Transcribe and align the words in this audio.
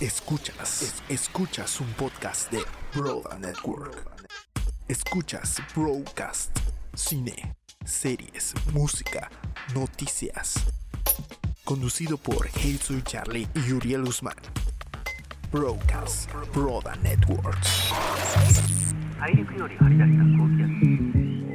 Escuchas, 0.00 1.02
escuchas 1.08 1.80
un 1.80 1.92
podcast 1.94 2.52
de 2.52 2.60
Broad 2.94 3.36
Network. 3.40 4.06
Escuchas 4.86 5.60
Broadcast, 5.74 6.56
cine, 6.94 7.56
series, 7.84 8.54
música, 8.72 9.28
noticias. 9.74 10.54
Conducido 11.64 12.16
por 12.16 12.46
Hazel 12.46 13.02
Charlie 13.02 13.48
y 13.54 13.72
Uriel 13.72 14.04
Guzmán. 14.04 14.36
Broadcast, 15.50 16.30
Broad 16.54 16.94
Network. 17.02 17.58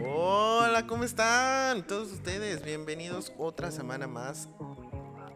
Hola, 0.05 0.85
¿cómo 0.85 1.05
están? 1.05 1.87
Todos 1.87 2.11
ustedes, 2.11 2.61
bienvenidos 2.65 3.31
otra 3.37 3.71
semana 3.71 4.05
más 4.05 4.49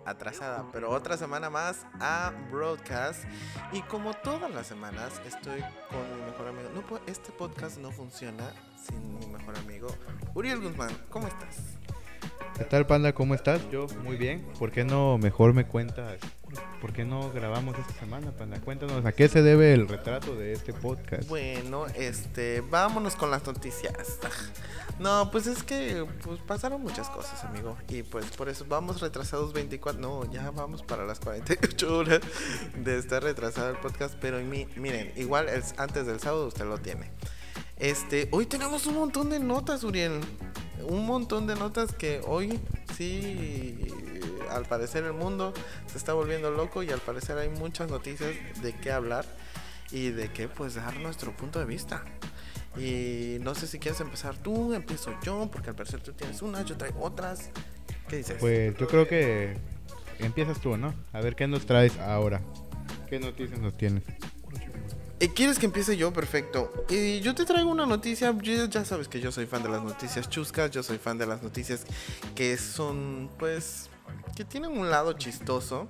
atrasada, 0.07 0.65
pero 0.71 0.89
otra 0.89 1.17
semana 1.17 1.49
más 1.49 1.85
a 1.99 2.31
Broadcast. 2.51 3.25
Y 3.73 3.81
como 3.83 4.13
todas 4.13 4.53
las 4.53 4.67
semanas, 4.67 5.21
estoy 5.25 5.61
con 5.89 6.15
mi 6.15 6.21
mejor 6.31 6.47
amigo. 6.47 6.69
No, 6.73 6.99
este 7.05 7.31
podcast 7.31 7.77
no 7.77 7.91
funciona 7.91 8.51
sin 8.81 9.19
mi 9.19 9.27
mejor 9.27 9.57
amigo, 9.57 9.87
Uriel 10.33 10.61
Guzmán. 10.61 10.89
¿Cómo 11.09 11.27
estás? 11.27 11.57
¿Qué 12.57 12.63
tal, 12.63 12.87
Panda? 12.87 13.13
¿Cómo 13.13 13.35
estás? 13.35 13.61
Yo 13.71 13.87
muy 14.03 14.15
bien. 14.17 14.41
¿Por 14.57 14.71
qué 14.71 14.83
no 14.83 15.17
mejor 15.17 15.53
me 15.53 15.65
cuentas? 15.67 16.17
¿Por 16.81 16.91
qué 16.93 17.05
no 17.05 17.31
grabamos 17.31 17.77
esta 17.77 17.93
semana, 17.93 18.31
Panda? 18.31 18.59
Cuéntanos 18.61 19.05
a 19.05 19.11
qué 19.11 19.27
se 19.27 19.41
debe 19.43 19.73
el 19.73 19.87
retrato 19.87 20.35
de 20.35 20.53
este 20.53 20.73
podcast. 20.73 21.27
Bueno, 21.27 21.85
este, 21.95 22.61
vámonos 22.61 23.15
con 23.15 23.29
las 23.29 23.45
noticias. 23.45 23.93
No, 24.99 25.29
pues 25.31 25.45
es 25.45 25.61
que 25.61 26.05
pues 26.23 26.39
pasaron 26.41 26.81
muchas 26.81 27.09
cosas, 27.09 27.43
amigo. 27.43 27.77
Y 27.89 28.01
pues 28.03 28.25
por 28.35 28.49
eso 28.49 28.65
vamos 28.67 29.01
retrasados 29.01 29.53
24. 29.53 30.01
No, 30.01 30.31
ya 30.31 30.49
vamos 30.49 30.81
para 30.81 31.05
las 31.05 31.19
48 31.19 31.95
horas 31.97 32.21
de 32.75 32.97
estar 32.97 33.21
retrasado 33.21 33.69
el 33.69 33.77
podcast. 33.77 34.15
Pero 34.19 34.39
mi- 34.39 34.67
miren, 34.75 35.11
igual 35.15 35.47
es 35.49 35.75
antes 35.77 36.07
del 36.07 36.19
sábado 36.19 36.47
usted 36.47 36.65
lo 36.65 36.79
tiene. 36.79 37.11
Este, 37.77 38.27
hoy 38.31 38.47
tenemos 38.47 38.87
un 38.87 38.95
montón 38.95 39.29
de 39.29 39.39
notas, 39.39 39.83
Uriel. 39.83 40.19
Un 40.83 41.05
montón 41.05 41.47
de 41.47 41.55
notas 41.55 41.93
que 41.93 42.21
hoy 42.25 42.59
sí, 42.95 43.77
al 44.49 44.65
parecer 44.65 45.03
el 45.03 45.13
mundo 45.13 45.53
se 45.87 45.97
está 45.97 46.13
volviendo 46.13 46.51
loco 46.51 46.83
y 46.83 46.91
al 46.91 46.99
parecer 46.99 47.37
hay 47.37 47.49
muchas 47.49 47.89
noticias 47.89 48.31
de 48.61 48.73
qué 48.73 48.91
hablar 48.91 49.25
y 49.91 50.09
de 50.09 50.31
qué 50.31 50.47
pues 50.47 50.75
dar 50.75 50.95
nuestro 50.97 51.35
punto 51.35 51.59
de 51.59 51.65
vista. 51.65 52.03
Y 52.77 53.37
no 53.41 53.55
sé 53.55 53.65
si 53.67 53.79
quieres 53.79 53.99
empezar 54.01 54.37
tú, 54.37 54.73
empiezo 54.73 55.11
yo, 55.23 55.49
porque 55.51 55.69
al 55.69 55.75
parecer 55.75 55.99
tú 56.01 56.13
tienes 56.13 56.41
unas, 56.41 56.65
yo 56.65 56.77
traigo 56.77 57.01
otras. 57.01 57.49
¿Qué 58.07 58.17
dices? 58.17 58.37
Pues 58.39 58.77
yo 58.77 58.87
creo 58.87 59.07
que 59.07 59.57
empiezas 60.19 60.59
tú, 60.59 60.77
¿no? 60.77 60.93
A 61.11 61.21
ver 61.21 61.35
qué 61.35 61.47
nos 61.47 61.65
traes 61.65 61.97
ahora. 61.97 62.41
¿Qué 63.09 63.19
noticias 63.19 63.59
nos 63.59 63.75
tienes? 63.77 64.03
Eh, 65.19 65.33
¿Quieres 65.33 65.57
que 65.57 65.65
empiece 65.65 65.97
yo? 65.97 66.13
Perfecto. 66.13 66.71
Y 66.89 67.21
yo 67.21 67.33
te 67.33 67.43
traigo 67.43 67.71
una 67.71 67.87
noticia. 67.87 68.35
ya 68.69 68.85
sabes 68.85 69.07
que 69.07 69.19
yo 69.19 69.31
soy 69.31 69.47
fan 69.47 69.63
de 69.63 69.69
las 69.69 69.83
noticias 69.83 70.29
chuscas. 70.29 70.69
Yo 70.69 70.83
soy 70.83 70.99
fan 70.99 71.17
de 71.17 71.25
las 71.25 71.41
noticias 71.41 71.85
que 72.35 72.55
son, 72.57 73.31
pues, 73.39 73.89
que 74.35 74.45
tienen 74.45 74.77
un 74.77 74.91
lado 74.91 75.13
chistoso. 75.13 75.89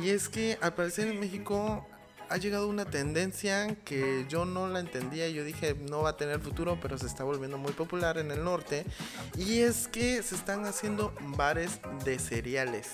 Y 0.00 0.10
es 0.10 0.28
que 0.28 0.58
al 0.60 0.74
parecer 0.74 1.08
en 1.08 1.18
México 1.18 1.84
ha 2.28 2.36
llegado 2.36 2.68
una 2.68 2.84
tendencia 2.84 3.74
que 3.84 4.26
yo 4.28 4.44
no 4.44 4.68
la 4.68 4.78
entendía. 4.78 5.28
Yo 5.28 5.42
dije 5.42 5.74
no 5.74 6.02
va 6.02 6.10
a 6.10 6.16
tener 6.16 6.38
futuro, 6.38 6.78
pero 6.80 6.96
se 6.98 7.06
está 7.06 7.24
volviendo 7.24 7.58
muy 7.58 7.72
popular 7.72 8.16
en 8.16 8.30
el 8.30 8.44
norte. 8.44 8.86
Y 9.36 9.58
es 9.58 9.88
que 9.88 10.22
se 10.22 10.36
están 10.36 10.66
haciendo 10.66 11.12
bares 11.36 11.80
de 12.04 12.20
cereales. 12.20 12.92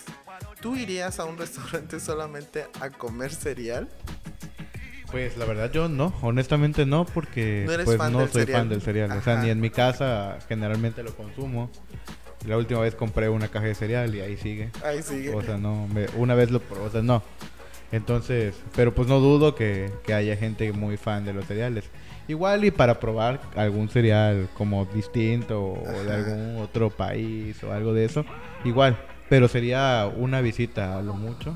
¿Tú 0.61 0.75
irías 0.75 1.19
a 1.19 1.25
un 1.25 1.37
restaurante 1.37 1.99
solamente 1.99 2.67
a 2.81 2.89
comer 2.89 3.31
cereal? 3.31 3.87
Pues 5.11 5.37
la 5.37 5.45
verdad 5.45 5.71
yo 5.71 5.89
no, 5.89 6.13
honestamente 6.21 6.85
no, 6.85 7.05
porque 7.05 7.65
No 7.67 7.83
pues 7.83 7.97
no 8.11 8.19
soy 8.27 8.41
cereal. 8.43 8.59
fan 8.61 8.69
del 8.69 8.81
cereal. 8.81 9.11
O 9.11 9.21
sea, 9.21 9.41
ni 9.41 9.49
en 9.49 9.59
mi 9.59 9.69
casa 9.69 10.37
generalmente 10.47 11.01
lo 11.03 11.15
consumo. 11.15 11.69
La 12.47 12.57
última 12.57 12.79
vez 12.81 12.95
compré 12.95 13.27
una 13.27 13.47
caja 13.47 13.65
de 13.65 13.75
cereal 13.75 14.13
y 14.15 14.21
ahí 14.21 14.37
sigue. 14.37 14.69
Ahí 14.83 15.01
sigue. 15.01 15.33
O 15.33 15.41
sea, 15.41 15.57
no, 15.57 15.87
me- 15.87 16.05
una 16.15 16.35
vez 16.35 16.51
lo 16.51 16.59
probé, 16.61 16.81
o 16.85 16.89
sea, 16.91 17.01
no. 17.01 17.23
Entonces, 17.91 18.53
pero 18.75 18.93
pues 18.93 19.07
no 19.07 19.19
dudo 19.19 19.55
que, 19.55 19.91
que 20.05 20.13
haya 20.13 20.35
gente 20.37 20.71
muy 20.71 20.95
fan 20.97 21.25
de 21.25 21.33
los 21.33 21.45
cereales. 21.45 21.85
Igual 22.27 22.63
y 22.63 22.69
para 22.71 22.99
probar 22.99 23.41
algún 23.55 23.89
cereal 23.89 24.47
como 24.55 24.85
distinto 24.85 25.59
o 25.63 26.03
de 26.03 26.13
algún 26.13 26.57
otro 26.61 26.91
país 26.91 27.61
o 27.63 27.73
algo 27.73 27.93
de 27.93 28.05
eso, 28.05 28.23
igual. 28.63 28.95
Pero 29.27 29.47
sería 29.47 30.09
una 30.15 30.39
visita 30.41 30.97
a 30.97 31.01
lo 31.01 31.13
mucho, 31.15 31.55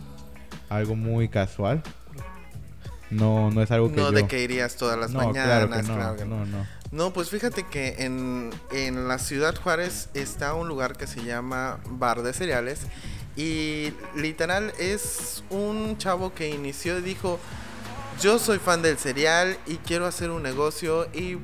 algo 0.70 0.96
muy 0.96 1.30
casual. 1.30 1.84
No, 3.14 3.50
no 3.52 3.62
es 3.62 3.72
algo 3.72 3.90
que 3.90 3.96
no 3.98 4.04
yo... 4.10 4.12
de 4.12 4.28
que 4.28 4.42
irías 4.44 4.76
todas 4.76 4.98
las 5.00 5.12
no, 5.12 5.20
mañanas, 5.20 5.46
claro 5.46 5.70
que 5.70 5.84
no, 5.84 5.96
claro 5.96 6.16
que 6.18 6.26
no. 6.26 6.38
no, 6.38 6.46
no. 6.46 6.68
No, 6.92 7.12
pues 7.12 7.30
fíjate 7.30 7.66
que 7.66 7.96
en, 8.06 8.52
en 8.72 9.08
la 9.08 9.18
ciudad 9.18 9.56
Juárez 9.56 10.10
está 10.14 10.54
un 10.54 10.68
lugar 10.68 10.96
que 10.96 11.08
se 11.08 11.24
llama 11.24 11.80
Bar 11.90 12.22
de 12.22 12.34
Cereales 12.34 12.82
y 13.36 13.94
literal 14.16 14.72
es 14.78 15.44
un 15.50 15.98
chavo 15.98 16.36
que 16.36 16.50
inició 16.50 17.00
y 17.00 17.02
dijo, 17.02 17.40
yo 18.22 18.38
soy 18.38 18.60
fan 18.60 18.84
del 18.84 19.00
cereal 19.00 19.58
y 19.66 19.78
quiero 19.78 20.06
hacer 20.06 20.30
un 20.30 20.44
negocio 20.44 21.08
y 21.14 21.40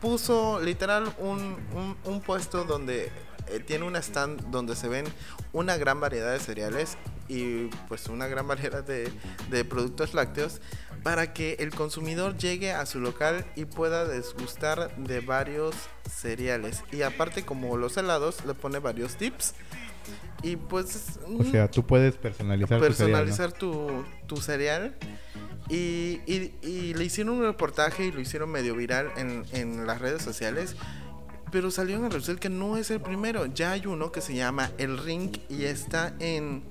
puso 0.00 0.60
literal 0.60 1.12
un, 1.18 1.56
un- 1.74 1.96
un 2.04 2.20
puesto 2.22 2.64
donde 2.64 3.12
eh, 3.48 3.60
tiene 3.60 3.84
un 3.84 3.96
stand 3.96 4.46
donde 4.50 4.74
se 4.76 4.88
ven 4.88 5.04
una 5.52 5.76
gran 5.76 6.00
variedad 6.00 6.32
de 6.32 6.38
cereales 6.40 6.96
y 7.28 7.66
pues 7.88 8.06
una 8.06 8.26
gran 8.28 8.48
variedad 8.48 8.82
de, 8.82 9.12
de 9.50 9.64
productos 9.66 10.14
lácteos 10.14 10.60
para 11.02 11.32
que 11.32 11.56
el 11.60 11.70
consumidor 11.74 12.36
llegue 12.36 12.72
a 12.72 12.84
su 12.86 13.00
local 13.00 13.44
y 13.56 13.64
pueda 13.64 14.04
desgustar 14.06 14.94
de 14.96 15.20
varios 15.20 15.74
cereales. 16.10 16.82
Y 16.92 17.02
aparte 17.02 17.44
como 17.44 17.76
los 17.76 17.96
helados 17.96 18.44
le 18.44 18.54
pone 18.54 18.78
varios 18.78 19.16
tips 19.16 19.54
y 20.42 20.56
pues... 20.56 21.18
O 21.38 21.44
sea, 21.44 21.70
tú 21.70 21.86
puedes 21.86 22.16
personalizar, 22.16 22.80
tu 22.80 22.92
cereal, 22.92 23.10
¿no? 23.12 23.16
personalizar 23.34 23.52
tu, 23.52 24.04
tu 24.26 24.36
cereal. 24.38 24.94
Y, 25.68 26.20
y- 26.26 26.52
y 26.62 26.94
le 26.94 27.04
hicieron 27.04 27.34
un 27.36 27.42
reportaje 27.44 28.06
y 28.06 28.12
lo 28.12 28.20
hicieron 28.20 28.50
medio 28.50 28.74
viral 28.74 29.10
en, 29.16 29.44
en 29.52 29.86
las 29.86 30.00
redes 30.00 30.20
sociales. 30.22 30.74
Pero 31.52 31.70
salió 31.70 31.96
en 31.96 32.04
el 32.04 32.10
resuel 32.10 32.38
que 32.38 32.48
no 32.48 32.76
es 32.76 32.90
el 32.90 33.00
primero. 33.00 33.46
Ya 33.46 33.72
hay 33.72 33.86
uno 33.86 34.10
que 34.12 34.20
se 34.20 34.34
llama 34.34 34.70
El 34.78 34.98
Ring 34.98 35.36
y 35.48 35.64
está 35.64 36.14
en, 36.18 36.64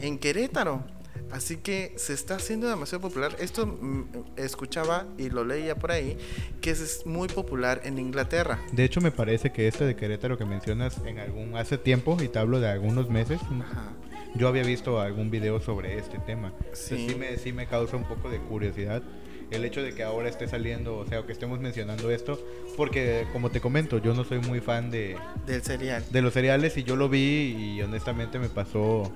en 0.00 0.18
Querétaro. 0.18 0.84
Así 1.30 1.56
que 1.58 1.92
se 1.96 2.14
está 2.14 2.36
haciendo 2.36 2.68
demasiado 2.68 3.02
popular. 3.02 3.36
Esto 3.38 3.66
mm, 3.66 4.04
escuchaba 4.36 5.06
y 5.18 5.28
lo 5.30 5.44
leía 5.44 5.74
por 5.74 5.92
ahí, 5.92 6.16
que 6.60 6.70
es- 6.70 7.04
muy 7.06 7.28
popular 7.28 7.80
en 7.84 7.98
Inglaterra. 7.98 8.58
De 8.72 8.84
hecho, 8.84 9.00
me 9.00 9.10
parece 9.10 9.50
que 9.52 9.68
este 9.68 9.84
de 9.84 9.94
Querétaro 9.96 10.38
que 10.38 10.44
mencionas 10.44 10.98
en 11.04 11.18
algún 11.18 11.56
hace 11.56 11.76
tiempo, 11.78 12.16
y 12.22 12.28
te 12.28 12.38
hablo 12.38 12.60
de 12.60 12.68
algunos 12.68 13.10
meses, 13.10 13.40
Ajá. 13.42 13.92
yo 14.34 14.48
había 14.48 14.62
visto 14.62 15.00
algún 15.00 15.30
video 15.30 15.60
sobre 15.60 15.98
este 15.98 16.18
tema. 16.18 16.52
Sí. 16.72 16.96
Sí. 16.96 17.08
sí, 17.10 17.14
me, 17.16 17.36
sí 17.36 17.52
me 17.52 17.66
causa 17.66 17.96
un 17.96 18.04
poco 18.04 18.30
de 18.30 18.38
curiosidad 18.38 19.02
el 19.50 19.64
hecho 19.64 19.82
de 19.82 19.94
que 19.94 20.02
ahora 20.02 20.28
esté 20.28 20.46
saliendo, 20.46 20.98
o 20.98 21.06
sea, 21.06 21.24
que 21.24 21.32
estemos 21.32 21.58
mencionando 21.58 22.10
esto, 22.10 22.38
porque 22.76 23.26
como 23.32 23.50
te 23.50 23.62
comento, 23.62 23.96
yo 23.96 24.12
no 24.12 24.22
soy 24.24 24.40
muy 24.40 24.60
fan 24.60 24.90
de, 24.90 25.16
Del 25.46 25.62
cereal. 25.62 26.04
de 26.10 26.20
los 26.20 26.34
cereales 26.34 26.76
y 26.76 26.82
yo 26.84 26.96
lo 26.96 27.08
vi 27.08 27.76
y 27.76 27.80
honestamente 27.82 28.38
me 28.38 28.50
pasó 28.50 29.10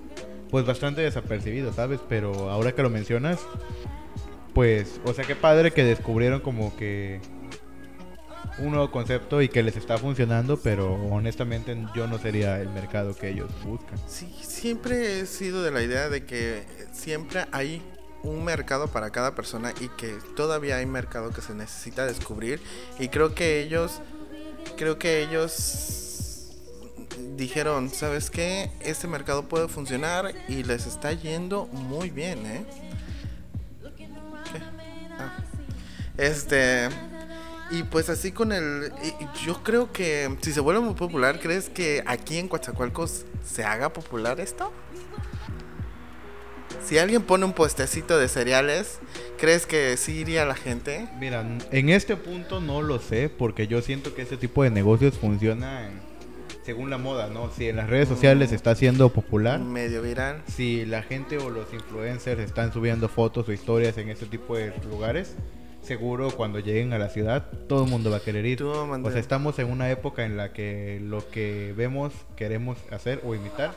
pues 0.52 0.66
bastante 0.66 1.00
desapercibido, 1.00 1.72
¿sabes? 1.72 1.98
Pero 2.10 2.50
ahora 2.50 2.72
que 2.72 2.82
lo 2.82 2.90
mencionas, 2.90 3.40
pues, 4.52 5.00
o 5.06 5.14
sea, 5.14 5.24
qué 5.24 5.34
padre 5.34 5.70
que 5.70 5.82
descubrieron 5.82 6.40
como 6.40 6.76
que 6.76 7.22
un 8.58 8.72
nuevo 8.72 8.90
concepto 8.90 9.40
y 9.40 9.48
que 9.48 9.62
les 9.62 9.78
está 9.78 9.96
funcionando, 9.96 10.58
pero 10.58 10.92
honestamente 11.06 11.74
yo 11.94 12.06
no 12.06 12.18
sería 12.18 12.60
el 12.60 12.68
mercado 12.68 13.16
que 13.16 13.30
ellos 13.30 13.50
buscan. 13.64 13.98
Sí, 14.06 14.30
siempre 14.42 15.20
he 15.20 15.26
sido 15.26 15.62
de 15.62 15.70
la 15.70 15.82
idea 15.82 16.10
de 16.10 16.26
que 16.26 16.64
siempre 16.92 17.46
hay 17.50 17.80
un 18.22 18.44
mercado 18.44 18.88
para 18.88 19.08
cada 19.08 19.34
persona 19.34 19.72
y 19.80 19.88
que 19.88 20.18
todavía 20.36 20.76
hay 20.76 20.86
mercado 20.86 21.30
que 21.30 21.40
se 21.40 21.54
necesita 21.54 22.04
descubrir 22.04 22.60
y 23.00 23.08
creo 23.08 23.34
que 23.34 23.62
ellos 23.62 24.02
creo 24.76 24.98
que 24.98 25.22
ellos 25.22 26.11
dijeron, 27.36 27.90
¿sabes 27.90 28.30
qué? 28.30 28.70
Este 28.80 29.06
mercado 29.06 29.48
puede 29.48 29.68
funcionar 29.68 30.32
y 30.48 30.62
les 30.64 30.86
está 30.86 31.12
yendo 31.12 31.66
muy 31.66 32.10
bien, 32.10 32.46
¿eh? 32.46 32.64
Ah. 35.18 35.36
Este 36.16 36.88
y 37.70 37.84
pues 37.84 38.10
así 38.10 38.32
con 38.32 38.52
el 38.52 38.92
yo 39.44 39.62
creo 39.62 39.92
que 39.92 40.36
si 40.42 40.52
se 40.52 40.60
vuelve 40.60 40.80
muy 40.80 40.94
popular, 40.94 41.40
¿crees 41.40 41.70
que 41.70 42.02
aquí 42.06 42.38
en 42.38 42.48
Coatzacoalcos 42.48 43.24
se 43.44 43.64
haga 43.64 43.92
popular 43.92 44.40
esto? 44.40 44.72
Si 46.84 46.98
alguien 46.98 47.22
pone 47.22 47.44
un 47.44 47.52
puestecito 47.52 48.18
de 48.18 48.28
cereales, 48.28 48.98
¿crees 49.38 49.66
que 49.66 49.96
sí 49.96 50.18
iría 50.18 50.44
la 50.44 50.54
gente? 50.54 51.08
Mira, 51.18 51.44
en 51.70 51.88
este 51.88 52.16
punto 52.16 52.60
no 52.60 52.82
lo 52.82 52.98
sé, 52.98 53.30
porque 53.30 53.66
yo 53.66 53.80
siento 53.80 54.14
que 54.14 54.22
este 54.22 54.36
tipo 54.36 54.62
de 54.62 54.70
negocios 54.70 55.16
funciona 55.16 55.86
en, 55.86 56.11
según 56.62 56.90
la 56.90 56.98
moda, 56.98 57.28
¿no? 57.28 57.50
Si 57.50 57.68
en 57.68 57.76
las 57.76 57.90
redes 57.90 58.08
sociales 58.08 58.52
está 58.52 58.74
siendo 58.74 59.08
popular, 59.10 59.60
Medio 59.60 60.02
viral. 60.02 60.42
si 60.46 60.84
la 60.86 61.02
gente 61.02 61.38
o 61.38 61.50
los 61.50 61.72
influencers 61.72 62.40
están 62.40 62.72
subiendo 62.72 63.08
fotos 63.08 63.48
o 63.48 63.52
historias 63.52 63.98
en 63.98 64.08
este 64.08 64.26
tipo 64.26 64.56
de 64.56 64.72
lugares, 64.88 65.34
seguro 65.82 66.30
cuando 66.30 66.60
lleguen 66.60 66.92
a 66.92 66.98
la 66.98 67.08
ciudad 67.08 67.48
todo 67.68 67.84
el 67.84 67.90
mundo 67.90 68.10
va 68.10 68.18
a 68.18 68.20
querer 68.20 68.46
ir. 68.46 68.58
Tú. 68.58 68.70
O 68.70 69.10
sea, 69.10 69.20
estamos 69.20 69.58
en 69.58 69.70
una 69.70 69.90
época 69.90 70.24
en 70.24 70.36
la 70.36 70.52
que 70.52 71.00
lo 71.02 71.28
que 71.30 71.74
vemos 71.76 72.12
queremos 72.36 72.78
hacer 72.90 73.20
o 73.24 73.34
imitar. 73.34 73.72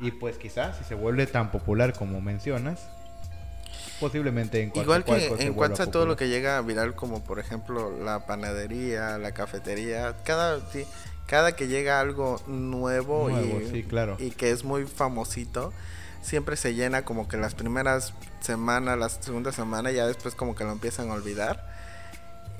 Y 0.00 0.10
pues 0.10 0.36
quizás 0.36 0.78
si 0.78 0.84
se 0.84 0.94
vuelve 0.96 1.26
tan 1.26 1.52
popular 1.52 1.92
como 1.92 2.20
mencionas, 2.20 2.88
posiblemente 4.00 4.60
en 4.60 4.72
Igual 4.74 5.04
que 5.04 5.26
en 5.26 5.28
vuelva 5.28 5.54
Cuatza 5.54 5.86
todo 5.90 6.06
lo 6.06 6.16
que 6.16 6.28
llega 6.28 6.60
viral, 6.60 6.94
como 6.96 7.22
por 7.22 7.38
ejemplo 7.38 7.96
la 8.02 8.26
panadería, 8.26 9.16
la 9.18 9.32
cafetería, 9.32 10.16
cada, 10.24 10.58
cada 11.26 11.56
que 11.56 11.68
llega 11.68 12.00
algo 12.00 12.40
nuevo, 12.46 13.28
Nuevo, 13.30 13.60
y, 13.60 13.68
sí, 13.70 13.82
claro. 13.84 14.16
y 14.18 14.30
que 14.30 14.50
es 14.50 14.64
muy 14.64 14.84
famosito, 14.86 15.72
siempre 16.20 16.56
se 16.56 16.74
llena 16.74 17.04
como 17.04 17.28
que 17.28 17.36
las 17.36 17.54
primeras 17.54 18.12
semanas, 18.40 18.98
la 18.98 19.08
segunda 19.08 19.52
semana, 19.52 19.90
y 19.90 19.96
ya 19.96 20.06
después 20.06 20.34
como 20.34 20.54
que 20.54 20.64
lo 20.64 20.72
empiezan 20.72 21.10
a 21.10 21.14
olvidar. 21.14 21.70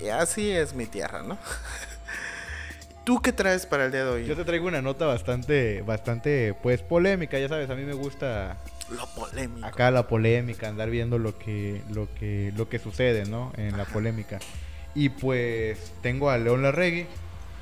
Y 0.00 0.08
así 0.08 0.50
es 0.50 0.74
mi 0.74 0.86
tierra, 0.86 1.22
¿no? 1.22 1.38
¿Tú 3.04 3.20
qué 3.20 3.32
traes 3.32 3.66
para 3.66 3.86
el 3.86 3.92
día 3.92 4.04
de 4.04 4.10
hoy? 4.10 4.26
Yo 4.26 4.36
te 4.36 4.44
traigo 4.44 4.68
una 4.68 4.80
nota 4.80 5.06
bastante, 5.06 5.82
bastante, 5.82 6.54
pues 6.62 6.82
polémica, 6.82 7.38
ya 7.38 7.48
sabes, 7.48 7.68
a 7.68 7.74
mí 7.74 7.82
me 7.82 7.94
gusta 7.94 8.56
Lo 8.90 9.06
polémico. 9.08 9.66
acá 9.66 9.90
la 9.90 10.06
polémica, 10.06 10.68
andar 10.68 10.88
viendo 10.88 11.18
lo 11.18 11.36
que, 11.36 11.82
lo 11.90 12.08
que, 12.14 12.52
lo 12.56 12.68
que 12.68 12.78
sucede, 12.78 13.24
¿no? 13.26 13.52
En 13.56 13.76
la 13.76 13.84
polémica. 13.86 14.38
Y 14.94 15.08
pues 15.08 15.78
tengo 16.00 16.30
a 16.30 16.38
León 16.38 16.62
Larregui, 16.62 17.06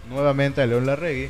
nuevamente 0.08 0.62
a 0.62 0.66
León 0.66 0.86
Larregui, 0.86 1.28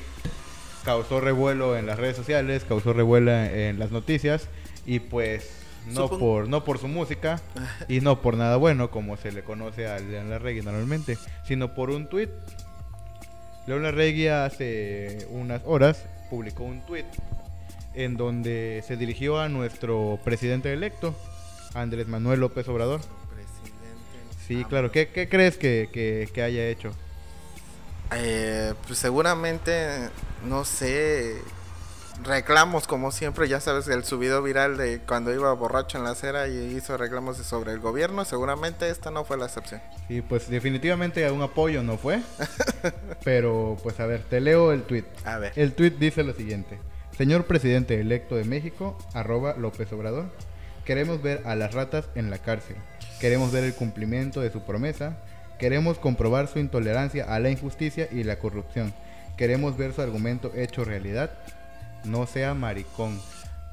causó 0.85 1.21
revuelo 1.21 1.77
en 1.77 1.87
las 1.87 1.99
redes 1.99 2.17
sociales, 2.17 2.65
causó 2.69 2.93
revuelo 2.93 3.33
en 3.33 3.79
las 3.79 3.91
noticias 3.91 4.49
y 4.87 5.01
pues 5.01 5.51
no 5.87 6.09
por, 6.19 6.49
no 6.49 6.65
por 6.65 6.79
su 6.79 6.89
música 6.89 7.41
y 7.89 8.01
no 8.01 8.21
por 8.21 8.37
nada 8.37 8.57
bueno 8.57 8.91
como 8.91 9.17
se 9.17 9.33
le 9.33 9.43
conoce 9.43 9.87
a 9.89 9.99
León 9.99 10.31
Larregui 10.31 10.63
normalmente, 10.63 11.19
sino 11.47 11.75
por 11.75 11.91
un 11.91 12.09
tweet. 12.09 12.29
León 13.67 13.83
Larregui 13.83 14.29
hace 14.29 15.27
unas 15.31 15.63
horas 15.65 16.05
publicó 16.31 16.65
un 16.65 16.81
tweet 16.87 17.05
en 17.95 18.17
donde 18.17 18.83
se 18.87 18.97
dirigió 18.97 19.39
a 19.41 19.49
nuestro 19.49 20.19
presidente 20.25 20.73
electo, 20.73 21.15
Andrés 21.75 22.07
Manuel 22.09 22.41
López 22.41 22.67
Obrador. 22.69 23.01
Presidente. 23.01 24.37
Sí, 24.47 24.65
claro. 24.65 24.91
¿Qué, 24.91 25.09
qué 25.09 25.29
crees 25.29 25.57
que, 25.57 25.89
que- 25.93 26.29
que 26.33 26.43
haya 26.43 26.69
hecho? 26.69 26.93
Eh, 28.15 28.75
pues 28.87 28.99
seguramente, 28.99 30.11
no 30.45 30.65
sé, 30.65 31.41
reclamos 32.25 32.87
como 32.87 33.13
siempre, 33.13 33.49
ya 33.49 33.61
sabes, 33.61 33.89
el 33.89 34.05
subido 34.05 34.43
viral 34.43 34.77
de 34.77 35.01
cuando 35.01 35.33
iba 35.33 35.53
borracho 35.53 35.99
en 35.99 36.05
la 36.05 36.11
acera 36.11 36.49
y 36.49 36.77
hizo 36.77 36.97
reclamos 36.97 37.37
sobre 37.39 37.73
el 37.73 37.81
gobierno, 37.81 38.25
seguramente 38.25 38.91
esta 38.91 39.11
no 39.11 39.25
fue 39.25 39.37
la 39.37 39.47
excepción. 39.47 39.81
Sí, 40.09 40.23
pues 40.23 40.49
definitivamente 40.49 41.31
un 41.31 41.43
apoyo 41.43 41.83
no 41.83 41.97
fue. 41.99 42.21
Pero 43.25 43.77
pues 43.83 44.01
a 44.01 44.07
ver, 44.07 44.23
te 44.25 44.41
leo 44.41 44.73
el 44.73 44.83
tweet. 44.83 45.05
A 45.25 45.39
ver. 45.39 45.53
El 45.57 45.75
tweet 45.75 45.93
dice 45.93 46.23
lo 46.23 46.33
siguiente. 46.33 46.79
Señor 47.17 47.45
presidente 47.45 48.01
electo 48.01 48.37
de 48.37 48.45
México, 48.45 48.97
arroba 49.13 49.55
López 49.57 49.93
Obrador, 49.93 50.27
queremos 50.85 51.23
ver 51.23 51.43
a 51.45 51.55
las 51.55 51.75
ratas 51.75 52.09
en 52.15 52.31
la 52.31 52.39
cárcel. 52.39 52.77
Queremos 53.21 53.53
ver 53.53 53.65
el 53.65 53.75
cumplimiento 53.75 54.41
de 54.41 54.51
su 54.51 54.63
promesa. 54.63 55.19
Queremos 55.61 55.99
comprobar 55.99 56.49
su 56.49 56.59
intolerancia 56.59 57.25
a 57.33 57.39
la 57.39 57.51
injusticia 57.51 58.09
y 58.11 58.25
la 58.25 58.39
corrupción. 58.39 58.93
Queremos 59.37 59.77
ver 59.77 59.93
su 59.93 60.01
argumento 60.03 60.53
hecho 60.57 60.85
realidad. 60.85 61.31
No 62.05 62.27
sea 62.27 62.55
maricón. 62.55 63.21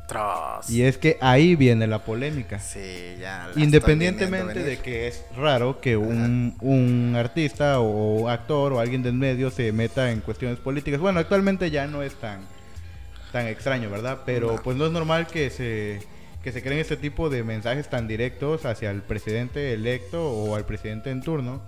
Tros. 0.07 0.69
Y 0.69 0.83
es 0.83 0.97
que 0.97 1.17
ahí 1.19 1.55
viene 1.55 1.85
la 1.87 1.99
polémica. 1.99 2.59
Sí, 2.59 3.15
ya. 3.19 3.49
la 3.53 3.61
Independientemente 3.61 4.63
de 4.63 4.77
que 4.79 5.07
es 5.07 5.23
raro 5.35 5.81
que 5.81 5.97
un, 5.97 6.55
un 6.61 7.15
artista 7.17 7.79
o 7.81 8.29
actor 8.29 8.71
o 8.73 8.79
alguien 8.79 9.03
del 9.03 9.13
medio 9.13 9.49
se 9.51 9.71
meta 9.73 10.11
en 10.11 10.21
cuestiones 10.21 10.59
políticas. 10.59 10.99
Bueno, 11.01 11.19
actualmente 11.19 11.71
ya 11.71 11.87
no 11.87 12.03
es 12.03 12.15
tan, 12.15 12.39
tan 13.33 13.47
extraño, 13.47 13.89
¿verdad? 13.89 14.19
Pero 14.25 14.53
No. 14.55 14.61
pues 14.63 14.77
no 14.77 14.85
es 14.85 14.91
normal 14.93 15.27
que 15.27 15.49
se, 15.49 15.99
que 16.41 16.53
se 16.53 16.61
creen 16.63 16.79
este 16.79 16.95
tipo 16.95 17.29
de 17.29 17.43
mensajes 17.43 17.89
tan 17.89 18.07
directos 18.07 18.65
hacia 18.65 18.91
el 18.91 19.01
presidente 19.01 19.73
electo 19.73 20.29
o 20.31 20.55
al 20.55 20.65
presidente 20.65 21.11
en 21.11 21.21
turno. 21.21 21.61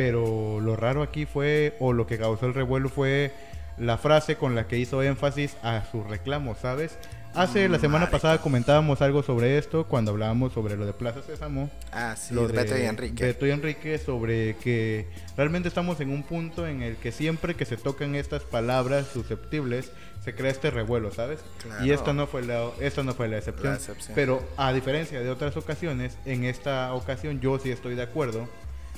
Pero 0.00 0.60
lo 0.60 0.76
raro 0.76 1.02
aquí 1.02 1.26
fue, 1.26 1.76
o 1.78 1.92
lo 1.92 2.06
que 2.06 2.16
causó 2.16 2.46
el 2.46 2.54
revuelo 2.54 2.88
fue 2.88 3.34
la 3.76 3.98
frase 3.98 4.36
con 4.36 4.54
la 4.54 4.66
que 4.66 4.78
hizo 4.78 5.02
énfasis 5.02 5.58
a 5.62 5.84
su 5.92 6.02
reclamo, 6.02 6.54
¿sabes? 6.54 6.96
Hace 7.34 7.68
la 7.68 7.78
semana 7.78 8.08
pasada 8.08 8.38
comentábamos 8.38 9.02
algo 9.02 9.22
sobre 9.22 9.58
esto 9.58 9.86
cuando 9.86 10.12
hablábamos 10.12 10.54
sobre 10.54 10.78
lo 10.78 10.86
de 10.86 10.94
Plaza 10.94 11.20
Sésamo. 11.20 11.68
Ah, 11.92 12.16
sí, 12.16 12.32
lo 12.32 12.48
de 12.48 12.54
Beto 12.54 12.78
y 12.78 12.80
Enrique. 12.80 13.24
Beto 13.24 13.46
y 13.46 13.50
Enrique 13.50 13.98
sobre 13.98 14.56
que 14.56 15.06
realmente 15.36 15.68
estamos 15.68 16.00
en 16.00 16.08
un 16.08 16.22
punto 16.22 16.66
en 16.66 16.80
el 16.80 16.96
que 16.96 17.12
siempre 17.12 17.54
que 17.54 17.66
se 17.66 17.76
tocan 17.76 18.14
estas 18.14 18.42
palabras 18.42 19.06
susceptibles 19.06 19.92
se 20.24 20.34
crea 20.34 20.50
este 20.50 20.70
revuelo, 20.70 21.12
¿sabes? 21.12 21.40
Claro. 21.62 21.84
Y 21.84 21.90
esta 21.90 22.14
no 22.14 22.26
fue 22.26 22.40
la 22.40 22.70
esta 22.80 23.02
no 23.02 23.12
fue 23.12 23.28
la 23.28 23.36
excepción. 23.36 23.74
La 23.74 23.78
excepción. 23.78 24.14
Pero 24.14 24.42
a 24.56 24.72
diferencia 24.72 25.20
de 25.20 25.28
otras 25.28 25.58
ocasiones, 25.58 26.16
en 26.24 26.44
esta 26.44 26.94
ocasión 26.94 27.40
yo 27.40 27.58
sí 27.58 27.70
estoy 27.70 27.96
de 27.96 28.02
acuerdo 28.02 28.48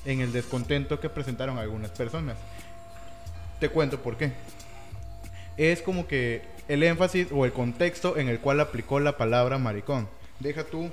en 0.05 0.21
el 0.21 0.33
descontento 0.33 1.01
que 1.01 1.09
presentaron 1.09 1.59
algunas 1.59 1.91
personas. 1.91 2.37
Te 3.61 3.69
cuento 3.69 4.01
por 4.01 4.17
qué. 4.17 4.33
Es 5.57 5.83
como 5.83 6.07
que 6.07 6.43
el 6.69 6.83
énfasis 6.83 7.29
o 7.31 7.45
el 7.45 7.53
contexto 7.53 8.17
en 8.17 8.29
el 8.29 8.41
cual 8.41 8.61
aplicó 8.61 9.01
la 9.01 9.17
palabra 9.17 9.59
maricón. 9.59 10.09
Deja 10.41 10.65
tú 10.65 10.91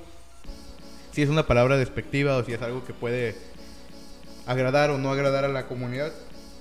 si 1.12 1.22
es 1.22 1.28
una 1.28 1.46
palabra 1.46 1.76
despectiva 1.76 2.36
o 2.36 2.44
si 2.44 2.52
es 2.52 2.62
algo 2.62 2.84
que 2.84 2.92
puede 2.92 3.34
agradar 4.46 4.90
o 4.90 4.98
no 4.98 5.10
agradar 5.10 5.44
a 5.44 5.48
la 5.48 5.66
comunidad, 5.66 6.12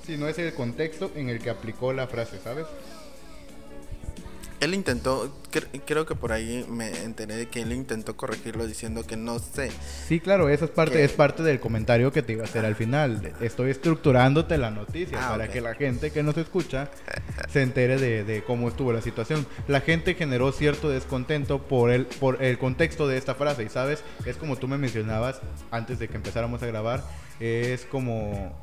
sino 0.05 0.27
es 0.27 0.39
el 0.39 0.53
contexto 0.53 1.11
en 1.15 1.29
el 1.29 1.39
que 1.39 1.49
aplicó 1.49 1.93
la 1.93 2.07
frase, 2.07 2.39
¿sabes? 2.43 2.65
Él 4.59 4.73
intentó, 4.73 5.33
cre- 5.51 5.81
creo 5.85 6.05
que 6.05 6.15
por 6.15 6.33
ahí 6.33 6.65
me 6.69 6.89
enteré 7.03 7.35
de 7.37 7.47
que 7.47 7.61
él 7.61 7.71
intentó 7.71 8.17
corregirlo 8.17 8.67
diciendo 8.67 9.05
que 9.07 9.15
no 9.15 9.39
sé. 9.39 9.71
Sí, 10.07 10.19
claro, 10.19 10.49
eso 10.49 10.65
es 10.65 10.71
parte, 10.71 10.95
Que- 10.97 11.03
es 11.05 11.13
parte 11.13 11.43
del 11.43 11.61
comentario 11.61 12.11
que 12.11 12.21
te 12.21 12.33
iba 12.33 12.41
a 12.43 12.45
hacer 12.45 12.65
al 12.65 12.75
final. 12.75 13.31
Estoy 13.39 13.71
estructurándote 13.71 14.57
la 14.57 14.69
noticia 14.69 15.17
Ah, 15.27 15.29
para 15.31 15.47
que 15.47 15.61
la 15.61 15.75
gente 15.75 16.11
que 16.11 16.23
nos 16.23 16.35
escucha 16.37 16.89
se 17.49 17.61
entere 17.61 17.97
de, 17.97 18.25
de 18.25 18.43
cómo 18.43 18.67
estuvo 18.67 18.91
la 18.91 19.01
situación. 19.01 19.47
La 19.69 19.79
gente 19.79 20.15
generó 20.15 20.51
cierto 20.51 20.89
descontento 20.89 21.59
por 21.63 21.89
el, 21.91 22.05
por 22.05 22.43
el 22.43 22.57
contexto 22.57 23.07
de 23.07 23.17
esta 23.17 23.35
frase. 23.35 23.63
Y 23.63 23.69
sabes, 23.69 24.03
es 24.25 24.35
como 24.35 24.57
tú 24.57 24.67
me 24.67 24.77
mencionabas 24.77 25.39
antes 25.71 25.99
de 25.99 26.09
que 26.09 26.17
empezáramos 26.17 26.61
a 26.63 26.65
grabar, 26.65 27.01
es 27.39 27.85
como 27.85 28.53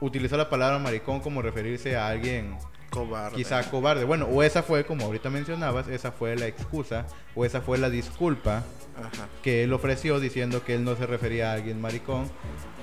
utilizar 0.00 0.36
la 0.38 0.50
palabra 0.50 0.78
maricón 0.78 1.20
como 1.20 1.42
referirse 1.42 1.96
a 1.96 2.08
alguien 2.08 2.56
Cobarde. 2.96 3.36
quizá 3.36 3.62
cobarde. 3.70 4.04
Bueno, 4.04 4.26
o 4.26 4.42
esa 4.42 4.62
fue, 4.62 4.84
como 4.84 5.04
ahorita 5.04 5.30
mencionabas, 5.30 5.88
esa 5.88 6.12
fue 6.12 6.36
la 6.36 6.46
excusa 6.46 7.06
o 7.34 7.44
esa 7.44 7.60
fue 7.60 7.78
la 7.78 7.90
disculpa 7.90 8.62
Ajá. 8.96 9.28
que 9.42 9.64
él 9.64 9.72
ofreció 9.72 10.18
diciendo 10.20 10.64
que 10.64 10.74
él 10.74 10.84
no 10.84 10.96
se 10.96 11.06
refería 11.06 11.50
a 11.50 11.54
alguien 11.54 11.80
maricón, 11.80 12.30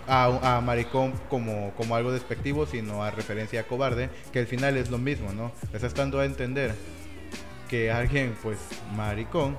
a, 0.08 0.58
a 0.58 0.62
maricón 0.62 1.14
como, 1.30 1.74
como 1.76 1.96
algo 1.96 2.12
despectivo, 2.12 2.66
sino 2.66 3.04
a 3.04 3.12
referencia 3.12 3.62
a 3.62 3.64
cobarde, 3.64 4.10
que 4.32 4.40
al 4.40 4.48
final 4.48 4.78
es 4.78 4.90
lo 4.90 4.98
mismo, 4.98 5.34
¿no? 5.34 5.52
Está 5.74 5.90
dando 5.90 6.20
a 6.20 6.26
entender 6.26 6.76
que 7.70 7.92
alguien, 7.92 8.36
pues, 8.44 8.60
maricón 8.96 9.58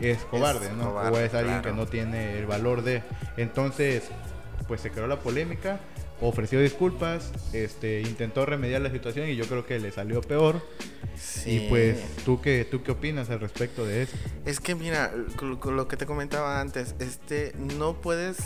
es 0.00 0.18
cobarde, 0.24 0.70
¿no? 0.72 0.90
cobarde, 0.90 1.18
o 1.18 1.20
es 1.20 1.34
alguien 1.34 1.60
claro. 1.60 1.76
que 1.76 1.80
no 1.80 1.86
tiene 1.86 2.38
el 2.38 2.46
valor 2.46 2.82
de... 2.82 3.02
Entonces, 3.36 4.10
pues 4.68 4.80
se 4.80 4.90
creó 4.90 5.06
la 5.06 5.18
polémica, 5.20 5.80
ofreció 6.20 6.60
disculpas, 6.60 7.32
este, 7.52 8.02
intentó 8.02 8.46
remediar 8.46 8.80
la 8.80 8.90
situación 8.90 9.28
y 9.28 9.36
yo 9.36 9.46
creo 9.46 9.66
que 9.66 9.78
le 9.78 9.90
salió 9.90 10.20
peor. 10.20 10.60
Sí. 11.16 11.56
Y 11.56 11.68
pues, 11.68 11.98
¿tú 12.24 12.40
qué, 12.40 12.66
¿tú 12.68 12.82
qué 12.82 12.92
opinas 12.92 13.30
al 13.30 13.40
respecto 13.40 13.84
de 13.84 14.02
eso? 14.02 14.16
Es 14.44 14.60
que 14.60 14.74
mira, 14.74 15.12
lo 15.40 15.88
que 15.88 15.96
te 15.96 16.06
comentaba 16.06 16.60
antes, 16.60 16.94
este, 16.98 17.52
no 17.56 18.00
puedes, 18.00 18.38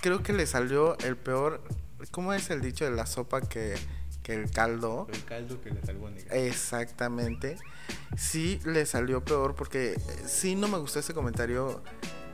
creo 0.00 0.22
que 0.22 0.32
le 0.32 0.46
salió 0.46 0.98
el 0.98 1.16
peor, 1.16 1.62
¿cómo 2.10 2.32
es 2.32 2.50
el 2.50 2.60
dicho 2.60 2.84
de 2.84 2.90
la 2.90 3.06
sopa 3.06 3.40
que, 3.40 3.74
que 4.22 4.34
el 4.34 4.50
caldo? 4.50 5.06
El 5.12 5.24
caldo 5.24 5.60
que 5.60 5.70
le 5.70 5.82
salvó 5.82 6.08
Exactamente. 6.30 7.56
Sí 8.16 8.60
le 8.64 8.86
salió 8.86 9.24
peor 9.24 9.54
porque 9.54 9.92
eh, 9.92 9.98
sí 10.26 10.54
no 10.56 10.68
me 10.68 10.78
gustó 10.78 11.00
ese 11.00 11.14
comentario. 11.14 11.82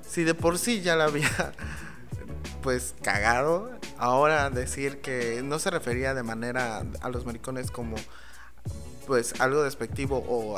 Si 0.06 0.24
de 0.24 0.34
por 0.34 0.58
sí 0.58 0.82
ya 0.82 0.96
la 0.96 1.04
había 1.04 1.52
pues 2.62 2.94
cagado, 3.02 3.79
ahora 4.00 4.50
decir 4.50 5.00
que 5.00 5.42
no 5.44 5.58
se 5.58 5.70
refería 5.70 6.14
de 6.14 6.22
manera 6.22 6.84
a 7.00 7.08
los 7.10 7.26
maricones 7.26 7.70
como 7.70 7.96
pues 9.06 9.40
algo 9.40 9.62
despectivo 9.62 10.24
o 10.28 10.56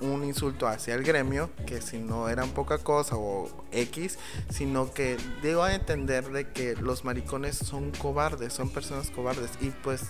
un 0.00 0.24
insulto 0.24 0.68
hacia 0.68 0.94
el 0.94 1.04
gremio, 1.04 1.50
que 1.66 1.80
si 1.80 1.98
no 1.98 2.28
eran 2.28 2.50
poca 2.50 2.78
cosa 2.78 3.16
o 3.16 3.64
X, 3.72 4.18
sino 4.50 4.92
que 4.92 5.16
dio 5.42 5.62
a 5.62 5.74
entender 5.74 6.30
de 6.30 6.50
que 6.50 6.76
los 6.76 7.04
maricones 7.04 7.56
son 7.56 7.92
cobardes, 7.92 8.52
son 8.52 8.68
personas 8.68 9.10
cobardes 9.10 9.50
y 9.60 9.70
pues 9.70 10.02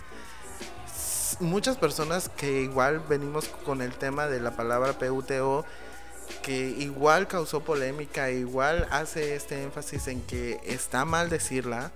muchas 1.41 1.77
personas 1.77 2.29
que 2.29 2.63
igual 2.63 3.01
venimos 3.09 3.49
con 3.65 3.81
el 3.81 3.93
tema 3.93 4.27
de 4.27 4.41
la 4.41 4.57
palabra 4.57 4.99
PUTO, 4.99 5.65
que 6.43 6.69
igual 6.71 7.29
causó 7.29 7.61
polémica, 7.61 8.31
igual 8.31 8.89
hace 8.91 9.35
este 9.37 9.63
énfasis 9.63 10.09
en 10.09 10.21
que 10.23 10.61
está 10.65 11.05
mal 11.05 11.31
decirla. 11.31 11.93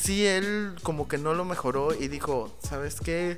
Sí, 0.00 0.26
él 0.26 0.74
como 0.82 1.08
que 1.08 1.18
no 1.18 1.34
lo 1.34 1.44
mejoró 1.44 1.94
y 1.94 2.08
dijo, 2.08 2.50
¿sabes 2.62 3.00
qué? 3.00 3.36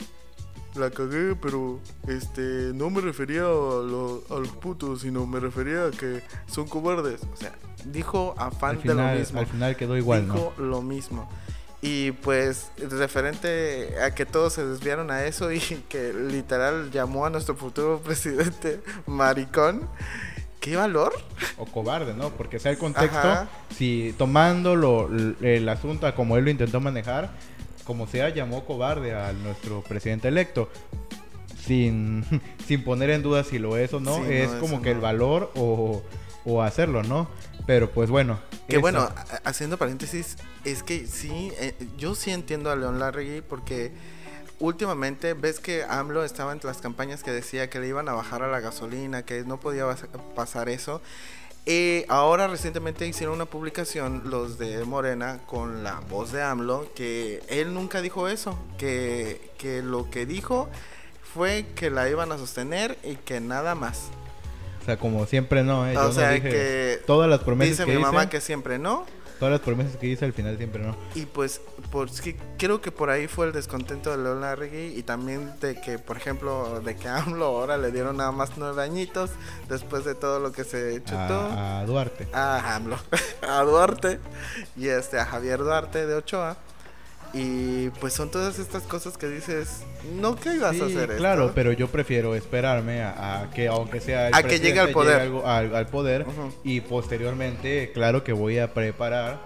La 0.75 0.91
cagué, 0.91 1.35
pero 1.37 1.81
este 2.09 2.71
no 2.73 2.89
me 2.89 3.01
refería 3.03 3.43
a, 3.43 3.45
lo- 3.47 4.23
a 4.31 4.35
los 4.39 4.49
putos, 4.49 5.03
sino 5.03 5.27
me 5.27 5.39
refería 5.41 5.87
a 5.87 5.91
que 5.91 6.23
son 6.47 6.67
cobardes. 6.69 7.21
O 7.33 7.37
sea, 7.37 7.53
dijo 7.85 8.35
afán 8.39 8.77
Al 8.77 8.83
de 8.83 8.89
lo 8.89 8.93
final, 8.95 9.19
mismo 9.19 9.41
al 9.41 9.47
final 9.47 9.77
quedó 9.77 9.97
igual, 9.97 10.27
¿no? 10.29 10.35
dijo 10.35 10.55
lo 10.59 10.81
mismo. 10.83 11.29
Y 11.83 12.13
pues 12.13 12.71
referente 12.79 13.97
a 14.01 14.15
que 14.15 14.25
todos 14.25 14.53
se 14.53 14.65
desviaron 14.65 15.11
a 15.11 15.25
eso 15.25 15.51
y 15.53 15.59
que 15.89 16.13
literal 16.15 16.91
llamó 16.91 17.27
a 17.27 17.31
nuestro 17.31 17.57
futuro 17.57 18.01
presidente 18.01 18.81
maricón. 19.07 19.89
¿Qué 20.63 20.77
valor? 20.77 21.13
O 21.59 21.67
cobarde, 21.67 22.15
¿no? 22.15 22.31
Porque 22.31 22.59
sea 22.59 22.71
el 22.71 22.79
contexto, 22.79 23.19
Ajá. 23.19 23.49
si 23.77 24.15
tomando 24.17 24.75
lo- 24.77 25.11
el 25.43 25.69
asunto 25.69 26.07
a 26.07 26.15
como 26.15 26.37
él 26.39 26.45
lo 26.45 26.51
intentó 26.51 26.81
manejar, 26.81 27.31
como 27.85 28.07
sea, 28.07 28.29
llamó 28.31 28.65
cobarde 28.65 29.13
a 29.15 29.33
nuestro 29.35 29.83
presidente 29.83 30.29
electo. 30.29 30.71
Sin, 31.67 32.25
sin 32.67 32.85
poner 32.85 33.11
en 33.11 33.23
duda 33.23 33.45
si 33.45 33.59
lo 33.59 33.77
es 33.77 33.93
o 33.93 34.01
no, 34.01 34.17
Sí, 34.17 34.23
es 34.33 34.51
como 34.53 34.81
que 34.83 34.91
el 34.93 35.01
valor 35.01 35.51
o, 35.57 36.03
o 36.45 36.63
hacerlo, 36.63 37.03
¿no? 37.03 37.29
Pero 37.67 37.91
pues 37.91 38.09
bueno. 38.11 38.39
Que 38.69 38.77
eso. 38.77 38.81
bueno, 38.81 39.09
haciendo 39.45 39.79
paréntesis, 39.79 40.37
es 40.65 40.83
que 40.83 41.07
sí, 41.07 41.53
eh, 41.59 41.75
yo 41.99 42.15
sí 42.15 42.31
entiendo 42.31 42.71
a 42.71 42.77
León 42.77 42.99
Larregui 42.99 43.41
porque 43.43 43.93
últimamente 44.63 45.35
ves 45.35 45.61
que 45.61 45.85
AMLO 45.89 46.25
estaba 46.25 46.53
entre 46.53 46.69
las 46.69 46.79
campañas 46.79 47.23
que 47.23 47.31
decía 47.33 47.69
que 47.69 47.81
le 47.81 47.89
iban 47.89 48.09
a 48.09 48.13
bajar 48.13 48.43
a 48.43 48.49
la 48.49 48.61
gasolina, 48.61 49.23
que 49.25 49.45
no 49.45 49.59
podía 49.61 49.85
pasar 50.35 50.69
eso. 50.69 51.03
Eh, 51.67 52.07
ahora 52.09 52.49
recientemente 52.49 53.07
hicieron 53.07 53.37
una 53.37 53.45
publicación 53.47 54.23
los 54.27 54.59
de 54.59 54.85
Morena 54.85 55.39
con 55.47 55.85
la 55.85 56.01
voz 56.11 56.33
de 56.33 56.43
AMLO 56.43 56.89
que 56.95 57.41
él 57.49 57.73
nunca 57.75 58.01
dijo 58.01 58.27
eso, 58.29 58.59
que, 58.79 59.51
que 59.59 59.83
lo 59.83 60.11
que 60.11 60.27
dijo 60.27 60.69
fue 61.35 61.67
que 61.77 61.91
la 61.91 62.09
iban 62.09 62.33
a 62.33 62.39
sostener 62.39 62.99
y 63.05 63.17
que 63.17 63.41
nada 63.41 63.75
más. 63.75 64.09
O 64.83 64.85
sea, 64.85 64.97
como 64.99 65.25
siempre 65.27 65.63
no, 65.63 65.87
¿eh? 65.89 65.95
Yo 65.95 66.01
o 66.01 66.05
no 66.05 66.13
sea 66.13 66.31
dije- 66.33 66.51
que 66.51 67.01
todas 67.07 67.31
las 67.31 67.41
promesas 67.41 67.79
dice 67.79 67.85
que 67.91 67.97
mi 67.97 68.03
mamá 68.03 68.29
que 68.29 68.41
siempre 68.41 68.79
no. 68.79 69.07
Todas 69.43 69.55
las 69.55 69.61
promesas 69.63 69.97
que 69.97 70.07
hice 70.07 70.25
al 70.25 70.33
final 70.33 70.57
siempre 70.57 70.85
no. 70.85 70.95
Y 71.17 71.27
pues, 71.27 71.61
que 72.23 72.37
creo 72.59 72.81
que 72.81 72.93
por 72.93 73.11
ahí 73.11 73.27
fue 73.27 73.47
el 73.47 73.53
descontento 73.53 74.13
de 74.13 74.23
León 74.23 74.41
Larregui 74.41 74.97
y 74.97 75.03
también 75.03 75.59
de 75.59 75.81
que, 75.81 75.99
por 75.99 76.17
ejemplo, 76.17 76.81
de 76.81 76.95
que 76.95 77.09
AMLO 77.09 77.47
ahora 77.47 77.77
le 77.77 77.91
dieron 77.91 78.19
nada 78.19 78.31
más 78.31 78.53
nueve 78.57 78.81
añitos 78.85 79.31
después 79.69 80.05
de 80.05 80.15
todo 80.15 80.39
lo 80.39 80.53
que 80.53 80.63
se 80.63 81.03
chutó. 81.03 81.19
A, 81.19 81.81
a 81.81 81.85
Duarte. 81.87 82.29
A 82.33 82.77
AMLO, 82.77 82.97
a 83.43 83.63
Duarte 83.63 84.21
y 84.77 84.87
este, 84.87 85.19
a 85.19 85.25
Javier 85.25 85.59
Duarte 85.59 86.07
de 86.07 86.15
Ochoa. 86.15 86.57
Y 87.35 87.89
pues 88.01 88.13
son 88.13 88.31
todas 88.31 88.59
estas 88.59 88.83
cosas 88.83 89.17
que 89.17 89.27
dices, 89.29 89.85
no 90.21 90.37
que 90.37 90.55
ibas 90.55 90.77
Sí, 90.77 90.83
a 90.83 90.87
hacer 90.87 91.17
claro, 91.17 91.45
esto? 91.45 91.55
pero 91.55 91.73
yo 91.73 91.89
prefiero 91.89 92.35
esperarme 92.35 93.03
a, 93.03 93.43
a 93.43 93.51
que 93.51 93.69
aunque 93.69 94.01
sea 94.01 94.29
el 94.29 94.35
A 94.35 94.43
que 94.43 94.59
llegue 94.61 94.81
al 94.81 94.91
poder. 94.91 95.31
al, 95.45 95.75
al 95.75 95.87
poder 95.87 96.27
y 96.63 96.81
posteriormente, 96.83 97.91
claro 97.93 98.23
que 98.23 98.33
voy 98.35 98.59
a 98.59 98.75
preparar 98.75 99.41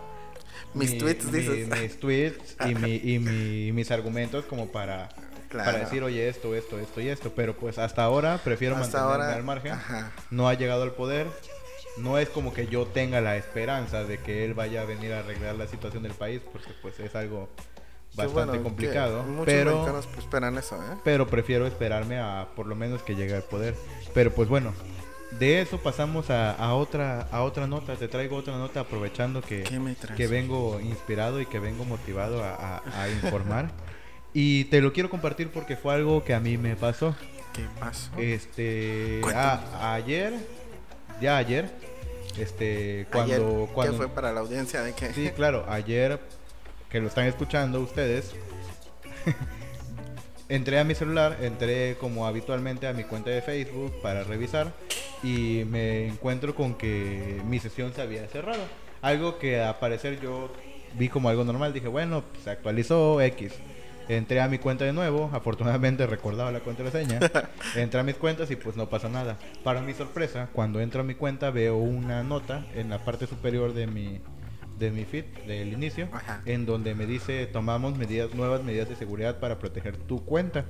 Mis 0.74 0.92
mi- 0.92 0.98
tweets, 0.98 1.24
mi- 1.26 1.38
dices. 1.38 1.68
mis 1.68 2.00
tweets 2.00 2.56
y, 2.68 2.74
mi, 2.74 2.94
y 2.96 3.18
mi- 3.20 3.70
mis 3.72 3.90
argumentos 3.92 4.44
como 4.46 4.66
para, 4.72 5.08
Claro. 5.48 5.70
para 5.70 5.84
decir, 5.84 6.02
oye, 6.02 6.28
esto, 6.28 6.56
esto, 6.56 6.80
esto 6.80 7.00
y 7.00 7.08
esto. 7.08 7.32
Pero 7.36 7.54
pues 7.56 7.78
hasta 7.78 8.02
ahora 8.02 8.40
prefiero 8.42 8.74
Hasta 8.74 8.98
mantenerme 8.98 9.24
ahora, 9.24 9.36
al 9.36 9.44
margen. 9.44 9.72
ajá. 9.72 10.12
No 10.32 10.48
ha 10.48 10.54
llegado 10.54 10.82
al 10.82 10.92
poder. 10.92 11.28
No 11.98 12.18
es 12.18 12.28
como 12.28 12.52
que 12.52 12.66
yo 12.66 12.84
tenga 12.86 13.20
la 13.20 13.36
esperanza 13.36 14.02
de 14.04 14.18
que 14.18 14.44
él 14.44 14.54
vaya 14.54 14.82
a 14.82 14.84
venir 14.84 15.12
a 15.12 15.20
arreglar 15.20 15.54
la 15.54 15.66
situación 15.68 16.02
del 16.02 16.12
país, 16.12 16.40
porque 16.52 16.70
pues 16.82 16.98
es 17.00 17.14
algo 17.14 17.48
bastante 18.16 18.50
bueno, 18.50 18.62
complicado. 18.64 19.22
Muchos 19.24 19.46
Pero 19.46 19.72
mexicanos 19.72 20.08
esperan 20.18 20.58
eso, 20.58 20.76
¿eh? 20.76 20.96
pero 21.04 21.26
prefiero 21.26 21.66
esperarme 21.66 22.18
a 22.18 22.48
por 22.56 22.66
lo 22.66 22.74
menos 22.74 23.02
que 23.02 23.14
llegue 23.14 23.34
al 23.36 23.42
poder. 23.42 23.74
Pero 24.14 24.32
pues 24.32 24.48
bueno, 24.48 24.72
de 25.38 25.60
eso 25.60 25.78
pasamos 25.78 26.30
a, 26.30 26.52
a 26.52 26.74
otra 26.74 27.22
a 27.30 27.42
otra 27.42 27.66
nota. 27.66 27.94
Te 27.96 28.08
traigo 28.08 28.36
otra 28.36 28.56
nota 28.56 28.80
aprovechando 28.80 29.42
que, 29.42 29.62
que 30.16 30.26
vengo 30.26 30.80
inspirado 30.80 31.40
y 31.40 31.46
que 31.46 31.58
vengo 31.58 31.84
motivado 31.84 32.42
a, 32.42 32.54
a- 32.54 33.02
a 33.02 33.08
informar. 33.22 33.70
y 34.32 34.64
te 34.66 34.80
lo 34.80 34.92
quiero 34.92 35.10
compartir 35.10 35.50
porque 35.50 35.76
fue 35.76 35.94
algo 35.94 36.24
que 36.24 36.34
a 36.34 36.40
mí 36.40 36.56
me 36.58 36.76
pasó. 36.76 37.14
¿Qué 37.52 37.64
pasó? 37.80 38.10
Este, 38.18 39.20
a- 39.34 39.94
ayer, 39.94 40.34
ya 41.22 41.38
ayer, 41.38 41.70
este, 42.38 43.06
cuando, 43.10 43.34
Ayer, 43.34 43.68
cuando 43.74 43.92
¿Qué 43.92 43.96
fue 43.98 44.08
para 44.08 44.32
la 44.32 44.40
audiencia 44.40 44.82
de 44.82 44.92
que 44.92 45.12
Sí, 45.14 45.30
claro, 45.34 45.64
ayer 45.68 46.20
que 46.90 47.00
lo 47.00 47.08
están 47.08 47.26
escuchando 47.26 47.80
ustedes, 47.80 48.34
entré 50.48 50.78
a 50.78 50.84
mi 50.84 50.94
celular, 50.94 51.38
entré 51.40 51.96
como 51.98 52.26
habitualmente 52.26 52.86
a 52.86 52.92
mi 52.92 53.04
cuenta 53.04 53.30
de 53.30 53.42
Facebook 53.42 54.00
para 54.02 54.24
revisar 54.24 54.72
y 55.22 55.64
me 55.64 56.06
encuentro 56.06 56.54
con 56.54 56.74
que 56.74 57.40
mi 57.46 57.58
sesión 57.58 57.92
se 57.94 58.02
había 58.02 58.26
cerrado. 58.28 58.62
Algo 59.02 59.38
que 59.38 59.62
a 59.62 59.78
parecer 59.78 60.20
yo 60.20 60.50
vi 60.98 61.08
como 61.08 61.28
algo 61.28 61.44
normal, 61.44 61.72
dije, 61.72 61.88
bueno, 61.88 62.22
pues, 62.32 62.44
se 62.44 62.50
actualizó 62.50 63.20
X. 63.20 63.52
Entré 64.08 64.40
a 64.40 64.46
mi 64.46 64.58
cuenta 64.58 64.84
de 64.84 64.92
nuevo, 64.92 65.30
afortunadamente 65.32 66.06
recordaba 66.06 66.52
la 66.52 66.60
contraseña. 66.60 67.18
Entré 67.76 67.98
a 67.98 68.04
mis 68.04 68.14
cuentas 68.14 68.50
y 68.52 68.56
pues 68.56 68.76
no 68.76 68.88
pasa 68.88 69.08
nada. 69.08 69.36
Para 69.64 69.80
mi 69.80 69.94
sorpresa, 69.94 70.48
cuando 70.52 70.80
entro 70.80 71.00
a 71.00 71.04
mi 71.04 71.14
cuenta 71.14 71.50
veo 71.50 71.76
una 71.76 72.22
nota 72.22 72.64
en 72.74 72.88
la 72.88 73.04
parte 73.04 73.26
superior 73.26 73.74
de 73.74 73.88
mi 73.88 74.20
de 74.78 74.90
mi 74.90 75.04
feed 75.04 75.24
del 75.46 75.72
inicio 75.72 76.08
Ajá. 76.12 76.42
en 76.44 76.66
donde 76.66 76.94
me 76.94 77.06
dice 77.06 77.46
tomamos 77.46 77.96
medidas 77.96 78.34
nuevas 78.34 78.62
medidas 78.62 78.88
de 78.88 78.96
seguridad 78.96 79.38
para 79.40 79.58
proteger 79.58 79.96
tu 79.96 80.24
cuenta. 80.24 80.64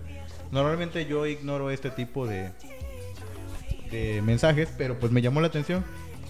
Normalmente 0.51 1.07
yo 1.07 1.27
ignoro 1.27 1.71
este 1.71 1.91
tipo 1.91 2.27
de 2.27 2.51
de 3.91 4.21
mensajes, 4.23 4.69
pero 4.77 4.99
pues 4.99 5.13
me 5.13 5.23
llamó 5.23 5.41
la 5.41 5.47
atención 5.47 5.85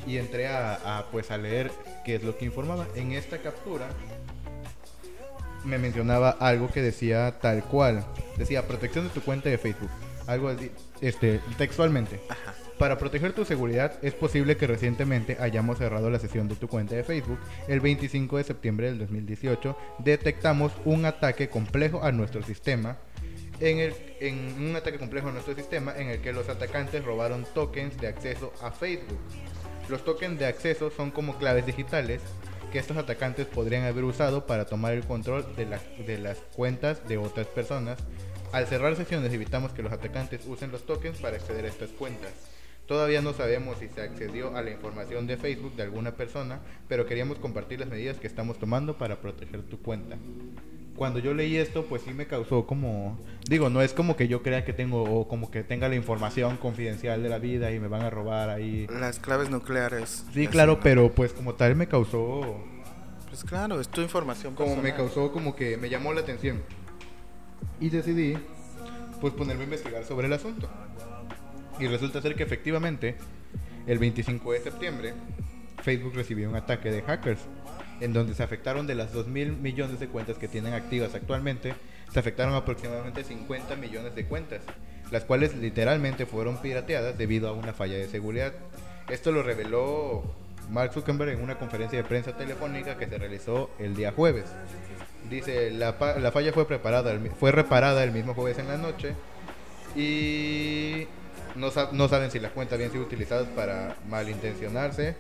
y 0.07 0.19
entré 0.19 0.47
a, 0.47 0.99
a, 0.99 1.07
pues 1.11 1.31
a 1.31 1.39
leer 1.39 1.71
qué 2.05 2.17
es 2.17 2.23
lo 2.23 2.37
que 2.37 2.45
informaba. 2.45 2.87
En 2.95 3.13
esta 3.13 3.39
captura 3.39 3.89
me 5.65 5.79
mencionaba 5.79 6.31
algo 6.31 6.69
que 6.69 6.81
decía 6.81 7.39
tal 7.41 7.65
cual. 7.65 8.05
Decía 8.37 8.67
protección 8.67 9.05
de 9.05 9.11
tu 9.11 9.21
cuenta 9.21 9.49
de 9.49 9.59
Facebook. 9.59 9.91
Algo 10.27 10.49
así, 10.49 10.71
este, 11.01 11.41
textualmente. 11.57 12.21
Ajá. 12.29 12.55
Para 12.79 12.99
proteger 12.99 13.33
tu 13.33 13.47
seguridad, 13.47 13.99
es 14.03 14.13
posible 14.13 14.59
que 14.59 14.67
recientemente 14.67 15.39
hayamos 15.41 15.79
cerrado 15.79 16.11
la 16.11 16.19
sesión 16.19 16.47
de 16.47 16.57
tu 16.57 16.69
cuenta 16.69 16.95
de 16.95 17.05
Facebook. 17.05 17.39
El 17.69 17.81
25 17.81 18.37
de 18.37 18.45
septiembre 18.45 18.89
del 18.89 18.99
2018 18.99 19.77
detectamos 20.01 20.73
un 20.85 21.07
ataque 21.07 21.49
complejo 21.49 22.03
a 22.03 22.13
nuestro 22.13 22.43
sistema. 22.43 22.99
En, 23.61 23.79
el, 23.79 23.95
un 24.59 24.77
ataque 24.77 24.99
complejo 24.99 25.31
a 25.31 25.33
nuestro 25.33 25.55
sistema 25.55 25.95
en 25.97 26.09
el 26.09 26.21
que 26.21 26.35
los 26.35 26.51
atacantes 26.51 27.03
robaron 27.03 27.47
tokens 27.55 27.99
de 27.99 28.09
acceso 28.09 28.53
a 28.61 28.71
Facebook. 28.71 29.19
Los 29.89 30.05
tokens 30.05 30.39
de 30.39 30.45
acceso 30.45 30.91
son 30.91 31.11
como 31.11 31.39
claves 31.39 31.65
digitales 31.65 32.21
que 32.71 32.79
estos 32.79 32.99
atacantes 32.99 33.47
podrían 33.47 33.85
haber 33.85 34.05
usado 34.05 34.45
para 34.45 34.67
tomar 34.67 34.93
el 34.93 35.05
control 35.05 35.47
de, 35.57 35.65
de 36.05 36.19
las 36.19 36.37
cuentas 36.55 37.09
de 37.09 37.17
otras 37.17 37.47
personas. 37.47 37.99
Al 38.53 38.67
cerrar 38.67 38.97
sesiones 38.97 39.33
evitamos 39.33 39.73
que 39.73 39.83
los 39.83 39.93
atacantes 39.93 40.43
usen 40.47 40.71
los 40.73 40.85
tokens 40.85 41.19
para 41.21 41.37
acceder 41.37 41.65
a 41.65 41.69
estas 41.69 41.89
cuentas. 41.91 42.56
Todavía 42.87 43.21
no 43.21 43.33
sabemos 43.33 43.79
si 43.79 43.89
se 43.89 44.01
accedió 44.01 44.57
a 44.57 44.63
la 44.63 44.71
información 44.71 45.27
de 45.27 45.37
Facebook 45.37 45.75
de 45.75 45.83
alguna 45.83 46.13
persona, 46.13 46.61
pero 46.89 47.05
queríamos 47.05 47.39
compartir 47.39 47.81
las 47.81 47.89
medidas 47.89 48.19
que 48.19 48.29
estamos 48.29 48.59
tomando 48.59 48.97
para 48.97 49.21
proteger 49.21 49.63
tu 49.63 49.79
cuenta. 49.81 50.17
Cuando 50.95 51.19
yo 51.19 51.35
leí 51.35 51.57
esto, 51.57 51.85
pues 51.85 52.03
sí 52.03 52.15
me 52.15 52.27
causó 52.27 52.67
como, 52.67 53.19
digo, 53.49 53.69
no 53.71 53.83
es 53.83 53.93
como 53.93 54.17
que 54.17 54.29
yo 54.29 54.43
crea 54.43 54.65
que 54.65 54.73
tengo 54.73 55.03
o 55.03 55.29
como 55.29 55.51
que 55.51 55.65
tenga 55.65 55.89
la 55.89 55.97
información 55.97 56.57
confidencial 56.57 57.23
de 57.23 57.29
la 57.29 57.39
vida 57.39 57.73
y 57.73 57.81
me 57.81 57.89
van 57.89 58.03
a 58.03 58.09
robar 58.09 58.51
ahí. 58.51 58.87
Las 58.89 59.19
claves 59.19 59.51
nucleares. 59.51 60.25
Sí, 60.33 60.47
claro, 60.47 60.79
pero 60.81 61.11
pues 61.11 61.33
como 61.33 61.55
tal 61.55 61.77
me 61.77 61.89
causó 61.89 62.65
Pues 63.29 63.45
claro, 63.45 63.81
es 63.81 63.89
tu 63.89 64.01
información 64.01 64.55
como 64.55 64.77
me 64.77 64.95
causó 64.95 65.33
como 65.33 65.57
que 65.57 65.77
me 65.77 65.91
llamó 65.91 66.15
la 66.15 66.21
atención. 66.21 66.63
Y 67.81 67.91
decidí 67.91 68.39
pues 69.21 69.35
ponerme 69.35 69.63
a 69.63 69.65
investigar 69.65 70.05
sobre 70.05 70.29
el 70.29 70.33
asunto. 70.33 70.69
Y 71.79 71.87
resulta 71.87 72.23
ser 72.23 72.35
que 72.35 72.43
efectivamente 72.43 73.17
el 73.87 73.99
25 73.99 74.53
de 74.53 74.61
septiembre 74.61 75.15
Facebook 75.83 76.15
recibió 76.15 76.49
un 76.49 76.57
ataque 76.57 76.91
de 76.91 77.03
hackers 77.03 77.41
en 78.01 78.13
donde 78.13 78.35
se 78.35 78.43
afectaron 78.43 78.87
de 78.87 78.95
las 78.95 79.13
2 79.13 79.29
mil 79.29 79.53
millones 79.53 80.01
de 80.01 80.09
cuentas 80.09 80.37
que 80.37 80.49
tienen 80.49 80.75
activas 80.75 81.15
actualmente, 81.15 81.75
se 82.13 82.19
afectaron 82.19 82.55
aproximadamente 82.55 83.25
50 83.25 83.77
millones 83.77 84.15
de 84.15 84.27
cuentas, 84.27 84.61
las 85.11 85.25
cuales 85.25 85.55
literalmente 85.57 86.27
fueron 86.27 86.59
pirateadas 86.59 87.17
debido 87.17 87.49
a 87.49 87.53
una 87.53 87.73
falla 87.73 87.97
de 87.97 88.09
seguridad. 88.09 88.53
Esto 89.09 89.33
lo 89.33 89.43
reveló 89.43 90.25
Mark 90.71 90.93
Zuckerberg 90.93 91.31
en 91.31 91.43
una 91.43 91.59
conferencia 91.59 91.99
de 91.99 92.05
prensa 92.05 92.37
telefónica 92.37 92.99
que 92.99 93.07
se 93.07 93.19
realizó 93.19 93.71
el 93.79 93.95
día 93.95 94.13
jueves. 94.13 94.47
Dice, 95.31 95.71
la, 95.71 95.97
la 96.21 96.33
falla 96.33 96.53
fue, 96.53 96.67
preparada, 96.67 97.19
fue 97.39 97.53
reparada 97.53 98.05
el 98.05 98.13
mismo 98.13 98.35
jueves 98.35 98.59
en 98.59 98.69
la 98.69 98.77
noche 98.77 99.15
y 99.95 101.07
no, 101.57 101.71
sa- 101.71 101.91
no 101.93 102.09
saben 102.09 102.31
si 102.31 102.39
las 102.39 102.53
cuentas 102.53 102.75
habían 102.77 102.91
sido 102.93 103.03
utilizadas 103.05 103.47
para 103.49 103.97
malintencionarse, 104.09 105.17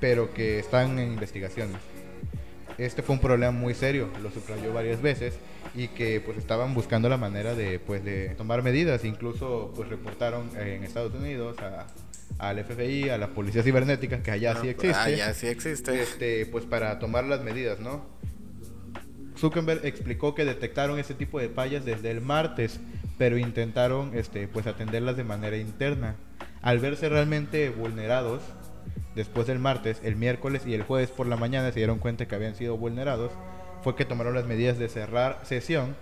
pero 0.00 0.32
que 0.32 0.58
están 0.58 0.98
en 0.98 1.12
investigaciones. 1.12 1.76
Este 2.78 3.02
fue 3.02 3.16
un 3.16 3.20
problema 3.20 3.50
muy 3.50 3.74
serio, 3.74 4.08
lo 4.22 4.30
subrayó 4.30 4.72
varias 4.72 5.02
veces 5.02 5.34
y 5.74 5.88
que 5.88 6.20
pues 6.20 6.38
estaban 6.38 6.74
buscando 6.74 7.08
la 7.08 7.16
manera 7.16 7.54
de 7.54 7.80
pues 7.80 8.04
de 8.04 8.28
tomar 8.36 8.62
medidas, 8.62 9.04
incluso 9.04 9.72
pues 9.74 9.88
reportaron 9.88 10.50
en 10.56 10.84
Estados 10.84 11.12
Unidos 11.14 11.56
a, 11.58 11.86
al 12.38 12.64
FBI, 12.64 13.08
a 13.10 13.18
la 13.18 13.28
policía 13.28 13.64
cibernética 13.64 14.22
que 14.22 14.30
allá 14.30 14.54
sí 14.60 14.68
existe 14.68 14.96
Ah, 14.96 15.10
ya 15.10 15.34
sí 15.34 15.48
existe. 15.48 16.00
este, 16.00 16.46
pues 16.46 16.64
para 16.66 17.00
tomar 17.00 17.24
las 17.24 17.40
medidas, 17.42 17.80
¿no? 17.80 18.04
Zuckerberg 19.36 19.84
explicó 19.84 20.34
que 20.34 20.44
detectaron 20.44 20.98
este 20.98 21.14
tipo 21.14 21.38
de 21.40 21.48
fallas 21.48 21.84
desde 21.84 22.10
el 22.10 22.20
martes, 22.20 22.80
pero 23.18 23.36
intentaron 23.36 24.12
este, 24.14 24.48
pues 24.48 24.66
atenderlas 24.66 25.16
de 25.16 25.24
manera 25.24 25.56
interna. 25.56 26.14
Al 26.62 26.78
verse 26.78 27.08
realmente 27.08 27.68
vulnerados, 27.70 28.40
después 29.14 29.46
del 29.46 29.58
martes, 29.58 30.00
el 30.04 30.16
miércoles 30.16 30.62
y 30.66 30.74
el 30.74 30.84
jueves 30.84 31.10
por 31.10 31.26
la 31.26 31.36
mañana 31.36 31.70
se 31.72 31.80
dieron 31.80 31.98
cuenta 31.98 32.26
que 32.26 32.34
habían 32.34 32.54
sido 32.54 32.76
vulnerados, 32.76 33.32
fue 33.82 33.96
que 33.96 34.04
tomaron 34.04 34.34
las 34.34 34.46
medidas 34.46 34.78
de 34.78 34.88
cerrar 34.88 35.40
sesión 35.42 35.94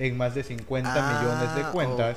en 0.00 0.16
más 0.16 0.34
de 0.34 0.42
50 0.42 0.90
millones 1.20 1.54
de 1.54 1.60
Ah, 1.62 1.70
cuentas 1.72 2.16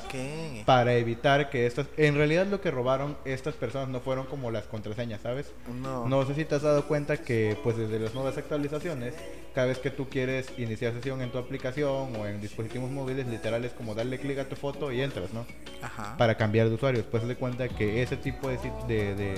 para 0.65 0.93
evitar 0.95 1.49
que 1.49 1.65
estas... 1.67 1.85
En 1.97 2.15
realidad 2.15 2.47
lo 2.47 2.61
que 2.61 2.71
robaron 2.71 3.15
estas 3.25 3.53
personas 3.55 3.89
no 3.89 3.99
fueron 3.99 4.25
como 4.25 4.49
las 4.51 4.63
contraseñas, 4.63 5.21
¿sabes? 5.21 5.51
No. 5.81 6.07
No 6.07 6.25
sé 6.25 6.33
si 6.33 6.45
te 6.45 6.55
has 6.55 6.61
dado 6.63 6.87
cuenta 6.87 7.17
que 7.17 7.57
pues 7.63 7.77
desde 7.77 7.99
las 7.99 8.15
nuevas 8.15 8.37
actualizaciones, 8.37 9.13
cada 9.53 9.67
vez 9.67 9.77
que 9.79 9.91
tú 9.91 10.07
quieres 10.09 10.47
iniciar 10.57 10.93
sesión 10.93 11.21
en 11.21 11.29
tu 11.31 11.37
aplicación 11.37 12.15
o 12.15 12.25
en 12.25 12.39
dispositivos 12.41 12.89
móviles, 12.89 13.27
literal 13.27 13.63
es 13.65 13.73
como 13.73 13.93
darle 13.93 14.17
clic 14.17 14.39
a 14.39 14.45
tu 14.45 14.55
foto 14.55 14.91
y 14.91 15.01
entras, 15.01 15.33
¿no? 15.33 15.45
Ajá. 15.81 16.15
Para 16.17 16.35
cambiar 16.35 16.69
de 16.69 16.75
usuario. 16.75 17.01
Después 17.01 17.27
de 17.27 17.35
cuenta 17.35 17.67
que 17.67 18.01
ese 18.01 18.15
tipo 18.17 18.47
de, 18.47 18.57
de- 18.87 19.35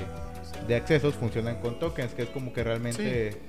de 0.68 0.76
accesos 0.76 1.16
funcionan 1.16 1.60
con 1.60 1.80
tokens, 1.80 2.14
que 2.14 2.22
es 2.24 2.30
como 2.30 2.54
que 2.54 2.64
realmente 2.64 3.42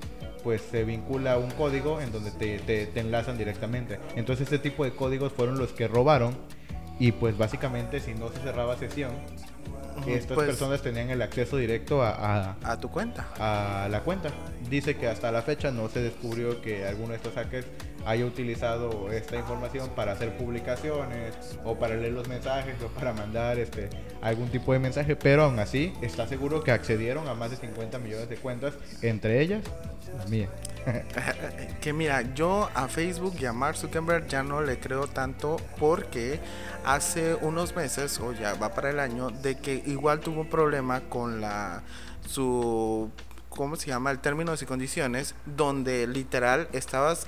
pues 0.47 0.61
se 0.71 0.85
vincula 0.85 1.33
a 1.33 1.37
un 1.37 1.51
código 1.51 1.99
en 1.99 2.09
donde 2.13 2.31
te, 2.31 2.57
te, 2.59 2.85
te 2.85 3.01
enlazan 3.01 3.37
directamente. 3.37 3.99
Entonces 4.15 4.45
este 4.45 4.59
tipo 4.59 4.85
de 4.85 4.91
códigos 4.91 5.33
fueron 5.33 5.57
los 5.59 5.73
que 5.73 5.89
robaron 5.89 6.37
y 6.99 7.11
pues 7.11 7.37
básicamente 7.37 7.99
si 7.99 8.13
no 8.13 8.29
se 8.29 8.39
cerraba 8.39 8.77
sesión, 8.77 9.11
estas 10.07 10.35
pues, 10.35 10.47
personas 10.47 10.81
tenían 10.81 11.09
el 11.09 11.21
acceso 11.21 11.57
directo 11.57 12.01
a- 12.01 12.55
a, 12.61 12.71
A 12.71 12.79
tu 12.79 12.89
cuenta. 12.89 13.27
a 13.37 13.89
la 13.91 14.03
cuenta. 14.03 14.29
Dice 14.69 14.95
que 14.95 15.09
hasta 15.09 15.33
la 15.33 15.41
fecha 15.41 15.69
no 15.69 15.89
se 15.89 16.01
descubrió 16.01 16.61
que 16.61 16.87
alguno 16.87 17.09
de 17.09 17.15
estos 17.17 17.33
hackers 17.33 17.67
haya 18.07 18.25
utilizado 18.25 19.11
esta 19.11 19.35
información 19.35 19.89
para 19.89 20.13
hacer 20.13 20.37
publicaciones 20.37 21.35
o 21.65 21.77
para 21.77 21.95
leer 21.95 22.13
los 22.13 22.27
mensajes 22.29 22.81
o 22.81 22.87
para 22.87 23.11
mandar 23.11 23.59
este 23.59 23.89
algún 24.21 24.47
tipo 24.47 24.71
de 24.71 24.79
mensaje, 24.79 25.17
pero 25.17 25.43
aún 25.43 25.59
así 25.59 25.93
está 26.01 26.25
seguro 26.25 26.63
que 26.63 26.71
accedieron 26.71 27.27
a 27.27 27.33
más 27.33 27.51
de 27.51 27.57
50 27.57 27.99
millones 27.99 28.29
de 28.29 28.37
cuentas, 28.37 28.75
entre 29.01 29.41
ellas 29.41 29.61
la 30.17 30.25
mía. 30.25 30.49
Que 31.81 31.91
mira, 31.91 32.33
yo 32.33 32.69
a 32.73 32.87
Facebook 32.87 33.35
y 33.41 33.45
a 33.45 33.51
Mark 33.51 33.75
Zuckerberg 33.75 34.27
ya 34.27 34.41
no 34.41 34.61
le 34.61 34.79
creo 34.79 35.07
tanto 35.07 35.57
porque 35.77 36.39
hace 36.85 37.35
unos 37.35 37.75
meses, 37.75 38.21
o 38.21 38.31
ya 38.31 38.53
va 38.53 38.73
para 38.73 38.89
el 38.91 38.99
año, 39.01 39.29
de 39.29 39.57
que 39.57 39.83
igual 39.85 40.21
tuvo 40.21 40.41
un 40.41 40.49
problema 40.49 41.01
con 41.01 41.41
la 41.41 41.83
su 42.25 43.11
¿cómo 43.49 43.75
se 43.75 43.87
llama? 43.87 44.11
el 44.11 44.19
términos 44.19 44.61
y 44.61 44.65
condiciones, 44.65 45.35
donde 45.45 46.07
literal 46.07 46.69
estabas 46.71 47.27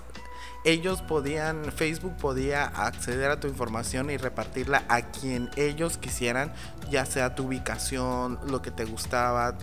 ellos 0.66 1.02
podían, 1.02 1.72
Facebook 1.72 2.16
podía 2.18 2.66
acceder 2.66 3.32
a 3.32 3.40
tu 3.40 3.48
información 3.48 4.10
y 4.10 4.18
repartirla 4.18 4.84
a 4.90 5.04
quien 5.04 5.50
ellos 5.56 5.98
quisieran, 5.98 6.54
ya 6.90 7.06
sea 7.06 7.36
tu 7.36 7.48
ubicación, 7.48 8.40
lo 8.48 8.62
que 8.62 8.72
te 8.72 8.86
gustaba, 8.86 9.58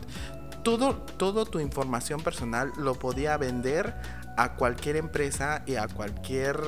todo, 0.63 0.97
todo 0.97 1.47
tu 1.47 1.61
información 1.61 2.23
personal 2.23 2.73
lo 2.77 2.95
podía 2.95 3.37
vender 3.37 3.95
a 4.37 4.55
cualquier 4.55 4.97
empresa 4.97 5.63
y 5.67 5.77
a 5.77 5.87
cualquier 5.89 6.59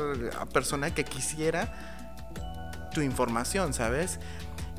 persona 0.52 0.94
que 0.94 1.04
quisiera 1.04 1.72
tu 2.92 3.00
información, 3.00 3.74
¿sabes? 3.74 4.20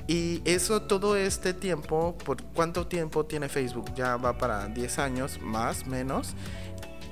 Y 0.08 0.42
eso 0.46 0.82
todo 0.82 1.16
este 1.16 1.54
tiempo, 1.54 2.18
¿por 2.18 2.42
cuánto 2.44 2.88
tiempo 2.88 3.26
tiene 3.26 3.48
Facebook? 3.48 3.94
Ya 3.94 4.18
va 4.18 4.38
para 4.38 4.68
10 4.68 5.00
años, 5.00 5.40
más, 5.40 5.86
menos. 5.86 6.34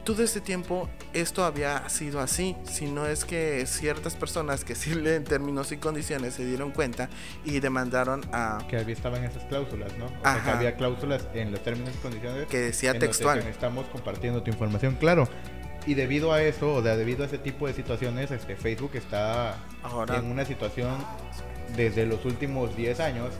Todo 0.07 0.23
este 0.23 0.39
tiempo 0.39 0.87
esto 1.13 1.43
había 1.43 1.89
sido 1.89 2.21
así, 2.21 2.55
si 2.63 2.85
no 2.85 3.07
es 3.07 3.25
que 3.25 3.65
ciertas 3.65 4.15
personas 4.15 4.63
que 4.63 4.73
sí 4.73 4.95
leen 4.95 5.25
términos 5.25 5.73
y 5.73 5.77
condiciones 5.77 6.35
se 6.35 6.45
dieron 6.45 6.71
cuenta 6.71 7.09
y 7.43 7.59
demandaron 7.59 8.21
a 8.31 8.59
Que 8.69 8.77
había 8.77 8.95
estaban 8.95 9.25
esas 9.25 9.43
cláusulas, 9.43 9.97
¿no? 9.97 10.05
O 10.05 10.09
sea, 10.23 10.41
que 10.41 10.49
había 10.49 10.77
cláusulas 10.77 11.27
en 11.33 11.51
los 11.51 11.61
términos 11.61 11.93
y 11.93 11.97
condiciones 11.97 12.47
que 12.47 12.57
decía 12.57 12.91
en 12.91 12.99
textual. 12.99 13.43
te 13.43 13.49
estamos 13.49 13.85
compartiendo 13.87 14.41
tu 14.43 14.49
información, 14.49 14.95
claro. 14.95 15.27
Y 15.85 15.95
debido 15.95 16.31
a 16.31 16.41
eso, 16.41 16.75
o 16.75 16.81
sea, 16.81 16.95
debido 16.95 17.23
a 17.23 17.25
ese 17.25 17.37
tipo 17.37 17.67
de 17.67 17.73
situaciones, 17.73 18.31
este, 18.31 18.55
Facebook 18.55 18.91
está 18.93 19.57
Ahora- 19.83 20.19
en 20.19 20.31
una 20.31 20.45
situación 20.45 20.95
desde 21.75 22.05
los 22.05 22.23
últimos 22.23 22.77
10 22.77 23.01
años, 23.01 23.31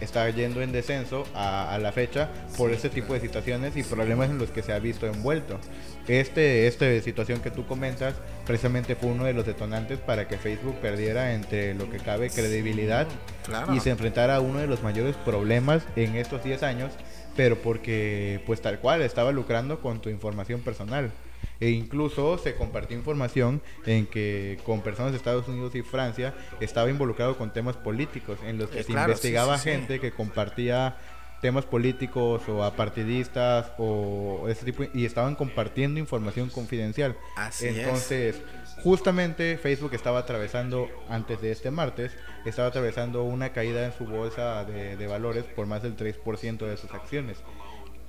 está 0.00 0.28
yendo 0.30 0.62
en 0.62 0.72
descenso 0.72 1.24
a, 1.34 1.72
a 1.74 1.78
la 1.78 1.92
fecha 1.92 2.30
por 2.56 2.70
este 2.70 2.88
tipo 2.88 3.12
de 3.12 3.20
situaciones 3.20 3.76
y 3.76 3.82
problemas 3.82 4.30
en 4.30 4.38
los 4.38 4.50
que 4.50 4.62
se 4.62 4.72
ha 4.72 4.78
visto 4.78 5.06
envuelto. 5.06 5.58
Este, 6.06 6.66
esta 6.66 7.00
situación 7.00 7.40
que 7.40 7.50
tú 7.50 7.66
comentas 7.66 8.14
precisamente 8.46 8.94
fue 8.94 9.10
uno 9.10 9.24
de 9.24 9.32
los 9.32 9.46
detonantes 9.46 9.98
para 9.98 10.28
que 10.28 10.36
Facebook 10.36 10.76
perdiera 10.82 11.32
entre 11.34 11.72
lo 11.74 11.88
que 11.90 11.96
cabe 11.98 12.28
credibilidad 12.30 13.06
Claro. 13.46 13.74
y 13.74 13.80
se 13.80 13.90
enfrentara 13.90 14.36
a 14.36 14.40
uno 14.40 14.58
de 14.58 14.66
los 14.66 14.82
mayores 14.82 15.16
problemas 15.16 15.82
en 15.96 16.16
estos 16.16 16.44
10 16.44 16.62
años, 16.62 16.92
pero 17.36 17.56
porque 17.56 18.42
pues 18.46 18.60
tal 18.60 18.80
cual 18.80 19.00
estaba 19.02 19.32
lucrando 19.32 19.80
con 19.80 20.00
tu 20.00 20.10
información 20.10 20.60
personal. 20.60 21.10
E 21.60 21.70
incluso 21.70 22.36
se 22.38 22.54
compartió 22.54 22.96
información 22.96 23.62
en 23.86 24.06
que 24.06 24.58
con 24.64 24.80
personas 24.82 25.12
de 25.12 25.18
Estados 25.18 25.46
Unidos 25.48 25.74
y 25.74 25.82
Francia 25.82 26.34
estaba 26.60 26.90
involucrado 26.90 27.36
con 27.38 27.52
temas 27.52 27.76
políticos, 27.76 28.38
en 28.46 28.58
los 28.58 28.70
que 28.70 28.80
Eh, 28.80 28.82
se 28.82 28.92
claro, 28.92 29.06
sí, 29.06 29.10
investigaba 29.12 29.56
sí, 29.58 29.64
sí. 29.64 29.70
gente 29.70 30.00
que 30.00 30.10
compartía 30.10 30.96
temas 31.44 31.66
políticos 31.66 32.40
o 32.48 32.64
apartidistas 32.64 33.70
o 33.76 34.46
ese 34.48 34.64
tipo 34.64 34.84
y 34.94 35.04
estaban 35.04 35.34
compartiendo 35.34 36.00
información 36.00 36.48
confidencial. 36.48 37.18
Así 37.36 37.66
es. 37.66 37.76
Entonces, 37.76 38.40
justamente 38.82 39.58
Facebook 39.58 39.92
estaba 39.92 40.20
atravesando 40.20 40.88
antes 41.10 41.42
de 41.42 41.52
este 41.52 41.70
martes, 41.70 42.12
estaba 42.46 42.68
atravesando 42.68 43.24
una 43.24 43.52
caída 43.52 43.84
en 43.84 43.92
su 43.92 44.06
bolsa 44.06 44.64
de, 44.64 44.96
de 44.96 45.06
valores 45.06 45.44
por 45.44 45.66
más 45.66 45.82
del 45.82 45.98
3% 45.98 46.56
de 46.66 46.78
sus 46.78 46.90
acciones. 46.94 47.36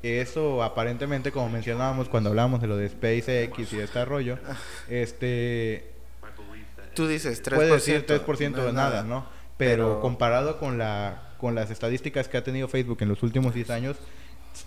Eso 0.01 0.63
aparentemente, 0.63 1.33
como 1.33 1.49
mencionábamos 1.49 2.07
cuando 2.07 2.29
hablamos 2.29 2.61
de 2.61 2.67
lo 2.67 2.77
de 2.77 2.87
SpaceX 2.87 3.73
y 3.73 3.79
este 3.81 4.05
rollo, 4.05 4.37
este 4.87 5.91
Tú 6.93 7.05
dices 7.05 7.43
3%. 7.43 7.55
puede 7.55 7.71
decir 7.73 8.05
3% 8.05 8.51
no 8.51 8.63
de 8.63 8.71
nada, 8.71 9.03
¿no? 9.03 9.25
Pero, 9.57 9.87
Pero- 9.89 9.99
comparado 9.99 10.57
con 10.57 10.77
la 10.77 11.24
con 11.45 11.53
las 11.53 11.69
estadísticas 11.69 12.27
que 12.27 12.38
ha 12.38 12.43
tenido 12.43 12.67
Facebook 12.67 12.97
en 13.01 13.08
los 13.08 13.21
últimos 13.21 13.53
10 13.53 13.69
años, 13.69 13.97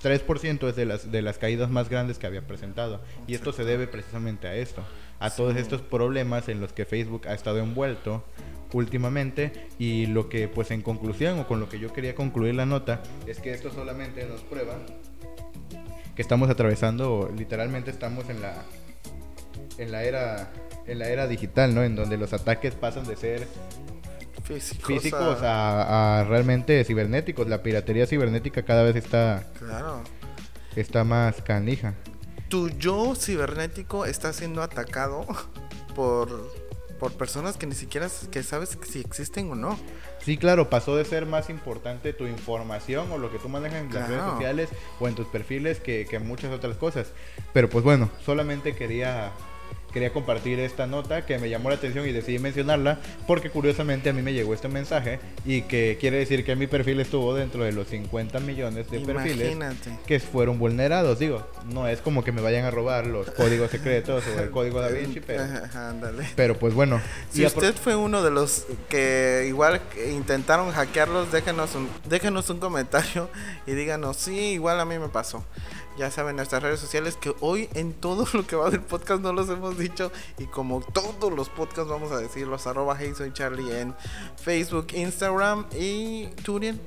3% 0.00 0.68
es 0.68 0.76
de 0.76 0.86
las 0.86 1.10
de 1.10 1.22
las 1.22 1.36
caídas 1.36 1.70
más 1.70 1.88
grandes 1.88 2.20
que 2.20 2.28
había 2.28 2.46
presentado. 2.46 3.00
Y 3.26 3.34
esto 3.34 3.52
se 3.52 3.64
debe 3.64 3.88
precisamente 3.88 4.46
a 4.46 4.54
esto, 4.54 4.84
a 5.18 5.30
todos 5.30 5.56
estos 5.56 5.82
problemas 5.82 6.48
en 6.48 6.60
los 6.60 6.72
que 6.72 6.84
Facebook 6.84 7.26
ha 7.26 7.34
estado 7.34 7.58
envuelto 7.58 8.22
últimamente. 8.72 9.66
Y 9.80 10.06
lo 10.06 10.28
que 10.28 10.46
pues 10.46 10.70
en 10.70 10.82
conclusión 10.82 11.40
o 11.40 11.48
con 11.48 11.58
lo 11.58 11.68
que 11.68 11.80
yo 11.80 11.92
quería 11.92 12.14
concluir 12.14 12.54
la 12.54 12.64
nota 12.64 13.02
es 13.26 13.40
que 13.40 13.50
esto 13.50 13.72
solamente 13.72 14.24
nos 14.26 14.42
prueba 14.42 14.78
que 16.14 16.22
estamos 16.22 16.48
atravesando 16.48 17.28
literalmente 17.36 17.90
estamos 17.90 18.30
en 18.30 18.40
la 18.40 18.54
en 19.78 19.90
la 19.90 20.04
era 20.04 20.52
en 20.86 21.00
la 21.00 21.08
era 21.08 21.26
digital, 21.26 21.74
¿no? 21.74 21.82
En 21.82 21.96
donde 21.96 22.16
los 22.16 22.32
ataques 22.32 22.76
pasan 22.76 23.04
de 23.04 23.16
ser 23.16 23.48
Físicos, 24.44 24.86
físicos 24.86 25.38
a- 25.42 26.24
realmente 26.28 26.82
cibernéticos. 26.84 27.48
La 27.48 27.62
piratería 27.62 28.06
cibernética 28.06 28.62
cada 28.64 28.82
vez 28.82 28.96
está, 28.96 29.44
Claro. 29.58 30.02
está 30.76 31.04
más 31.04 31.42
canija. 31.42 31.94
Tu 32.48 32.70
yo 32.70 33.14
cibernético 33.14 34.06
está 34.06 34.32
siendo 34.32 34.62
atacado 34.62 35.26
por, 35.94 36.50
por 36.98 37.12
personas 37.12 37.56
que 37.58 37.66
ni 37.66 37.74
siquiera 37.74 38.08
que 38.30 38.42
sabes 38.42 38.78
si 38.90 39.00
existen 39.00 39.50
o 39.50 39.54
no. 39.54 39.78
Sí, 40.24 40.36
claro, 40.38 40.70
pasó 40.70 40.96
de 40.96 41.04
ser 41.04 41.26
más 41.26 41.50
importante 41.50 42.12
tu 42.12 42.26
información 42.26 43.10
o 43.12 43.18
lo 43.18 43.30
que 43.30 43.38
tú 43.38 43.48
manejas 43.48 43.80
en 43.82 43.92
las 43.92 44.08
redes 44.08 44.18
Claro. 44.22 44.32
sociales 44.32 44.68
o 44.98 45.08
en 45.08 45.14
tus 45.14 45.26
perfiles 45.26 45.78
que, 45.80 46.06
que 46.08 46.18
muchas 46.18 46.52
otras 46.52 46.76
cosas. 46.76 47.08
Pero 47.52 47.68
pues 47.68 47.84
bueno, 47.84 48.10
solamente 48.24 48.74
quería 48.74 49.30
quería 49.92 50.12
compartir 50.12 50.60
esta 50.60 50.86
nota 50.86 51.24
que 51.24 51.38
me 51.38 51.48
llamó 51.48 51.70
la 51.70 51.76
atención 51.76 52.06
y 52.06 52.12
decidí 52.12 52.38
mencionarla 52.38 52.98
porque 53.26 53.50
curiosamente 53.50 54.10
a 54.10 54.12
mí 54.12 54.22
me 54.22 54.32
llegó 54.32 54.54
este 54.54 54.68
mensaje 54.68 55.20
y 55.44 55.62
que 55.62 55.96
quiere 56.00 56.18
decir 56.18 56.44
que 56.44 56.56
mi 56.56 56.66
perfil 56.66 57.00
estuvo 57.00 57.34
dentro 57.34 57.64
de 57.64 57.72
los 57.72 57.88
50 57.88 58.40
millones 58.40 58.90
de 58.90 59.00
perfiles 59.00 59.52
Imagínate. 59.52 59.98
que 60.06 60.20
fueron 60.20 60.58
vulnerados. 60.58 61.18
Digo, 61.18 61.46
no 61.72 61.88
es 61.88 62.00
como 62.00 62.24
que 62.24 62.32
me 62.32 62.42
vayan 62.42 62.64
a 62.64 62.70
robar 62.70 63.06
los 63.06 63.30
códigos 63.30 63.70
secretos 63.70 64.24
o 64.26 64.40
el 64.40 64.50
código 64.50 64.80
da 64.80 64.88
Vinci, 64.88 65.20
pero, 65.20 65.44
pero 66.36 66.58
pues 66.58 66.74
bueno. 66.74 67.00
Si 67.30 67.44
usted 67.44 67.74
fue 67.74 67.96
uno 67.96 68.22
de 68.22 68.30
los 68.30 68.66
que 68.88 69.46
igual 69.48 69.80
intentaron 70.10 70.70
hackearlos, 70.72 71.32
déjenos 71.32 71.74
un, 71.74 71.88
déjenos 72.08 72.50
un 72.50 72.58
comentario 72.58 73.28
y 73.66 73.72
díganos, 73.72 74.16
sí, 74.16 74.36
igual 74.52 74.80
a 74.80 74.84
mí 74.84 74.98
me 74.98 75.08
pasó. 75.08 75.44
Ya 75.98 76.12
saben, 76.12 76.36
nuestras 76.36 76.62
redes 76.62 76.78
sociales 76.78 77.16
que 77.20 77.34
hoy 77.40 77.68
en 77.74 77.92
todo 77.92 78.24
lo 78.32 78.46
que 78.46 78.54
va 78.54 78.70
del 78.70 78.82
podcast 78.82 79.20
no 79.20 79.32
los 79.32 79.48
hemos 79.48 79.76
dicho 79.76 80.12
y 80.38 80.44
como 80.44 80.80
todos 80.80 81.32
los 81.32 81.48
podcasts 81.48 81.90
vamos 81.90 82.12
a 82.12 82.18
decirlos, 82.18 82.68
arroba 82.68 82.96
hey 82.96 83.12
soy 83.16 83.32
Charlie 83.32 83.80
en 83.80 83.94
Facebook, 84.36 84.86
Instagram 84.94 85.66
y 85.76 86.26
Turian. 86.44 86.78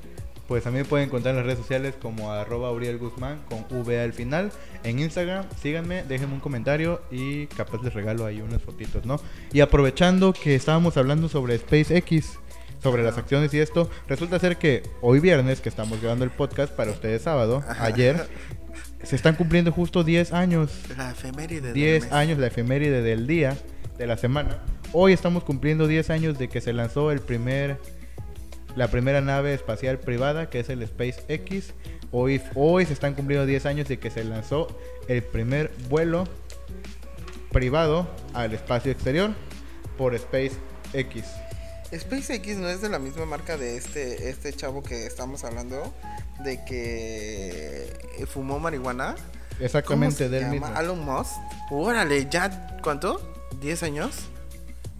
Pues 0.48 0.66
a 0.66 0.72
mí 0.72 0.78
me 0.78 0.86
pueden 0.86 1.08
encontrar 1.08 1.34
en 1.34 1.38
las 1.38 1.46
redes 1.46 1.60
sociales 1.60 1.96
como 2.02 2.32
arroba 2.32 2.72
Uriel 2.72 2.98
Guzmán 3.00 3.42
con 3.50 3.66
V 3.70 4.00
al 4.00 4.14
final. 4.14 4.50
En 4.84 5.00
Instagram, 5.00 5.46
síganme, 5.62 6.04
déjenme 6.04 6.34
un 6.34 6.40
comentario 6.40 7.02
y 7.12 7.48
capaz 7.48 7.84
les 7.84 7.94
regalo 7.94 8.26
ahí 8.26 8.42
unas 8.42 8.62
fotitos, 8.62 9.06
¿no? 9.06 9.20
Y 9.52 9.60
aprovechando 9.60 10.32
que 10.32 10.56
estábamos 10.56 10.96
hablando 10.96 11.28
sobre 11.28 11.58
SpaceX, 11.58 12.40
sobre 12.82 13.04
las 13.04 13.18
acciones 13.18 13.54
y 13.54 13.60
esto, 13.60 13.90
resulta 14.08 14.40
ser 14.40 14.58
que 14.58 14.84
hoy 15.02 15.20
viernes, 15.20 15.62
que 15.62 15.70
estamos 15.70 16.00
grabando 16.02 16.26
el 16.26 16.32
podcast 16.32 16.74
para 16.74 16.92
ustedes 16.92 17.22
sábado, 17.22 17.64
ayer, 17.80 18.28
se 19.04 19.16
están 19.16 19.36
cumpliendo 19.36 19.72
justo 19.72 20.04
10 20.04 20.34
años. 20.34 20.72
La 20.98 21.12
efeméride 21.12 21.62
del 21.62 21.74
10 21.74 22.04
mes. 22.04 22.14
años 22.14 22.38
la 22.38 22.48
efeméride 22.48 23.02
del 23.02 23.28
día, 23.28 23.58
de 23.98 24.08
la 24.08 24.18
semana. 24.18 24.60
Hoy 24.94 25.14
estamos 25.14 25.44
cumpliendo 25.44 25.88
10 25.88 26.10
años 26.10 26.38
de 26.38 26.50
que 26.50 26.62
se 26.62 26.74
lanzó 26.74 27.12
el 27.12 27.20
primer 27.20 27.78
la 28.76 28.88
primera 28.88 29.20
nave 29.20 29.54
espacial 29.54 30.00
privada 30.00 30.50
que 30.50 30.60
es 30.60 30.70
el 30.70 30.86
SpaceX. 30.86 31.74
Hoy, 32.12 32.42
hoy 32.56 32.86
se 32.86 32.94
están 32.94 33.14
cumpliendo 33.16 33.46
10 33.46 33.66
años 33.66 33.88
de 33.88 34.00
que 34.00 34.10
se 34.10 34.24
lanzó 34.24 34.68
el 35.08 35.24
primer 35.24 35.72
vuelo 35.90 36.26
privado 37.52 38.08
al 38.34 38.54
espacio 38.54 38.92
exterior 38.92 39.32
por 39.98 40.18
SpaceX. 40.18 41.28
SpaceX 41.94 42.58
no 42.58 42.70
es 42.70 42.82
de 42.82 42.90
la 42.90 43.00
misma 43.00 43.26
marca 43.26 43.58
de 43.58 43.78
este, 43.78 44.30
este 44.30 44.54
chavo 44.54 44.82
que 44.84 45.06
estamos 45.06 45.44
hablando, 45.44 45.94
de 46.44 46.64
que 46.66 48.26
fumó 48.28 48.60
marihuana. 48.60 49.16
¿Cómo 49.16 49.66
Exactamente 49.66 50.30
del 50.30 50.48
mismo. 50.48 50.68
Elon 50.80 51.04
Musk. 51.06 51.34
Órale, 51.70 52.28
ya, 52.30 52.78
¿cuánto? 52.82 53.22
¿10 53.62 53.84
años? 53.84 54.16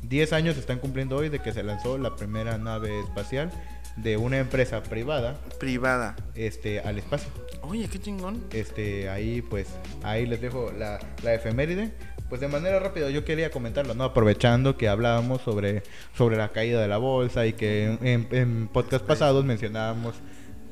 10 0.04 0.34
años 0.34 0.58
están 0.58 0.80
cumpliendo 0.80 1.16
hoy 1.16 1.30
de 1.30 1.40
que 1.40 1.54
se 1.54 1.64
lanzó 1.64 1.98
la 1.98 2.16
primera 2.16 2.58
nave 2.58 3.00
espacial 3.00 3.52
de 3.96 4.18
una 4.18 4.38
empresa 4.38 4.84
privada 4.84 5.40
Privada. 5.60 6.16
este, 6.36 6.80
al 6.80 6.98
espacio. 6.98 7.30
Oye, 7.62 7.88
qué 7.88 8.00
chingón. 8.00 8.44
este 8.52 9.10
ahí 9.10 9.42
pues 9.42 9.68
ahí 10.04 10.26
les 10.26 10.42
dejo 10.42 10.72
la, 10.72 11.00
la 11.24 11.34
efeméride 11.34 11.92
pues 12.32 12.42
de 12.42 12.48
manera 12.48 12.80
rápida 12.80 13.10
yo 13.12 13.24
quería 13.26 13.52
comentarlo 13.52 13.94
no 13.94 14.06
aprovechando 14.06 14.76
que 14.78 14.88
hablábamos 14.90 15.42
sobre 15.42 15.84
sobre 16.18 16.38
la 16.38 16.50
caída 16.52 16.82
de 16.82 16.88
la 16.88 16.98
bolsa 16.98 17.46
y 17.46 17.54
que 17.54 17.98
en, 18.02 18.28
en- 18.32 18.68
podcast 18.70 19.06
pasados 19.06 19.44
mencionábamos 19.46 20.16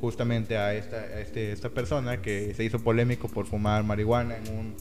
justamente 0.02 0.58
a 0.58 0.74
esta 0.74 0.96
a 0.96 1.20
este, 1.20 1.52
esta 1.52 1.70
persona 1.70 2.22
que 2.22 2.54
se 2.56 2.64
hizo 2.64 2.80
polémico 2.80 3.28
por 3.28 3.46
fumar 3.46 3.84
marihuana 3.84 4.38
en 4.38 4.48
un 4.58 4.76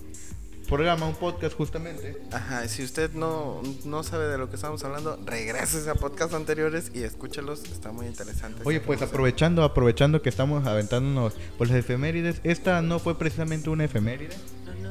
programa 0.68 1.06
un 1.06 1.14
podcast 1.14 1.56
justamente. 1.56 2.18
Ajá, 2.30 2.68
si 2.68 2.82
usted 2.84 3.10
no, 3.14 3.62
no 3.86 4.02
sabe 4.02 4.26
de 4.26 4.36
lo 4.36 4.50
que 4.50 4.56
estamos 4.56 4.84
hablando, 4.84 5.18
regrese 5.24 5.88
a 5.88 5.94
podcasts 5.94 6.34
anteriores 6.34 6.92
y 6.94 7.04
escúchelos, 7.04 7.62
está 7.72 7.90
muy 7.90 8.04
interesante. 8.06 8.60
Oye, 8.66 8.78
pues 8.80 9.00
aprovechando, 9.00 9.62
aprovechando 9.64 10.20
que 10.20 10.28
estamos 10.28 10.66
aventándonos 10.66 11.32
por 11.56 11.68
las 11.68 11.76
efemérides, 11.78 12.42
esta 12.44 12.82
no 12.82 12.98
fue 12.98 13.18
precisamente 13.18 13.70
una 13.70 13.84
efeméride, 13.84 14.34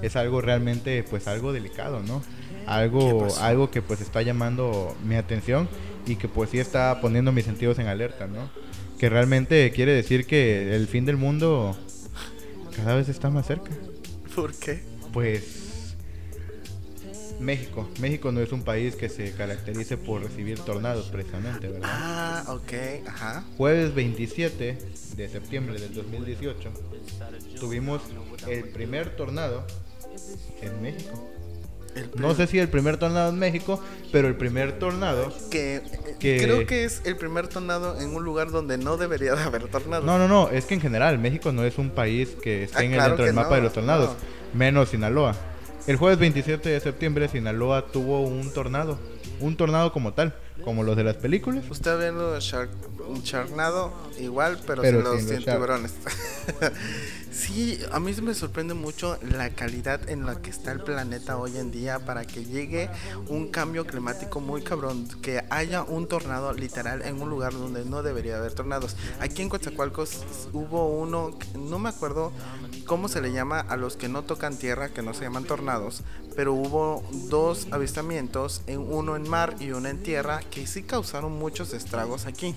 es 0.02 0.16
algo 0.16 0.42
realmente, 0.42 1.04
pues 1.04 1.28
algo 1.28 1.54
delicado, 1.54 2.02
¿no? 2.02 2.22
¿Qué 2.22 2.64
Algo, 2.68 3.28
algo 3.40 3.72
que 3.72 3.82
pues 3.82 4.02
está 4.02 4.22
llamando 4.22 4.96
mi 5.06 5.16
atención 5.16 5.70
y 6.06 6.16
que 6.16 6.28
pues 6.28 6.50
sí 6.50 6.60
está 6.60 7.00
poniendo 7.02 7.32
mis 7.32 7.46
sentidos 7.46 7.80
en 7.80 7.88
alerta, 7.88 8.28
¿no? 8.28 8.50
Que 8.98 9.10
realmente 9.10 9.72
quiere 9.72 9.94
decir 9.94 10.26
que 10.26 10.76
el 10.76 10.88
fin 10.88 11.06
del 11.06 11.18
mundo 11.18 11.78
cada 12.76 12.96
vez 12.96 13.10
está 13.10 13.30
más 13.30 13.48
cerca. 13.48 13.72
¿Por 14.36 14.54
qué? 14.54 14.84
Pues 15.14 15.96
México, 17.40 17.88
México 18.00 18.32
no 18.32 18.42
es 18.42 18.52
un 18.52 18.64
país 18.64 18.96
que 18.96 19.10
se 19.10 19.32
caracterice 19.34 19.98
por 19.98 20.24
recibir 20.24 20.60
tornados 20.60 21.10
precisamente, 21.10 21.68
¿verdad? 21.68 21.90
Ah, 21.92 22.44
ok, 22.48 23.08
ajá. 23.08 23.44
Jueves 23.58 23.94
27 23.94 24.78
de 25.16 25.30
septiembre 25.30 25.80
del 25.80 25.94
2018 25.94 26.72
tuvimos 27.60 28.02
el 28.48 28.70
primer 28.70 29.16
tornado 29.16 29.66
en 30.62 30.82
México. 30.82 31.24
No 32.16 32.36
sé 32.36 32.46
si 32.46 32.60
el 32.60 32.70
primer 32.70 32.98
tornado 32.98 33.30
en 33.30 33.40
México, 33.40 33.82
pero 34.12 34.28
el 34.28 34.36
primer 34.36 34.78
tornado... 34.78 35.34
que, 35.50 35.82
que- 36.20 36.38
creo 36.38 36.68
que 36.68 36.84
es 36.84 37.02
el 37.06 37.16
primer 37.18 37.48
tornado 37.48 38.00
en 38.00 38.14
un 38.16 38.24
lugar 38.24 38.52
donde 38.52 38.78
no 38.78 38.98
debería 38.98 39.34
de 39.34 39.42
haber 39.42 39.68
tornados. 39.68 40.06
No, 40.06 40.20
no, 40.20 40.28
no, 40.28 40.50
es 40.50 40.66
que 40.66 40.76
en 40.76 40.82
general 40.82 41.18
México 41.18 41.52
no 41.52 41.64
es 41.64 41.80
un 41.80 41.90
país 41.90 42.30
que 42.42 42.64
esté 42.66 42.78
Ah, 42.78 42.84
en 42.84 42.92
el 42.92 42.98
claro 42.98 43.10
dentro 43.12 43.26
del 43.26 43.34
mapa 43.34 43.50
no, 43.50 43.56
de 43.56 43.62
los 43.64 43.74
tornados, 43.74 44.10
no. 44.10 44.60
menos 44.60 44.90
Sinaloa. 44.90 45.36
El 45.88 45.96
jueves 45.96 46.20
27 46.20 46.70
de 46.70 46.80
septiembre 46.82 47.30
Sinaloa 47.30 47.88
tuvo 47.88 48.22
un 48.22 48.52
tornado, 48.54 49.00
un 49.40 49.56
tornado 49.58 49.92
como 49.92 50.14
tal, 50.14 50.36
como 50.64 50.84
los 50.84 50.98
de 50.98 51.04
las 51.04 51.16
películas. 51.16 51.64
Usted 51.68 52.14
los 52.14 52.44
Shark, 52.44 52.70
Sharknado 53.24 53.92
igual, 54.20 54.60
pero, 54.66 54.82
Pero 54.82 55.00
sin 55.00 55.04
los, 55.04 55.18
sin 55.20 55.28
los 55.28 55.36
sin 55.36 55.46
shark. 55.46 55.58
tiburones. 55.58 55.94
sí, 57.32 57.80
a 57.92 58.00
mí 58.00 58.14
me 58.22 58.34
sorprende 58.34 58.74
mucho 58.74 59.18
la 59.22 59.50
calidad 59.50 60.10
en 60.10 60.26
la 60.26 60.42
que 60.42 60.50
está 60.50 60.72
el 60.72 60.82
planeta 60.82 61.38
hoy 61.38 61.58
en 61.58 61.72
día 61.72 62.00
para 62.00 62.26
que 62.26 62.46
llegue 62.46 62.90
un 63.28 63.50
cambio 63.50 63.86
climático 63.86 64.40
muy 64.40 64.62
cabrón, 64.62 65.08
que 65.22 65.44
haya 65.50 65.84
un 65.84 66.08
tornado 66.08 66.54
literal 66.54 67.02
en 67.04 67.22
un 67.22 67.30
lugar 67.30 67.54
donde 67.54 67.86
no 67.86 68.04
debería 68.04 68.38
haber 68.38 68.54
tornados. 68.54 68.96
Aquí 69.20 69.42
en 69.42 69.50
Coatzacoalcos 69.50 70.26
hubo 70.54 70.88
uno, 70.98 71.38
no 71.56 71.80
me 71.80 71.90
acuerdo 71.90 72.32
cómo 72.86 73.10
se 73.10 73.22
le 73.22 73.32
llama 73.32 73.60
a 73.60 73.78
los 73.78 73.98
que 73.98 74.08
no 74.08 74.24
tocan 74.24 74.58
tierra, 74.58 74.90
que 74.90 75.02
no 75.02 75.14
se 75.14 75.24
llaman 75.24 75.44
tornados, 75.44 76.04
pero 76.36 76.54
hubo 76.54 77.04
dos 77.30 77.68
avistamientos, 77.72 78.62
en 78.68 78.80
uno 78.80 79.16
en 79.16 79.28
mar 79.30 79.56
y 79.60 79.72
uno 79.72 79.90
en 79.90 80.02
tierra, 80.02 80.42
que 80.52 80.66
sí 80.68 80.84
causaron 80.84 81.38
muchos 81.38 81.74
estragos 81.74 82.26
aquí. 82.26 82.56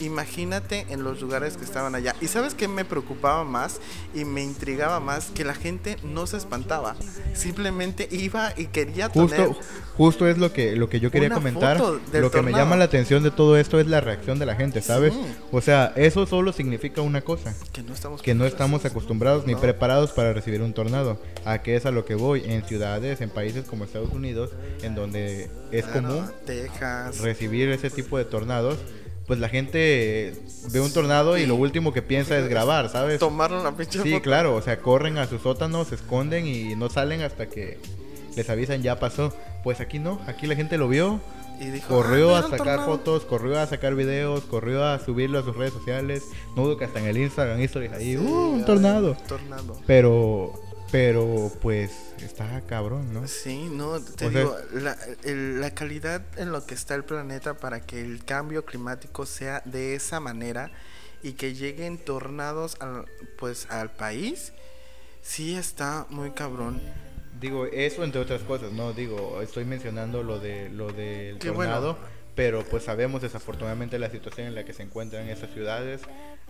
Imagínate 0.00 0.86
en 0.90 1.04
los 1.04 1.20
lugares 1.20 1.56
que 1.56 1.64
estaban 1.64 1.94
allá. 1.94 2.14
¿Y 2.20 2.28
sabes 2.28 2.54
qué 2.54 2.68
me 2.68 2.84
preocupaba 2.84 3.44
más 3.44 3.80
y 4.14 4.24
me 4.24 4.42
intrigaba 4.42 5.00
más? 5.00 5.30
Que 5.34 5.44
la 5.44 5.54
gente 5.54 5.96
no 6.02 6.26
se 6.26 6.36
espantaba. 6.36 6.96
Simplemente 7.34 8.08
iba 8.10 8.52
y 8.56 8.66
quería 8.66 9.08
tener... 9.08 9.46
Justo, 9.46 9.60
justo 9.96 10.28
es 10.28 10.38
lo 10.38 10.52
que, 10.52 10.76
lo 10.76 10.88
que 10.88 11.00
yo 11.00 11.10
quería 11.10 11.30
comentar. 11.30 11.80
Lo 12.12 12.30
que 12.30 12.42
me 12.42 12.52
llama 12.52 12.76
la 12.76 12.84
atención 12.84 13.22
de 13.22 13.30
todo 13.30 13.56
esto 13.56 13.80
es 13.80 13.86
la 13.86 14.00
reacción 14.00 14.38
de 14.38 14.46
la 14.46 14.54
gente, 14.56 14.82
¿sabes? 14.82 15.12
Sí. 15.14 15.20
O 15.52 15.60
sea, 15.60 15.92
eso 15.96 16.26
solo 16.26 16.52
significa 16.52 17.02
una 17.02 17.20
cosa. 17.20 17.54
Que 17.72 17.82
no 17.82 17.94
estamos... 17.94 18.22
Que 18.22 18.34
no 18.34 18.46
estamos 18.46 18.84
acostumbrados 18.84 19.46
ni 19.46 19.54
preparados 19.54 20.10
para 20.12 20.32
recibir 20.32 20.62
un 20.62 20.72
tornado. 20.72 21.20
A 21.44 21.62
que 21.62 21.76
es 21.76 21.86
a 21.86 21.90
lo 21.90 22.04
que 22.04 22.14
voy. 22.14 22.42
En 22.46 22.64
ciudades, 22.64 23.20
en 23.20 23.30
países 23.30 23.64
como 23.64 23.84
Estados 23.84 24.10
Unidos, 24.10 24.50
en 24.82 24.94
donde 24.94 25.50
es 25.70 25.84
Claro, 25.84 26.08
común 26.08 26.30
Texas. 26.46 27.18
recibir 27.20 27.68
ese 27.70 27.90
tipo 27.90 28.18
de 28.18 28.24
tornados, 28.24 28.78
pues 29.30 29.38
la 29.38 29.48
gente 29.48 30.34
ve 30.72 30.80
un 30.80 30.92
tornado 30.92 31.38
y 31.38 31.46
lo 31.46 31.54
último 31.54 31.92
que 31.92 32.02
piensa 32.02 32.36
es 32.36 32.48
grabar, 32.48 32.88
¿sabes? 32.88 33.20
Tomaron 33.20 33.62
la 33.62 33.70
pinche 33.76 34.02
Sí, 34.02 34.10
foto. 34.10 34.22
claro, 34.22 34.56
o 34.56 34.60
sea, 34.60 34.80
corren 34.80 35.18
a 35.18 35.28
sus 35.28 35.42
sótanos, 35.42 35.86
se 35.86 35.94
esconden 35.94 36.48
y 36.48 36.74
no 36.74 36.90
salen 36.90 37.22
hasta 37.22 37.46
que 37.46 37.78
les 38.34 38.50
avisan 38.50 38.82
ya 38.82 38.98
pasó. 38.98 39.32
Pues 39.62 39.78
aquí 39.78 40.00
no, 40.00 40.20
aquí 40.26 40.48
la 40.48 40.56
gente 40.56 40.78
lo 40.78 40.88
vio, 40.88 41.20
Y 41.60 41.66
dijo, 41.66 41.94
corrió 41.94 42.34
"Ah, 42.34 42.40
a 42.40 42.44
un 42.46 42.50
sacar 42.50 42.58
tornado". 42.78 42.86
fotos, 42.86 43.24
corrió 43.24 43.60
a 43.60 43.66
sacar 43.68 43.94
videos, 43.94 44.40
corrió 44.46 44.84
a 44.84 44.98
subirlo 44.98 45.38
a 45.38 45.44
sus 45.44 45.54
redes 45.54 45.74
sociales, 45.74 46.24
no 46.56 46.64
dudo 46.64 46.76
que 46.76 46.86
hasta 46.86 46.98
en 46.98 47.06
el 47.06 47.16
Instagram 47.18 47.60
stories 47.60 47.92
ahí, 47.92 48.12
Sí, 48.12 48.16
¡uh, 48.16 48.48
un 48.54 48.64
tornado! 48.64 49.16
tornado. 49.28 49.76
Pero, 49.86 50.54
pero, 50.90 51.52
pues, 51.62 52.14
está 52.20 52.60
cabrón, 52.62 53.12
¿no? 53.14 53.26
Sí, 53.28 53.68
no, 53.70 54.00
te 54.00 54.26
O 54.26 54.30
sea- 54.30 54.40
digo, 54.40 54.56
la, 54.72 54.96
el- 55.24 55.60
la 55.60 55.70
calidad 55.72 56.22
en 56.36 56.50
lo 56.52 56.66
que 56.66 56.74
está 56.74 56.94
el 56.94 57.04
planeta 57.04 57.54
para 57.54 57.80
que 57.80 58.00
el 58.00 58.24
cambio 58.24 58.64
climático 58.64 59.24
sea 59.26 59.62
de 59.64 59.94
esa 59.94 60.18
manera 60.20 60.70
y 61.22 61.32
que 61.34 61.54
lleguen 61.54 61.98
tornados 61.98 62.76
al, 62.80 63.04
pues 63.38 63.66
al 63.70 63.90
país, 63.92 64.52
sí 65.22 65.54
está 65.54 66.06
muy 66.10 66.30
cabrón. 66.32 66.80
Digo, 67.40 67.66
eso 67.66 68.02
entre 68.04 68.20
otras 68.20 68.42
cosas, 68.42 68.72
no 68.72 68.92
digo, 68.92 69.40
estoy 69.42 69.64
mencionando 69.64 70.22
lo 70.22 70.40
de 70.40 70.68
lo 70.70 70.88
del 70.92 71.38
Qué 71.38 71.50
bueno. 71.50 71.72
tornado, 71.74 71.98
pero 72.34 72.64
pues 72.64 72.84
sabemos 72.84 73.22
desafortunadamente 73.22 73.98
la 73.98 74.10
situación 74.10 74.46
en 74.48 74.54
la 74.54 74.64
que 74.64 74.72
se 74.72 74.82
encuentran 74.82 75.28
esas 75.28 75.50
ciudades. 75.52 76.00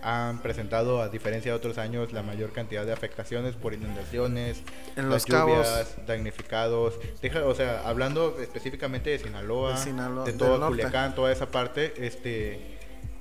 Han 0.02 0.40
presentado, 0.40 1.02
a 1.02 1.08
diferencia 1.08 1.52
de 1.52 1.56
otros 1.56 1.78
años, 1.78 2.12
la 2.12 2.22
mayor 2.22 2.52
cantidad 2.52 2.86
de 2.86 2.92
afectaciones 2.92 3.54
por 3.56 3.74
inundaciones, 3.74 4.62
En 4.96 5.04
las 5.10 5.22
Los 5.22 5.26
Cabos. 5.26 5.66
lluvias, 5.68 5.96
damnificados. 6.06 6.94
Deja, 7.20 7.44
o 7.46 7.54
sea, 7.54 7.82
hablando 7.86 8.38
específicamente 8.40 9.10
de 9.10 9.18
Sinaloa, 9.18 9.72
De 9.72 9.84
Sinaloa, 9.84 10.24
de 10.24 10.32
del 10.32 10.38
todo. 10.38 10.66
Culiacán, 10.68 11.14
toda 11.14 11.32
esa 11.32 11.46
parte, 11.50 11.92
este 12.06 12.76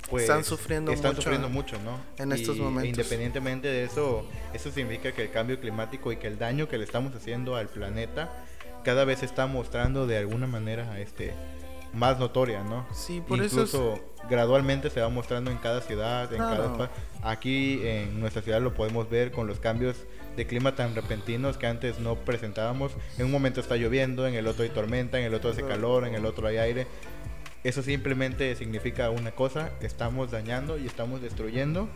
pues 0.09 0.23
Están 0.23 0.43
sufriendo 0.43 0.91
están 0.91 1.11
mucho 1.11 1.21
sufriendo 1.21 1.49
mucho, 1.49 1.77
¿no? 1.83 1.99
en 2.17 2.31
estos 2.31 2.57
Y- 2.57 2.61
momentos. 2.61 2.97
Independientemente 2.97 3.67
de 3.67 3.83
eso, 3.83 4.25
eso 4.55 4.71
significa 4.71 5.11
que 5.11 5.21
el 5.21 5.29
cambio 5.29 5.59
climático 5.59 6.11
y 6.11 6.17
que 6.17 6.25
el 6.25 6.39
daño 6.39 6.67
que 6.67 6.79
le 6.79 6.83
estamos 6.83 7.13
haciendo 7.15 7.55
al 7.55 7.67
planeta 7.67 8.27
cada 8.83 9.05
vez 9.05 9.19
se 9.19 9.25
está 9.25 9.45
mostrando 9.45 10.07
de 10.07 10.17
alguna 10.17 10.47
manera 10.47 10.99
este 10.99 11.33
más 11.93 12.19
notoria, 12.19 12.63
¿no? 12.63 12.85
Sí, 12.93 13.21
por 13.25 13.39
eso 13.41 13.63
es- 13.63 13.73
Incluso 13.73 13.99
gradualmente 14.29 14.89
se 14.89 15.01
va 15.01 15.09
mostrando 15.09 15.49
en 15.51 15.57
cada 15.57 15.81
ciudad, 15.81 16.31
en 16.31 16.37
Claro. 16.37 16.77
cada 16.77 16.91
aquí 17.23 17.81
en 17.87 18.19
nuestra 18.19 18.41
ciudad 18.41 18.61
lo 18.61 18.73
podemos 18.73 19.09
ver 19.09 19.31
con 19.31 19.47
los 19.47 19.59
cambios 19.59 19.95
de 20.37 20.45
clima 20.45 20.75
tan 20.75 20.93
repentinos 20.95 21.57
que 21.57 21.67
antes 21.67 21.99
no 21.99 22.15
presentábamos. 22.15 22.91
En 23.17 23.25
un 23.25 23.31
momento 23.31 23.59
está 23.59 23.75
lloviendo, 23.75 24.27
en 24.27 24.35
el 24.35 24.47
otro 24.47 24.63
hay 24.63 24.69
tormenta, 24.69 25.17
en 25.19 25.25
el 25.25 25.33
otro 25.33 25.49
hace 25.51 25.63
calor, 25.63 26.05
en 26.07 26.15
el 26.15 26.25
otro 26.25 26.47
hay 26.47 26.57
aire. 26.57 26.87
Eso 27.63 27.81
simplemente 27.81 28.55
significa 28.55 29.09
una 29.09 29.31
cosa, 29.31 29.71
estamos 29.81 30.31
dañando 30.31 30.77
y 30.77 30.85
estamos 30.85 31.21
destruyendo 31.21 31.89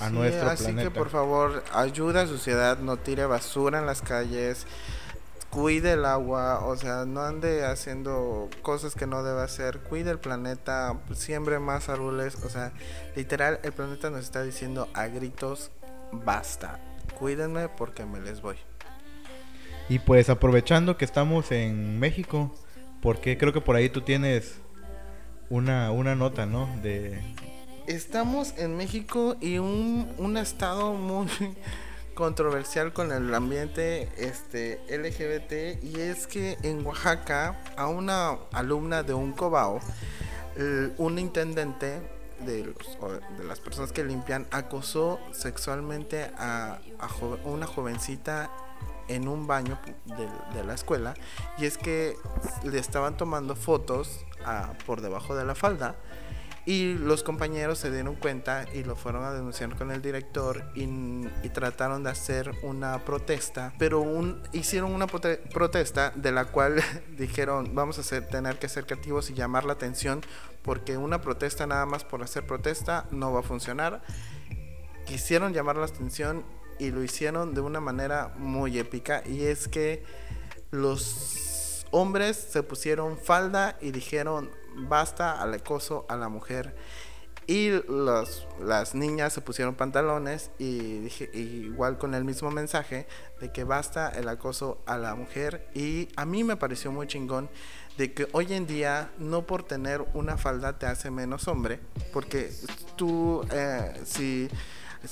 a 0.00 0.08
Sí, 0.08 0.14
nuestro 0.14 0.50
así 0.50 0.64
planeta. 0.64 0.82
que 0.90 0.90
por 0.96 1.08
favor, 1.08 1.64
ayuda 1.72 2.22
a 2.22 2.26
su 2.26 2.38
ciudad, 2.38 2.78
no 2.78 2.96
tire 2.96 3.26
basura 3.26 3.78
en 3.80 3.86
las 3.86 4.02
calles, 4.02 4.66
cuide 5.54 5.92
el 5.92 6.04
agua, 6.04 6.66
o 6.66 6.76
sea, 6.76 7.04
no 7.04 7.22
ande 7.22 7.64
haciendo 7.64 8.50
cosas 8.62 8.96
que 8.96 9.06
no 9.06 9.22
debe 9.22 9.40
hacer, 9.40 9.78
cuide 9.78 10.10
el 10.10 10.18
planeta, 10.18 10.98
siembre 11.14 11.60
más 11.60 11.88
árboles, 11.88 12.36
o 12.44 12.48
sea, 12.48 12.72
literal, 13.14 13.60
el 13.62 13.72
planeta 13.72 14.10
nos 14.10 14.24
está 14.24 14.42
diciendo 14.42 14.88
a 14.94 15.06
gritos, 15.06 15.70
basta, 16.10 16.80
cuídenme 17.20 17.68
porque 17.68 18.04
me 18.04 18.20
les 18.20 18.42
voy. 18.42 18.56
Y 19.88 20.00
pues 20.00 20.28
aprovechando 20.28 20.96
que 20.96 21.04
estamos 21.04 21.52
en 21.52 22.00
México, 22.00 22.52
porque 23.00 23.38
creo 23.38 23.52
que 23.52 23.60
por 23.60 23.76
ahí 23.76 23.88
tú 23.88 24.00
tienes 24.00 24.56
una, 25.50 25.92
una 25.92 26.16
nota, 26.16 26.46
¿no? 26.46 26.68
De, 26.82 27.20
Estamos 27.86 28.54
en 28.56 28.76
México 28.76 29.36
y 29.40 29.58
un, 29.58 30.12
un 30.18 30.36
estado 30.36 30.94
muy 30.94 31.28
controversial 32.14 32.92
con 32.92 33.12
el 33.12 33.34
ambiente 33.34 34.08
este 34.16 34.80
LGBT 34.88 35.82
y 35.84 36.00
es 36.00 36.26
que 36.26 36.56
en 36.62 36.84
Oaxaca 36.86 37.58
a 37.76 37.88
una 37.88 38.36
alumna 38.52 39.02
de 39.02 39.14
un 39.14 39.32
cobao 39.32 39.80
un 40.98 41.18
intendente 41.18 42.00
de, 42.40 42.64
los- 42.64 42.98
de 43.38 43.44
las 43.44 43.58
personas 43.60 43.90
que 43.92 44.04
limpian 44.04 44.46
acosó 44.52 45.18
sexualmente 45.32 46.30
a, 46.38 46.78
a 47.00 47.08
una 47.48 47.66
jovencita 47.66 48.50
en 49.08 49.28
un 49.28 49.46
baño 49.46 49.78
de, 50.04 50.28
de 50.58 50.64
la 50.64 50.74
escuela 50.74 51.14
y 51.58 51.66
es 51.66 51.76
que 51.76 52.16
le 52.62 52.78
estaban 52.78 53.16
tomando 53.16 53.54
fotos 53.56 54.24
ah, 54.46 54.72
por 54.86 55.00
debajo 55.00 55.34
de 55.34 55.44
la 55.44 55.54
falda 55.54 55.96
y 56.66 56.94
los 56.94 57.22
compañeros 57.22 57.78
se 57.78 57.90
dieron 57.90 58.14
cuenta 58.14 58.64
y 58.72 58.84
lo 58.84 58.96
fueron 58.96 59.24
a 59.24 59.32
denunciar 59.32 59.76
con 59.76 59.90
el 59.90 60.00
director 60.00 60.64
y, 60.74 60.82
y 60.84 61.48
trataron 61.52 62.04
de 62.04 62.10
hacer 62.10 62.52
una 62.62 63.04
protesta, 63.04 63.74
pero 63.78 64.00
un, 64.00 64.40
hicieron 64.52 64.92
una 64.94 65.06
prote- 65.06 65.40
protesta 65.52 66.10
de 66.14 66.32
la 66.32 66.46
cual 66.46 66.82
dijeron 67.18 67.74
vamos 67.74 67.98
a 67.98 68.00
hacer, 68.00 68.26
tener 68.28 68.58
que 68.58 68.68
ser 68.68 68.86
creativos 68.86 69.28
y 69.30 69.34
llamar 69.34 69.64
la 69.64 69.74
atención 69.74 70.22
porque 70.62 70.96
una 70.96 71.20
protesta 71.20 71.66
nada 71.66 71.84
más 71.84 72.04
por 72.04 72.22
hacer 72.22 72.46
protesta 72.46 73.06
no 73.10 73.32
va 73.32 73.40
a 73.40 73.42
funcionar. 73.42 74.02
Quisieron 75.06 75.52
llamar 75.52 75.76
la 75.76 75.84
atención 75.84 76.44
y 76.78 76.90
lo 76.90 77.02
hicieron 77.04 77.54
de 77.54 77.60
una 77.60 77.80
manera 77.80 78.32
muy 78.38 78.78
épica 78.78 79.22
y 79.26 79.42
es 79.44 79.68
que 79.68 80.02
los 80.70 81.43
hombres 81.94 82.36
se 82.36 82.64
pusieron 82.64 83.16
falda 83.16 83.78
y 83.80 83.92
dijeron 83.92 84.50
basta 84.76 85.40
al 85.40 85.54
acoso 85.54 86.04
a 86.08 86.16
la 86.16 86.28
mujer 86.28 86.74
y 87.46 87.70
los, 87.88 88.48
las 88.60 88.96
niñas 88.96 89.32
se 89.32 89.40
pusieron 89.40 89.76
pantalones 89.76 90.50
y 90.58 90.98
dije 90.98 91.30
igual 91.34 91.96
con 91.96 92.14
el 92.14 92.24
mismo 92.24 92.50
mensaje 92.50 93.06
de 93.40 93.52
que 93.52 93.62
basta 93.62 94.08
el 94.08 94.28
acoso 94.28 94.82
a 94.86 94.98
la 94.98 95.14
mujer 95.14 95.68
y 95.72 96.08
a 96.16 96.24
mí 96.24 96.42
me 96.42 96.56
pareció 96.56 96.90
muy 96.90 97.06
chingón 97.06 97.48
de 97.96 98.12
que 98.12 98.26
hoy 98.32 98.52
en 98.54 98.66
día 98.66 99.12
no 99.18 99.46
por 99.46 99.62
tener 99.62 100.04
una 100.14 100.36
falda 100.36 100.76
te 100.76 100.86
hace 100.86 101.12
menos 101.12 101.46
hombre 101.46 101.78
porque 102.12 102.50
tú 102.96 103.46
eh, 103.52 104.00
si 104.04 104.48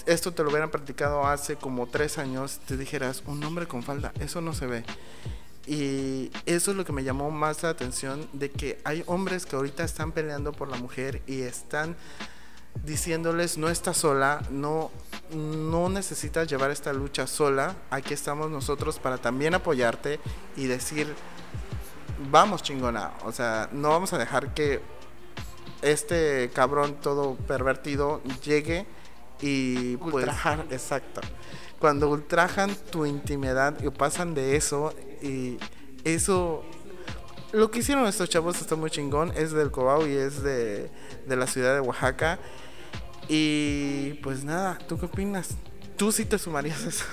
esto 0.06 0.32
te 0.32 0.42
lo 0.42 0.48
hubieran 0.48 0.70
practicado 0.72 1.26
hace 1.26 1.54
como 1.54 1.86
tres 1.86 2.18
años 2.18 2.58
te 2.66 2.76
dijeras 2.76 3.22
un 3.26 3.44
hombre 3.44 3.68
con 3.68 3.84
falda 3.84 4.12
eso 4.18 4.40
no 4.40 4.52
se 4.52 4.66
ve 4.66 4.84
y 5.66 6.30
eso 6.46 6.72
es 6.72 6.76
lo 6.76 6.84
que 6.84 6.92
me 6.92 7.04
llamó 7.04 7.30
más 7.30 7.62
la 7.62 7.70
atención 7.70 8.28
de 8.32 8.50
que 8.50 8.80
hay 8.84 9.04
hombres 9.06 9.46
que 9.46 9.56
ahorita 9.56 9.84
están 9.84 10.12
peleando 10.12 10.52
por 10.52 10.68
la 10.68 10.76
mujer 10.76 11.22
y 11.26 11.42
están 11.42 11.96
diciéndoles 12.84 13.58
no 13.58 13.68
estás 13.68 13.98
sola, 13.98 14.42
no 14.50 14.90
no 15.34 15.88
necesitas 15.88 16.48
llevar 16.48 16.70
esta 16.70 16.92
lucha 16.92 17.26
sola, 17.26 17.76
aquí 17.90 18.12
estamos 18.12 18.50
nosotros 18.50 18.98
para 18.98 19.18
también 19.18 19.54
apoyarte 19.54 20.20
y 20.56 20.66
decir 20.66 21.14
vamos 22.30 22.62
chingona, 22.62 23.12
o 23.24 23.32
sea, 23.32 23.68
no 23.72 23.90
vamos 23.90 24.12
a 24.12 24.18
dejar 24.18 24.54
que 24.54 24.80
este 25.80 26.50
cabrón 26.54 26.96
todo 27.00 27.34
pervertido 27.34 28.22
llegue 28.44 28.86
y 29.40 29.96
pues, 29.96 30.14
ultrajar, 30.14 30.66
exacto. 30.70 31.20
Cuando 31.78 32.08
ultrajan 32.08 32.74
tu 32.90 33.06
intimidad 33.06 33.82
y 33.82 33.90
pasan 33.90 34.34
de 34.34 34.56
eso 34.56 34.94
y 35.22 35.58
eso 36.04 36.64
lo 37.52 37.70
que 37.70 37.80
hicieron 37.80 38.06
estos 38.06 38.28
chavos 38.28 38.60
está 38.60 38.76
muy 38.76 38.90
chingón, 38.90 39.32
es 39.36 39.52
del 39.52 39.70
Cobao 39.70 40.06
y 40.06 40.12
es 40.12 40.42
de, 40.42 40.90
de 41.26 41.36
la 41.36 41.46
ciudad 41.46 41.74
de 41.74 41.80
Oaxaca. 41.80 42.38
Y 43.28 44.14
pues 44.14 44.42
nada, 44.42 44.78
¿tú 44.88 44.98
qué 44.98 45.06
opinas? 45.06 45.50
¿Tú 45.96 46.10
sí 46.12 46.24
te 46.24 46.38
sumarías 46.38 47.04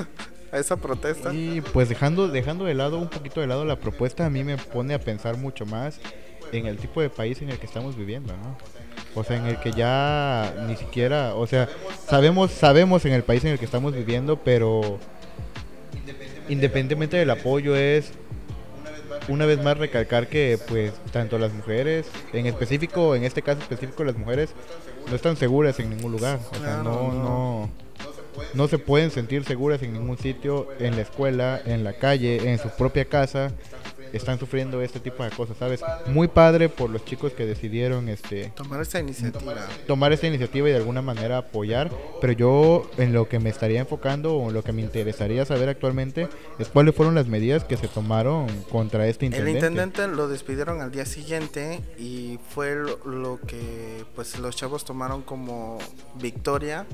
a 0.51 0.57
esa, 0.57 0.77
protesta? 0.77 1.33
Y 1.33 1.61
pues 1.61 1.89
dejando, 1.89 2.27
dejando 2.27 2.65
de 2.65 2.73
lado 2.73 2.97
un 2.97 3.09
poquito 3.09 3.41
de 3.41 3.47
lado 3.47 3.65
la 3.65 3.79
propuesta, 3.79 4.25
a 4.25 4.29
mí 4.29 4.43
me 4.43 4.57
pone 4.57 4.93
a 4.93 4.99
pensar 4.99 5.37
mucho 5.37 5.65
más 5.65 5.99
en 6.51 6.65
el 6.65 6.77
tipo 6.77 7.01
de 7.01 7.09
país 7.09 7.41
en 7.41 7.49
el 7.49 7.59
que 7.59 7.65
estamos 7.65 7.95
viviendo, 7.95 8.35
¿no? 8.37 8.57
O 9.15 9.23
sea, 9.23 9.37
en 9.37 9.45
el 9.45 9.59
que 9.59 9.71
ya 9.71 10.53
ni 10.67 10.75
siquiera, 10.75 11.35
o 11.35 11.45
sea, 11.45 11.67
sabemos, 12.07 12.51
sabemos 12.51 13.05
en 13.05 13.13
el 13.13 13.23
país 13.23 13.43
en 13.43 13.51
el 13.51 13.59
que 13.59 13.65
estamos 13.65 13.93
viviendo, 13.93 14.37
pero 14.37 14.99
independientemente 16.49 17.17
del 17.17 17.29
apoyo 17.29 17.75
es 17.75 18.11
una 19.27 19.45
vez 19.45 19.61
más 19.61 19.77
recalcar 19.77 20.27
que 20.27 20.59
pues 20.67 20.93
tanto 21.11 21.37
las 21.37 21.53
mujeres, 21.53 22.07
en 22.33 22.47
específico, 22.47 23.15
en 23.15 23.23
este 23.23 23.41
caso 23.41 23.61
específico 23.61 24.03
las 24.03 24.17
mujeres, 24.17 24.49
no 25.09 25.15
están 25.15 25.37
seguras 25.37 25.79
en 25.79 25.89
ningún 25.89 26.11
lugar. 26.11 26.39
O 26.51 26.55
sea, 26.55 26.77
no. 26.77 27.11
no, 27.13 27.69
no 28.53 28.67
se 28.67 28.77
pueden 28.79 29.11
sentir 29.11 29.43
seguras 29.45 29.81
en 29.83 29.93
ningún 29.93 30.17
sitio, 30.17 30.67
en 30.79 30.95
la 30.95 31.01
escuela, 31.01 31.61
en 31.65 31.83
la 31.83 31.93
calle, 31.93 32.51
en 32.51 32.57
su 32.57 32.69
propia 32.69 33.05
casa. 33.05 33.51
Están 34.13 34.39
sufriendo 34.39 34.81
este 34.81 34.99
tipo 34.99 35.23
de 35.23 35.29
cosas, 35.31 35.57
¿sabes? 35.57 35.81
Muy 36.07 36.27
padre 36.27 36.69
por 36.69 36.89
los 36.89 37.05
chicos 37.05 37.33
que 37.33 37.45
decidieron 37.45 38.09
este 38.09 38.51
Tomar 38.55 38.81
esta 38.81 38.99
iniciativa. 38.99 39.67
tomar 39.87 40.13
esta 40.13 40.27
iniciativa 40.27 40.67
y 40.69 40.71
de 40.71 40.77
alguna 40.77 41.01
manera 41.01 41.37
apoyar, 41.37 41.91
pero 42.21 42.33
yo 42.33 42.89
en 42.97 43.13
lo 43.13 43.27
que 43.29 43.39
me 43.39 43.49
estaría 43.49 43.79
enfocando 43.79 44.35
o 44.35 44.49
en 44.49 44.53
lo 44.53 44.63
que 44.63 44.71
me 44.71 44.81
interesaría 44.81 45.45
saber 45.45 45.69
actualmente 45.69 46.27
es 46.57 46.67
cuáles 46.67 46.95
fueron 46.95 47.15
las 47.15 47.27
medidas 47.27 47.63
que 47.63 47.77
se 47.77 47.87
tomaron 47.87 48.47
contra 48.71 49.07
este 49.07 49.25
El 49.27 49.33
intendente. 49.33 49.59
intendente 49.67 50.07
lo 50.07 50.27
despidieron 50.27 50.81
al 50.81 50.91
día 50.91 51.05
siguiente 51.05 51.81
y 51.97 52.39
fue 52.49 52.75
lo 53.05 53.39
que 53.45 54.03
pues 54.15 54.37
los 54.39 54.55
chavos 54.55 54.85
tomaron 54.85 55.21
como 55.21 55.77
victoria 56.15 56.85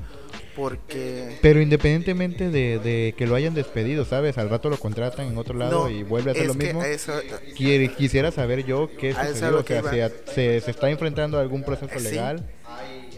porque 0.56 1.38
Pero 1.42 1.60
independientemente 1.60 2.50
de, 2.50 2.78
de 2.78 3.14
que 3.16 3.26
lo 3.26 3.34
hayan 3.34 3.54
despedido, 3.54 4.04
¿sabes? 4.04 4.38
Al 4.38 4.48
rato 4.50 4.70
lo 4.70 4.78
contratan 4.78 5.26
en 5.26 5.38
otro 5.38 5.54
lado 5.56 5.84
No, 5.84 5.90
y 5.90 6.02
vuelve 6.02 6.30
a 6.30 6.32
hacer 6.32 6.46
lo 6.46 6.54
mismo. 6.54 6.82
eso- 6.82 7.12
Quiere- 7.56 7.94
quisiera 7.94 8.32
saber 8.32 8.64
yo 8.64 8.88
qué 8.98 9.12
sucedió. 9.12 9.58
O 9.58 9.62
sea, 9.62 9.82
se, 9.82 10.32
se- 10.34 10.60
se 10.62 10.70
está 10.70 10.90
enfrentando 10.90 11.38
a 11.38 11.42
algún 11.42 11.62
proceso 11.62 11.98
Sí. 11.98 12.04
legal. 12.04 12.48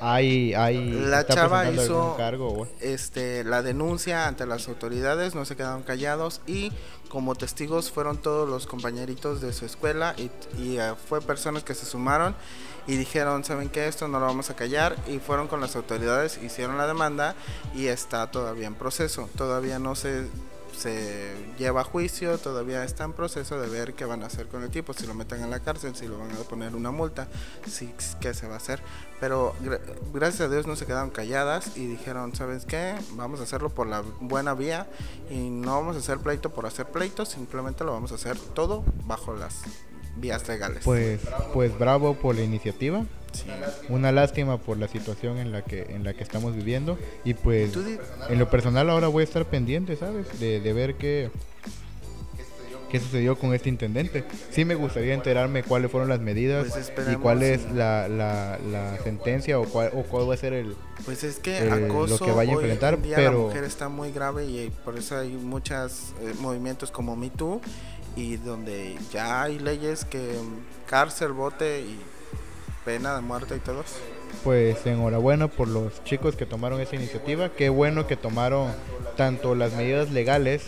Hay, 0.00 0.54
hay, 0.54 0.90
la 0.92 1.26
chava 1.26 1.68
hizo 1.72 2.14
cargo. 2.16 2.68
este 2.80 3.42
la 3.42 3.62
denuncia 3.62 4.28
ante 4.28 4.46
las 4.46 4.68
autoridades, 4.68 5.34
no 5.34 5.44
se 5.44 5.56
quedaron 5.56 5.82
callados 5.82 6.40
y 6.46 6.70
como 7.08 7.34
testigos 7.34 7.90
fueron 7.90 8.18
todos 8.18 8.48
los 8.48 8.66
compañeritos 8.68 9.40
de 9.40 9.52
su 9.52 9.64
escuela 9.66 10.14
y, 10.16 10.30
y, 10.62 10.76
eh, 10.78 10.92
fue 11.08 11.20
personas 11.20 11.64
que 11.64 11.74
se 11.74 11.84
sumaron 11.84 12.36
y 12.88 12.96
dijeron, 12.96 13.44
¿saben 13.44 13.68
qué? 13.68 13.86
Esto 13.86 14.08
no 14.08 14.18
lo 14.18 14.26
vamos 14.26 14.50
a 14.50 14.56
callar 14.56 14.96
y 15.06 15.20
fueron 15.20 15.46
con 15.46 15.60
las 15.60 15.76
autoridades, 15.76 16.40
hicieron 16.42 16.76
la 16.78 16.88
demanda 16.88 17.36
y 17.74 17.86
está 17.86 18.28
todavía 18.32 18.66
en 18.66 18.74
proceso. 18.74 19.30
Todavía 19.36 19.78
no 19.78 19.94
se 19.94 20.26
se 20.76 21.34
lleva 21.58 21.80
a 21.80 21.84
juicio, 21.84 22.38
todavía 22.38 22.84
está 22.84 23.02
en 23.02 23.12
proceso 23.12 23.60
de 23.60 23.68
ver 23.68 23.94
qué 23.94 24.04
van 24.04 24.22
a 24.22 24.26
hacer 24.26 24.46
con 24.46 24.62
el 24.62 24.70
tipo, 24.70 24.92
si 24.94 25.08
lo 25.08 25.14
meten 25.14 25.42
en 25.42 25.50
la 25.50 25.58
cárcel, 25.58 25.96
si 25.96 26.06
lo 26.06 26.18
van 26.20 26.30
a 26.30 26.36
poner 26.48 26.76
una 26.76 26.92
multa, 26.92 27.26
si 27.66 27.92
qué 28.20 28.32
se 28.32 28.46
va 28.46 28.54
a 28.54 28.56
hacer. 28.58 28.80
Pero 29.18 29.56
gra- 29.60 29.80
gracias 30.12 30.42
a 30.42 30.48
Dios 30.48 30.68
no 30.68 30.76
se 30.76 30.86
quedaron 30.86 31.10
calladas 31.10 31.76
y 31.76 31.86
dijeron, 31.86 32.36
¿sabes 32.36 32.64
qué? 32.64 32.94
Vamos 33.14 33.40
a 33.40 33.42
hacerlo 33.42 33.70
por 33.70 33.88
la 33.88 34.02
buena 34.20 34.54
vía 34.54 34.86
y 35.30 35.50
no 35.50 35.74
vamos 35.74 35.96
a 35.96 35.98
hacer 35.98 36.18
pleito 36.18 36.50
por 36.50 36.64
hacer 36.64 36.86
pleito, 36.86 37.26
simplemente 37.26 37.82
lo 37.82 37.90
vamos 37.92 38.12
a 38.12 38.14
hacer 38.14 38.38
todo 38.38 38.84
bajo 39.04 39.34
las 39.34 39.56
vías 40.20 40.46
legales. 40.48 40.80
Pues, 40.84 41.20
pues 41.52 41.78
bravo 41.78 42.14
por 42.14 42.34
la 42.34 42.42
iniciativa. 42.42 43.04
Sí. 43.32 43.44
Una 43.90 44.10
lástima 44.10 44.56
por 44.58 44.78
la 44.78 44.88
situación 44.88 45.36
en 45.38 45.52
la 45.52 45.62
que 45.62 45.82
en 45.90 46.02
la 46.02 46.14
que 46.14 46.22
estamos 46.22 46.56
viviendo 46.56 46.98
y 47.24 47.34
pues 47.34 47.72
en 48.30 48.38
lo 48.38 48.48
personal 48.48 48.88
ahora 48.88 49.08
voy 49.08 49.20
a 49.20 49.24
estar 49.24 49.44
pendiente, 49.44 49.96
¿sabes? 49.96 50.40
De, 50.40 50.60
de 50.60 50.72
ver 50.72 50.94
qué 50.94 51.30
qué 52.90 52.98
sucedió 53.00 53.38
con 53.38 53.52
este 53.52 53.68
intendente. 53.68 54.24
Sí 54.50 54.64
me 54.64 54.74
gustaría 54.74 55.12
enterarme 55.12 55.62
cuáles 55.62 55.90
fueron 55.90 56.08
las 56.08 56.20
medidas 56.20 56.68
Pues 56.70 56.90
y 57.12 57.16
cuál 57.16 57.42
es 57.42 57.70
la, 57.72 58.08
la, 58.08 58.58
la 58.72 58.96
sentencia 59.04 59.60
o 59.60 59.64
cuál, 59.66 59.90
o 59.94 60.04
cuál 60.04 60.28
va 60.30 60.32
a 60.32 60.36
ser 60.38 60.54
el 60.54 60.74
Pues 61.04 61.22
es 61.22 61.38
que 61.38 61.58
eh, 61.58 61.66
lo 61.66 61.74
acoso 61.84 62.24
que 62.24 62.32
vaya 62.32 62.54
a 62.54 62.56
hoy 62.56 62.64
en 62.64 62.70
enfrentar, 62.70 63.02
día 63.02 63.16
pero- 63.16 63.32
la 63.32 63.38
mujer 63.48 63.64
está 63.64 63.90
muy 63.90 64.10
grave 64.10 64.46
y 64.46 64.58
eh, 64.60 64.70
por 64.86 64.96
eso 64.96 65.18
hay 65.18 65.32
muchos 65.32 66.14
movimientos 66.40 66.90
como 66.90 67.14
Me 67.14 67.28
Too 67.28 67.60
y 68.18 68.36
donde 68.36 68.96
ya 69.12 69.42
hay 69.44 69.60
leyes 69.60 70.04
que 70.04 70.34
cárcel, 70.86 71.32
bote 71.32 71.82
y 71.82 72.00
pena 72.84 73.14
de 73.14 73.20
muerte 73.20 73.54
y 73.54 73.60
todo. 73.60 73.82
eso. 73.82 74.00
Pues 74.42 74.84
enhorabuena 74.86 75.46
por 75.46 75.68
los 75.68 76.02
chicos 76.02 76.34
que 76.34 76.44
tomaron 76.44 76.80
esa 76.80 76.96
iniciativa. 76.96 77.50
Qué 77.50 77.68
bueno 77.68 78.08
que 78.08 78.16
tomaron 78.16 78.72
tanto 79.16 79.54
las 79.54 79.72
medidas 79.74 80.10
legales 80.10 80.64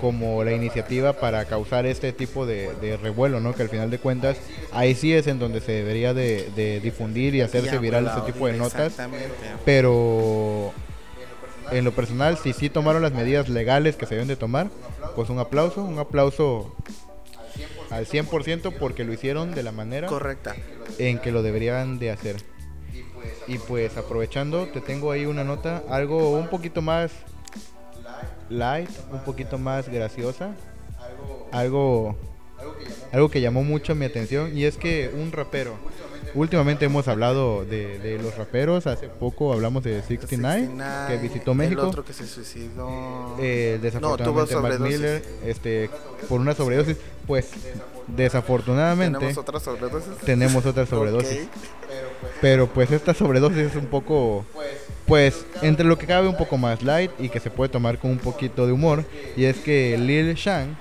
como 0.00 0.42
la 0.42 0.52
iniciativa 0.52 1.12
para 1.12 1.44
causar 1.44 1.86
este 1.86 2.12
tipo 2.12 2.44
de, 2.44 2.74
de 2.80 2.96
revuelo, 2.96 3.38
¿no? 3.38 3.54
Que 3.54 3.62
al 3.62 3.68
final 3.68 3.88
de 3.90 3.98
cuentas 3.98 4.36
ahí 4.72 4.96
sí 4.96 5.12
es 5.14 5.28
en 5.28 5.38
donde 5.38 5.60
se 5.60 5.70
debería 5.70 6.12
de, 6.12 6.50
de 6.56 6.80
difundir 6.80 7.36
y 7.36 7.40
hacerse 7.40 7.78
viral 7.78 8.08
este 8.08 8.32
tipo 8.32 8.48
de 8.48 8.54
notas. 8.54 8.86
Exactamente. 8.90 9.30
Pero 9.64 10.72
en 11.74 11.84
lo 11.84 11.92
personal, 11.92 12.38
si 12.38 12.52
sí 12.52 12.70
tomaron 12.70 13.02
las 13.02 13.12
medidas 13.12 13.48
legales 13.48 13.96
que 13.96 14.06
se 14.06 14.14
deben 14.14 14.28
de 14.28 14.36
tomar, 14.36 14.68
pues 15.14 15.30
un 15.30 15.38
aplauso, 15.38 15.84
un 15.84 15.98
aplauso 15.98 16.74
al 17.90 18.06
100% 18.06 18.74
porque 18.78 19.04
lo 19.04 19.12
hicieron 19.12 19.54
de 19.54 19.62
la 19.62 19.72
manera 19.72 20.08
Correcta. 20.08 20.54
en 20.98 21.18
que 21.18 21.32
lo 21.32 21.42
deberían 21.42 21.98
de 21.98 22.10
hacer. 22.10 22.36
Y 23.46 23.58
pues 23.58 23.96
aprovechando, 23.96 24.66
te 24.68 24.80
tengo 24.80 25.10
ahí 25.10 25.26
una 25.26 25.44
nota, 25.44 25.82
algo 25.88 26.30
un 26.30 26.48
poquito 26.48 26.80
más 26.82 27.12
light, 28.48 28.90
un 29.12 29.20
poquito 29.20 29.58
más 29.58 29.88
graciosa, 29.88 30.54
algo, 31.52 32.16
algo 33.12 33.30
que 33.30 33.40
llamó 33.40 33.62
mucho 33.62 33.94
mi 33.94 34.06
atención 34.06 34.56
y 34.56 34.64
es 34.64 34.76
que 34.76 35.10
un 35.14 35.32
rapero, 35.32 35.76
últimamente 36.34 36.84
hemos 36.84 37.08
hablado 37.08 37.64
de, 37.64 37.98
de 37.98 38.18
los 38.18 38.36
raperos, 38.36 38.86
hace 38.86 39.08
poco 39.08 39.52
hablamos 39.52 39.84
de 39.84 40.02
69, 40.02 40.70
que 41.08 41.16
visitó 41.18 41.52
El 41.52 41.58
México. 41.58 41.82
otro 41.82 42.04
que 42.04 42.12
se 42.12 42.26
suicidó. 42.26 43.36
Eh, 43.40 43.78
desafortunadamente 43.80 44.54
Mac 44.54 44.72
sobredosis. 44.72 44.98
Miller, 44.98 45.24
este, 45.44 45.90
por 46.28 46.40
una 46.40 46.54
sobredosis, 46.54 46.96
pues 47.26 47.50
desafortunadamente 48.06 49.18
Tenemos 49.18 49.38
otra 49.38 49.60
sobredosis. 49.60 50.16
tenemos 50.24 50.66
otra 50.66 50.86
sobredosis. 50.86 51.48
Pero 52.40 52.66
pues 52.66 52.90
esta 52.90 53.14
sobredosis 53.14 53.58
es 53.58 53.76
un 53.76 53.86
poco, 53.86 54.44
pues 55.06 55.46
entre 55.62 55.86
lo 55.86 55.96
que 55.98 56.06
cabe 56.06 56.28
un 56.28 56.36
poco 56.36 56.58
más 56.58 56.82
light 56.82 57.10
y 57.18 57.28
que 57.28 57.40
se 57.40 57.50
puede 57.50 57.68
tomar 57.70 57.98
con 57.98 58.10
un 58.10 58.18
poquito 58.18 58.66
de 58.66 58.72
humor. 58.72 59.04
Y 59.36 59.44
es 59.44 59.56
que 59.58 59.96
Lil 59.98 60.34
Shan, 60.34 60.76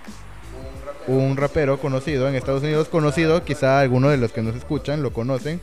un 1.08 1.38
rapero 1.38 1.80
conocido 1.80 2.28
en 2.28 2.36
Estados 2.36 2.64
Unidos, 2.64 2.88
conocido, 2.88 3.44
quizá 3.44 3.80
algunos 3.80 4.12
de 4.12 4.18
los 4.18 4.32
que 4.32 4.42
nos 4.42 4.56
escuchan 4.56 5.02
lo 5.04 5.12
conocen. 5.14 5.60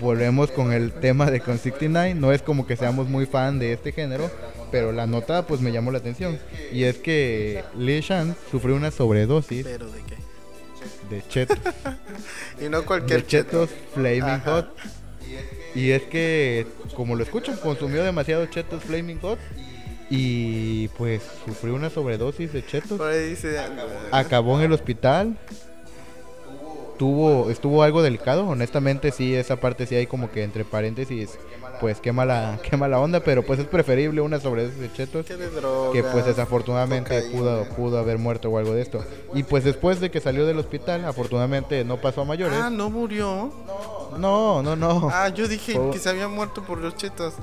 Volvemos 0.00 0.50
con 0.52 0.72
el 0.72 0.92
tema 0.92 1.30
de 1.30 1.40
Con 1.40 1.58
69. 1.58 2.14
No 2.14 2.32
es 2.32 2.42
como 2.42 2.66
que 2.66 2.76
seamos 2.76 3.08
muy 3.08 3.26
fan 3.26 3.58
de 3.58 3.72
este 3.72 3.90
género, 3.92 4.30
pero 4.70 4.92
la 4.92 5.06
nota 5.06 5.46
pues 5.46 5.60
me 5.60 5.72
llamó 5.72 5.90
la 5.90 5.98
atención. 5.98 6.38
Y 6.72 6.84
es 6.84 6.98
que 6.98 7.64
Lil 7.76 8.00
Shan 8.02 8.36
sufrió 8.50 8.76
una 8.76 8.90
sobredosis 8.92 9.64
Pero 9.66 9.86
de 9.90 10.00
qué. 10.02 11.14
de 11.14 11.22
chetos. 11.28 11.58
Y 12.64 12.68
no 12.68 12.84
cualquier 12.84 13.22
de 13.22 13.26
chetos 13.26 13.70
Flaming 13.94 14.22
Ajá. 14.22 14.50
Hot. 14.52 14.76
Y 15.74 15.90
es 15.90 16.02
que, 16.02 16.66
como 16.94 17.14
lo 17.16 17.22
escuchan, 17.22 17.56
consumió 17.56 18.02
demasiado 18.04 18.46
chetos 18.46 18.82
Flaming 18.84 19.20
Hot. 19.20 19.38
Y 20.10 20.88
pues 20.88 21.22
sufrió 21.44 21.74
una 21.74 21.90
sobredosis 21.90 22.52
de 22.52 22.64
chetos. 22.64 22.98
Por 22.98 23.08
ahí 23.10 23.30
dice. 23.30 23.58
Acabó 24.10 24.58
en 24.58 24.64
el 24.64 24.72
hospital. 24.72 25.36
Tuvo, 26.98 27.48
estuvo 27.50 27.82
algo 27.82 28.02
delicado. 28.02 28.46
Honestamente, 28.46 29.12
sí, 29.12 29.34
esa 29.34 29.56
parte 29.56 29.86
sí 29.86 29.94
hay 29.94 30.06
como 30.06 30.30
que 30.32 30.42
entre 30.42 30.64
paréntesis. 30.64 31.38
Pues 31.80 32.00
qué 32.00 32.10
mala, 32.10 32.58
qué 32.68 32.76
mala 32.76 32.98
onda. 32.98 33.20
Pero 33.20 33.44
pues 33.44 33.60
es 33.60 33.66
preferible 33.66 34.20
una 34.20 34.40
sobredosis 34.40 34.80
de 34.80 34.92
chetos 34.92 35.26
Que 35.26 35.36
de 35.36 35.48
droga. 35.50 35.92
que 35.92 36.02
pues 36.02 36.24
desafortunadamente 36.26 37.22
cocaína. 37.22 37.38
pudo, 37.38 37.64
pudo 37.76 37.98
haber 37.98 38.18
muerto 38.18 38.48
o 38.50 38.58
algo 38.58 38.72
de 38.74 38.82
esto. 38.82 39.04
Y 39.34 39.44
pues 39.44 39.62
después 39.62 40.00
de 40.00 40.10
que 40.10 40.20
salió 40.20 40.44
del 40.44 40.58
hospital, 40.58 41.04
afortunadamente 41.04 41.84
no 41.84 41.98
pasó 41.98 42.22
a 42.22 42.24
mayores. 42.24 42.58
Ah, 42.60 42.70
no 42.70 42.90
murió. 42.90 43.52
No, 44.16 44.62
no, 44.62 44.74
no. 44.74 45.08
Ah, 45.12 45.28
yo 45.28 45.46
dije 45.46 45.78
que 45.92 45.98
se 45.98 46.08
había 46.08 46.26
muerto 46.26 46.62
por 46.64 46.78
los 46.78 46.96
chetos. 46.96 47.34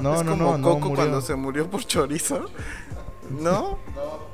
No, 0.00 0.16
es 0.16 0.24
no, 0.24 0.32
como 0.36 0.58
no, 0.58 0.62
Coco 0.80 0.94
cuando 0.94 1.20
se 1.20 1.34
murió 1.34 1.68
por 1.70 1.84
chorizo. 1.84 2.46
¿No? 3.30 3.78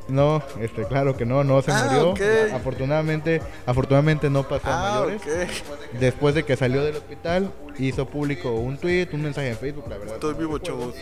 No, 0.09 0.43
este, 0.61 0.85
claro 0.85 1.17
que 1.17 1.25
no, 1.25 1.45
no 1.45 1.63
se 1.63 1.71
Ah, 1.73 1.85
murió. 1.91 2.11
ok. 2.11 2.21
Afortunadamente, 2.55 3.41
afortunadamente 3.65 4.29
no 4.29 4.43
pasó 4.47 4.69
a 4.69 4.97
Ah, 4.99 5.01
mayores. 5.01 5.23
ok. 5.23 5.99
Después 5.99 6.35
de 6.35 6.45
que 6.45 6.57
salió 6.57 6.83
del 6.85 6.97
hospital, 6.97 7.51
hizo 7.79 8.07
público 8.07 8.51
un 8.53 8.77
tweet, 8.77 9.09
un 9.15 9.23
mensaje 9.23 9.49
en 9.51 9.57
Facebook, 9.57 9.85
la 9.89 9.97
verdad. 9.97 10.15
Estoy 10.17 10.35
vivo, 10.35 10.59
chavos. 10.59 10.95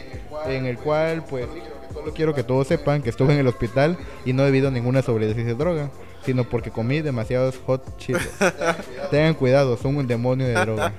En 0.46 0.66
el 0.66 0.78
cual, 0.78 1.24
pues, 1.28 1.46
solo 1.92 2.12
quiero 2.14 2.32
que 2.34 2.44
todos 2.44 2.68
sepan 2.68 3.02
que 3.02 3.10
estuve 3.10 3.32
en 3.32 3.40
el 3.40 3.48
hospital 3.48 3.98
y 4.24 4.32
no 4.34 4.44
debido 4.44 4.68
a 4.68 4.70
ninguna 4.70 5.02
sobredosis 5.02 5.44
de 5.46 5.54
droga, 5.54 5.90
sino 6.24 6.44
porque 6.44 6.70
comí 6.70 7.00
demasiados 7.00 7.58
hot 7.66 7.96
cheetos. 7.96 8.22
Tengan 9.10 9.34
cuidado, 9.34 9.76
son 9.76 9.96
un 9.96 10.06
demonio 10.06 10.46
de 10.46 10.54
droga. 10.54 10.92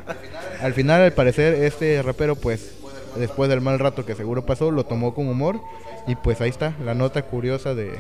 Al 0.62 0.74
final, 0.74 1.02
al 1.04 1.14
parecer, 1.14 1.54
este 1.64 2.02
rapero, 2.02 2.36
pues, 2.36 2.74
después 3.16 3.50
del 3.50 3.62
mal 3.62 3.80
rato 3.80 4.06
que 4.06 4.16
seguro 4.16 4.46
pasó, 4.46 4.72
lo 4.72 4.86
tomó 4.86 5.14
con 5.14 5.28
humor 5.28 5.60
y 6.08 6.16
pues 6.16 6.42
ahí 6.42 6.50
está 6.50 6.74
la 6.84 6.94
nota 6.94 7.22
curiosa 7.24 7.74
de, 7.76 8.00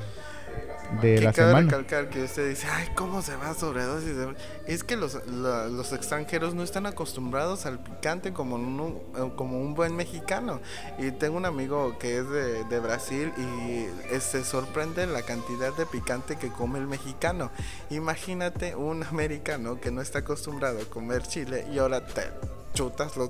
de 1.01 1.15
Que 1.15 1.21
la 1.21 1.31
cabe 1.33 1.49
semana. 1.49 1.67
recalcar 1.71 2.09
que 2.09 2.23
usted 2.23 2.49
dice, 2.49 2.67
ay, 2.69 2.87
¿cómo 2.95 3.21
se 3.21 3.35
va 3.35 3.53
sobredosis? 3.53 4.15
de-?" 4.17 4.35
Es 4.67 4.83
que 4.83 4.97
los, 4.97 5.25
la- 5.27 5.67
los 5.67 5.93
extranjeros 5.93 6.53
no 6.53 6.63
están 6.63 6.85
acostumbrados 6.85 7.65
al 7.65 7.79
picante 7.79 8.33
como 8.33 8.55
un, 8.55 8.99
eh, 9.17 9.31
como 9.35 9.59
un 9.61 9.73
buen 9.73 9.95
mexicano. 9.95 10.59
Y 10.97 11.11
tengo 11.11 11.37
un 11.37 11.45
amigo 11.45 11.97
que 11.99 12.17
es 12.17 12.29
de, 12.29 12.63
de 12.65 12.79
Brasil 12.79 13.31
y 13.37 14.19
se 14.19 14.43
sorprende 14.43 15.07
la 15.07 15.21
cantidad 15.21 15.73
de 15.75 15.85
picante 15.85 16.35
que 16.37 16.49
come 16.49 16.79
el 16.79 16.87
mexicano. 16.87 17.51
Imagínate 17.89 18.75
un 18.75 19.03
americano 19.09 19.79
que 19.79 19.91
no 19.91 20.01
está 20.01 20.19
acostumbrado 20.19 20.79
a 20.81 20.85
comer 20.85 21.23
chile 21.23 21.65
y 21.71 21.77
ahora 21.77 22.05
te 22.05 22.23
chutas 22.73 23.15
los, 23.17 23.29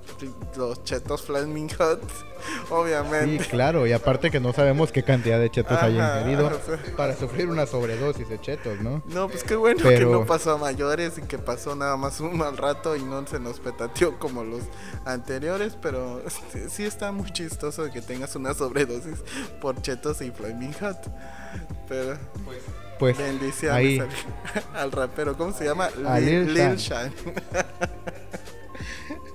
los 0.56 0.84
chetos 0.84 1.21
Flaming 1.23 1.69
Hot, 1.77 2.01
Sí, 2.41 2.47
obviamente. 2.71 3.45
claro, 3.45 3.86
y 3.86 3.91
aparte 3.93 4.32
que 4.32 4.39
no 4.39 4.51
sabemos 4.51 4.91
qué 4.91 5.04
cantidad 5.04 5.39
de 5.39 5.51
chetos 5.51 5.77
haya 5.80 6.08
Ajá, 6.08 6.19
ingerido 6.21 6.47
o 6.47 6.49
sea. 6.65 6.95
para 6.97 7.15
sufrir 7.15 7.47
una 7.47 7.67
sobredosis 7.67 8.27
de 8.30 8.41
chetos, 8.41 8.80
¿no? 8.82 9.04
No, 9.08 9.27
pues 9.30 9.43
qué 9.43 9.56
bueno 9.56 9.88
que 9.88 9.99
no 9.99 10.25
pasó 10.25 10.54
a 10.54 10.58
mayores 10.58 11.19
y 11.19 11.21
que 11.21 11.38
pasó 11.38 11.75
nada 11.75 11.97
más 11.97 12.19
un 12.19 12.36
mal 12.38 12.58
rato 12.58 12.95
y 12.95 13.04
no 13.04 13.27
se 13.27 13.39
nos 13.39 13.60
petateó 13.60 14.17
como 14.17 14.43
los 14.43 14.63
anteriores, 15.06 15.77
pero 15.80 16.23
sí 16.69 16.84
está 16.84 17.12
muy 17.12 17.32
chistoso 17.32 17.91
que 17.91 18.01
tengas 18.01 18.36
una 18.36 18.56
sobredosis 18.56 19.19
por 19.62 19.80
chetos 19.84 20.21
y 20.21 20.32
Flaming 20.32 20.73
Hot. 20.80 20.97
Pero 21.88 22.17
Pues 22.97 23.17
bendiciones 23.19 23.75
ahí, 23.77 23.99
al, 23.99 24.10
al 24.73 24.91
rapero, 24.91 25.38
¿cómo 25.38 25.54
se 25.54 25.65
llama? 25.65 25.89
A 26.08 26.19
Lil 26.19 26.51
Lil 26.54 26.75
Shan. 26.77 27.13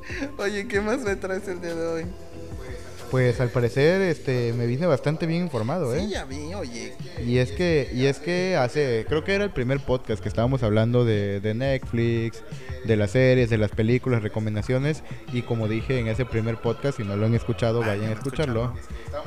Oye, 0.39 0.67
¿qué 0.69 0.81
más 0.81 1.01
me 1.01 1.17
traes 1.17 1.47
el 1.49 1.61
día 1.61 1.75
de 1.75 1.87
hoy? 1.87 2.07
pues 3.11 3.41
al 3.41 3.51
parecer 3.51 4.03
este 4.03 4.53
me 4.53 4.67
vine 4.67 4.87
bastante 4.87 5.27
bien 5.27 5.43
informado, 5.43 5.95
¿eh? 5.95 6.01
Sí, 6.01 6.11
ya 6.11 6.25
vi, 6.25 6.55
oye. 6.55 6.95
Y 7.25 7.39
es 7.39 7.53
que, 7.53 7.89
y 7.95 8.07
es 8.07 8.19
que 8.19 8.57
hace, 8.57 9.05
creo 9.09 9.25
que 9.25 9.35
era 9.35 9.45
el 9.45 9.51
primer 9.51 9.81
podcast 9.81 10.23
que 10.23 10.29
estábamos 10.29 10.63
hablando 10.63 11.05
de, 11.05 11.41
de 11.41 11.55
Netflix, 11.55 12.43
de 12.85 12.97
las 12.97 13.13
series, 13.13 13.49
de 13.51 13.59
las 13.59 13.71
películas, 13.71 14.23
recomendaciones. 14.23 15.03
Y 15.33 15.43
como 15.43 15.69
dije 15.69 15.99
en 15.99 16.09
ese 16.09 16.25
primer 16.25 16.57
podcast, 16.57 16.99
si 16.99 17.05
no 17.05 17.17
lo 17.17 17.27
han 17.27 17.35
escuchado, 17.35 17.81
vayan 17.81 18.11
a 18.11 18.13
escucharlo. 18.13 18.75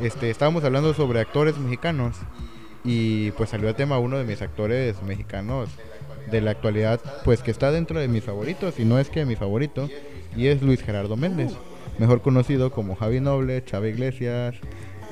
Este, 0.01 0.29
estábamos 0.29 0.63
hablando 0.63 0.93
sobre 0.93 1.19
actores 1.19 1.57
mexicanos. 1.57 2.17
Y 2.83 3.31
pues 3.31 3.49
salió 3.49 3.69
a 3.69 3.73
tema 3.73 3.99
uno 3.99 4.17
de 4.17 4.23
mis 4.23 4.41
actores 4.41 5.01
mexicanos 5.03 5.69
de 6.31 6.41
la 6.41 6.51
actualidad, 6.51 7.01
pues 7.25 7.41
que 7.41 7.51
está 7.51 7.71
dentro 7.71 7.99
de 7.99 8.07
mis 8.07 8.23
favoritos, 8.23 8.79
y 8.79 8.85
no 8.85 8.99
es 8.99 9.09
que 9.09 9.25
mi 9.25 9.35
favorito, 9.35 9.89
y 10.35 10.47
es 10.47 10.61
Luis 10.61 10.81
Gerardo 10.81 11.15
Méndez, 11.15 11.53
mejor 11.97 12.21
conocido 12.21 12.71
como 12.71 12.95
Javi 12.95 13.19
Noble, 13.19 13.63
Chava 13.63 13.87
Iglesias, 13.87 14.55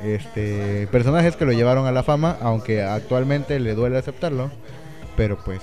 este 0.03 0.87
personajes 0.91 1.35
que 1.35 1.45
lo 1.45 1.51
llevaron 1.51 1.87
a 1.87 1.91
la 1.91 2.03
fama, 2.03 2.37
aunque 2.41 2.83
actualmente 2.83 3.59
le 3.59 3.73
duele 3.75 3.97
aceptarlo, 3.97 4.51
pero 5.15 5.37
pues 5.43 5.61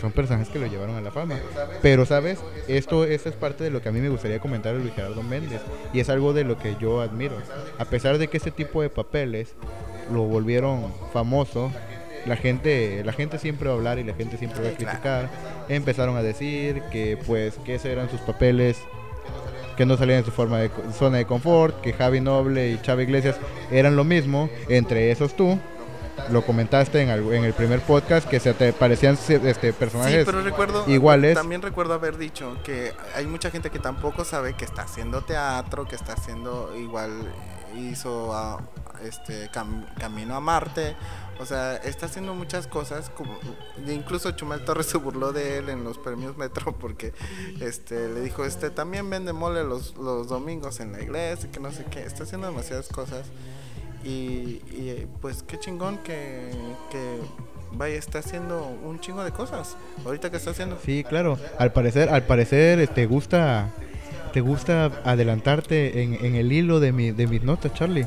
son 0.00 0.12
personajes 0.12 0.48
que 0.48 0.58
lo 0.58 0.66
llevaron 0.66 0.96
a 0.96 1.00
la 1.00 1.10
fama. 1.10 1.36
Pero 1.80 2.04
sabes, 2.04 2.38
esto, 2.68 3.04
es 3.04 3.22
parte 3.32 3.64
de 3.64 3.70
lo 3.70 3.80
que 3.80 3.88
a 3.88 3.92
mí 3.92 4.00
me 4.00 4.08
gustaría 4.08 4.40
comentar 4.40 4.74
de 4.74 4.80
Luis 4.80 4.94
Gerardo 4.94 5.22
Méndez 5.22 5.60
y 5.92 6.00
es 6.00 6.08
algo 6.08 6.32
de 6.32 6.44
lo 6.44 6.58
que 6.58 6.76
yo 6.80 7.00
admiro. 7.00 7.36
A 7.78 7.84
pesar 7.84 8.18
de 8.18 8.28
que 8.28 8.36
este 8.36 8.50
tipo 8.50 8.82
de 8.82 8.90
papeles 8.90 9.54
lo 10.12 10.24
volvieron 10.24 10.92
famoso, 11.12 11.72
la 12.26 12.36
gente, 12.36 13.02
la 13.04 13.12
gente 13.12 13.38
siempre 13.38 13.68
va 13.68 13.74
a 13.74 13.78
hablar 13.78 13.98
y 13.98 14.04
la 14.04 14.14
gente 14.14 14.36
siempre 14.36 14.62
va 14.62 14.68
a 14.68 14.72
criticar. 14.72 15.30
Empezaron 15.68 16.16
a 16.16 16.22
decir 16.22 16.82
que 16.90 17.18
pues 17.26 17.56
que 17.64 17.74
esos 17.74 17.86
eran 17.86 18.10
sus 18.10 18.20
papeles 18.20 18.78
que 19.76 19.86
no 19.86 19.96
salían 19.96 20.20
en 20.20 20.24
su 20.24 20.30
forma 20.30 20.58
de 20.58 20.70
zona 20.96 21.18
de 21.18 21.26
confort, 21.26 21.80
que 21.80 21.92
Javi 21.92 22.20
Noble 22.20 22.70
y 22.70 22.80
Chava 22.80 23.02
Iglesias 23.02 23.36
eran 23.70 23.96
lo 23.96 24.04
mismo, 24.04 24.48
entre 24.68 25.10
esos 25.10 25.34
tú. 25.34 25.58
Lo 26.30 26.46
comentaste 26.46 27.02
en, 27.02 27.10
el, 27.10 27.32
en 27.32 27.44
el 27.44 27.52
primer 27.54 27.80
podcast 27.80 28.28
que 28.28 28.38
se 28.38 28.54
te 28.54 28.72
parecían 28.72 29.18
este, 29.28 29.72
personajes 29.72 30.20
Sí, 30.20 30.22
pero 30.24 30.42
recuerdo, 30.42 30.84
iguales. 30.86 31.34
también 31.34 31.60
recuerdo 31.60 31.92
haber 31.92 32.16
dicho 32.18 32.56
que 32.62 32.92
hay 33.16 33.26
mucha 33.26 33.50
gente 33.50 33.68
que 33.70 33.80
tampoco 33.80 34.24
sabe 34.24 34.54
que 34.54 34.64
está 34.64 34.82
haciendo 34.82 35.22
teatro, 35.22 35.86
que 35.86 35.96
está 35.96 36.12
haciendo 36.12 36.72
igual 36.78 37.10
hizo 37.76 38.32
a, 38.32 38.62
este 39.02 39.50
Cam- 39.50 39.86
Camino 39.98 40.34
a 40.36 40.40
Marte, 40.40 40.94
o 41.40 41.46
sea, 41.46 41.76
está 41.76 42.06
haciendo 42.06 42.34
muchas 42.34 42.66
cosas 42.66 43.10
como 43.10 43.36
incluso 43.88 44.30
Chumel 44.32 44.64
Torres 44.64 44.86
se 44.86 44.98
burló 44.98 45.32
de 45.32 45.58
él 45.58 45.68
en 45.68 45.82
los 45.84 45.98
premios 45.98 46.36
Metro 46.36 46.72
porque 46.78 47.12
este 47.60 48.08
le 48.08 48.20
dijo, 48.20 48.44
"Este 48.44 48.70
también 48.70 49.08
vende 49.10 49.32
mole 49.32 49.64
los 49.64 49.96
los 49.96 50.28
domingos 50.28 50.80
en 50.80 50.92
la 50.92 51.02
iglesia, 51.02 51.50
que 51.50 51.60
no 51.60 51.72
sé 51.72 51.84
qué, 51.90 52.02
está 52.04 52.22
haciendo 52.24 52.46
demasiadas 52.46 52.88
cosas." 52.88 53.26
Y, 54.04 54.60
y, 54.70 55.08
pues 55.22 55.42
qué 55.42 55.58
chingón 55.58 55.96
que, 55.98 56.50
que 56.90 57.18
vaya, 57.72 57.94
está 57.96 58.18
haciendo 58.18 58.66
un 58.84 59.00
chingo 59.00 59.24
de 59.24 59.32
cosas. 59.32 59.76
Ahorita 60.04 60.30
que 60.30 60.36
está 60.36 60.50
haciendo. 60.50 60.78
Sí, 60.84 61.04
claro. 61.08 61.38
Al 61.58 61.72
parecer, 61.72 62.10
al 62.10 62.24
parecer, 62.24 62.86
te 62.88 63.06
gusta, 63.06 63.70
te 64.34 64.42
gusta 64.42 64.92
adelantarte 65.04 66.02
en, 66.02 66.22
en 66.22 66.34
el 66.34 66.52
hilo 66.52 66.80
de, 66.80 66.92
mi, 66.92 67.12
de 67.12 67.26
mis 67.26 67.42
notas, 67.42 67.72
Charlie. 67.72 68.06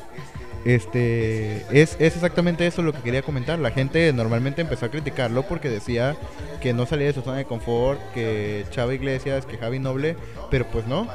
Este, 0.65 1.57
es, 1.71 1.95
es 1.99 2.15
exactamente 2.15 2.67
eso 2.67 2.81
lo 2.81 2.93
que 2.93 3.01
quería 3.01 3.21
comentar. 3.21 3.59
La 3.59 3.71
gente 3.71 4.11
normalmente 4.13 4.61
empezó 4.61 4.85
a 4.85 4.89
criticarlo 4.89 5.43
porque 5.43 5.69
decía 5.69 6.15
que 6.61 6.73
no 6.73 6.85
salía 6.85 7.07
de 7.07 7.13
su 7.13 7.21
zona 7.21 7.37
de 7.37 7.45
confort, 7.45 7.99
que 8.13 8.65
Chava 8.69 8.93
Iglesias, 8.93 9.45
que 9.45 9.57
Javi 9.57 9.79
Noble, 9.79 10.15
pero 10.49 10.65
pues 10.67 10.85
no. 10.87 11.07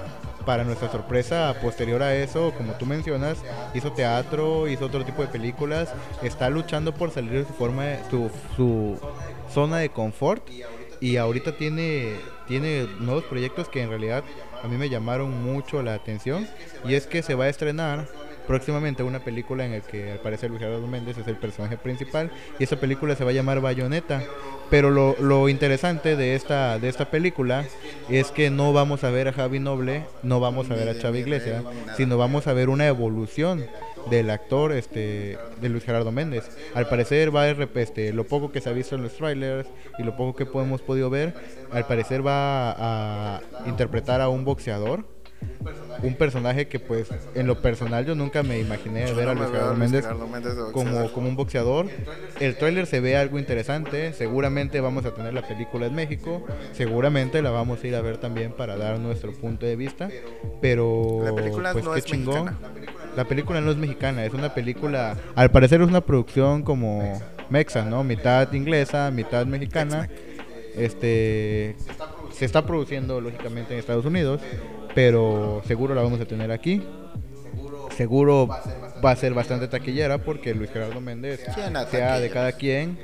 Para 0.46 0.64
nuestra 0.64 0.90
sorpresa, 0.90 1.54
posterior 1.62 2.02
a 2.02 2.16
eso, 2.16 2.52
como 2.56 2.72
tú 2.72 2.84
mencionas, 2.84 3.38
hizo 3.74 3.92
teatro, 3.92 4.66
hizo 4.66 4.86
otro 4.86 5.04
tipo 5.04 5.22
de 5.22 5.28
películas, 5.28 5.92
está 6.20 6.50
luchando 6.50 6.92
por 6.92 7.12
salir 7.12 7.30
de 7.30 7.44
su 7.44 7.52
forma, 7.52 7.84
su, 8.10 8.28
su 8.56 8.98
zona 9.48 9.78
de 9.78 9.90
confort 9.90 10.42
y 11.02 11.16
ahorita 11.16 11.56
tiene, 11.56 12.16
tiene 12.46 12.86
nuevos 13.00 13.24
proyectos 13.24 13.68
que 13.68 13.82
en 13.82 13.90
realidad 13.90 14.24
a 14.62 14.68
mí 14.68 14.76
me 14.76 14.88
llamaron 14.88 15.42
mucho 15.42 15.82
la 15.82 15.94
atención 15.94 16.48
y 16.84 16.94
es 16.94 17.06
que 17.06 17.22
se 17.22 17.34
va 17.34 17.44
a 17.44 17.48
estrenar 17.48 18.08
próximamente 18.46 19.02
una 19.02 19.20
película 19.20 19.64
en 19.64 19.72
el 19.72 19.82
que 19.82 20.12
al 20.12 20.18
parecer 20.18 20.50
Luis 20.50 20.62
Gerardo 20.62 20.86
Méndez 20.86 21.18
es 21.18 21.26
el 21.26 21.36
personaje 21.36 21.76
principal 21.76 22.30
y 22.58 22.64
esa 22.64 22.76
película 22.76 23.16
se 23.16 23.24
va 23.24 23.30
a 23.30 23.34
llamar 23.34 23.60
Bayonetta 23.60 24.22
pero 24.70 24.90
lo, 24.90 25.16
lo 25.20 25.48
interesante 25.48 26.16
de 26.16 26.34
esta 26.34 26.78
de 26.78 26.88
esta 26.88 27.10
película 27.10 27.64
es 28.08 28.30
que 28.30 28.50
no 28.50 28.72
vamos 28.72 29.04
a 29.04 29.10
ver 29.10 29.28
a 29.28 29.32
Javi 29.32 29.58
Noble 29.58 30.04
no 30.22 30.40
vamos 30.40 30.70
a 30.70 30.74
ver 30.74 30.88
a 30.88 30.98
Chava 30.98 31.18
Iglesias 31.18 31.62
sino 31.96 32.18
vamos 32.18 32.46
a 32.46 32.52
ver 32.52 32.68
una 32.68 32.86
evolución 32.86 33.64
del 34.10 34.30
actor 34.30 34.72
este 34.72 35.38
de 35.60 35.68
Luis 35.68 35.84
Gerardo 35.84 36.12
Méndez. 36.12 36.50
Al 36.74 36.88
parecer 36.88 37.34
va 37.34 37.42
a 37.42 37.50
este, 37.50 38.12
lo 38.12 38.24
poco 38.24 38.52
que 38.52 38.60
se 38.60 38.68
ha 38.68 38.72
visto 38.72 38.94
en 38.96 39.02
los 39.02 39.14
trailers 39.14 39.68
y 39.98 40.02
lo 40.02 40.16
poco 40.16 40.36
que 40.36 40.58
hemos 40.58 40.82
podido 40.82 41.10
ver, 41.10 41.34
al 41.70 41.86
parecer 41.86 42.26
va 42.26 42.72
a 42.72 43.40
interpretar 43.66 44.20
a 44.20 44.28
un 44.28 44.44
boxeador, 44.44 45.04
un 46.02 46.14
personaje 46.14 46.66
que 46.66 46.80
pues 46.80 47.08
en 47.34 47.46
lo 47.46 47.60
personal 47.60 48.04
yo 48.04 48.14
nunca 48.14 48.42
me 48.42 48.58
imaginé 48.58 49.06
Yo 49.06 49.14
ver 49.14 49.26
no 49.26 49.30
a 49.30 49.34
Luis 49.34 49.50
Gerardo 49.50 49.76
Méndez 49.76 50.06
como, 50.72 51.12
como 51.12 51.28
un 51.28 51.36
boxeador. 51.36 51.86
El 52.40 52.56
tráiler 52.56 52.86
se 52.86 53.00
ve 53.00 53.16
algo 53.16 53.38
interesante, 53.38 54.12
seguramente 54.12 54.80
vamos 54.80 55.04
a 55.04 55.14
tener 55.14 55.32
la 55.34 55.46
película 55.46 55.86
en 55.86 55.94
México, 55.94 56.44
seguramente 56.72 57.42
la 57.42 57.50
vamos 57.50 57.82
a 57.82 57.86
ir 57.86 57.94
a 57.94 58.00
ver 58.00 58.18
también 58.18 58.52
para 58.52 58.76
dar 58.76 58.98
nuestro 58.98 59.32
punto 59.32 59.66
de 59.66 59.76
vista, 59.76 60.08
pero 60.60 61.22
La 61.24 61.34
película 61.34 61.72
pues 61.72 61.84
no 61.84 61.92
qué 61.92 61.98
es 62.00 62.04
chingón. 62.04 62.44
mexicana. 62.46 62.72
La 63.16 63.24
película 63.24 63.60
no 63.60 63.70
es 63.70 63.76
mexicana, 63.76 64.24
es 64.24 64.32
una 64.32 64.54
película, 64.54 65.16
al 65.34 65.50
parecer 65.50 65.82
es 65.82 65.88
una 65.88 66.00
producción 66.00 66.62
como 66.62 67.20
mexa, 67.50 67.84
¿no? 67.84 68.02
Mitad 68.02 68.50
inglesa, 68.54 69.10
mitad 69.10 69.44
mexicana. 69.46 70.08
Este 70.74 71.76
se 72.32 72.46
está 72.46 72.66
produciendo 72.66 73.20
lógicamente 73.20 73.74
en 73.74 73.78
Estados 73.78 74.06
Unidos, 74.06 74.40
pero 74.94 75.62
seguro 75.66 75.94
la 75.94 76.02
vamos 76.02 76.20
a 76.20 76.24
tener 76.26 76.50
aquí. 76.52 76.82
Seguro 77.96 78.46
va 79.04 79.10
a 79.10 79.16
ser 79.16 79.34
bastante 79.34 79.68
taquillera 79.68 80.18
porque 80.18 80.54
Luis 80.54 80.70
Gerardo 80.70 81.00
Méndez, 81.00 81.40
¿Quién 81.54 81.76
a 81.76 81.84
sea 81.86 82.18
de 82.18 82.30
cada 82.30 82.52
quien, 82.52 82.98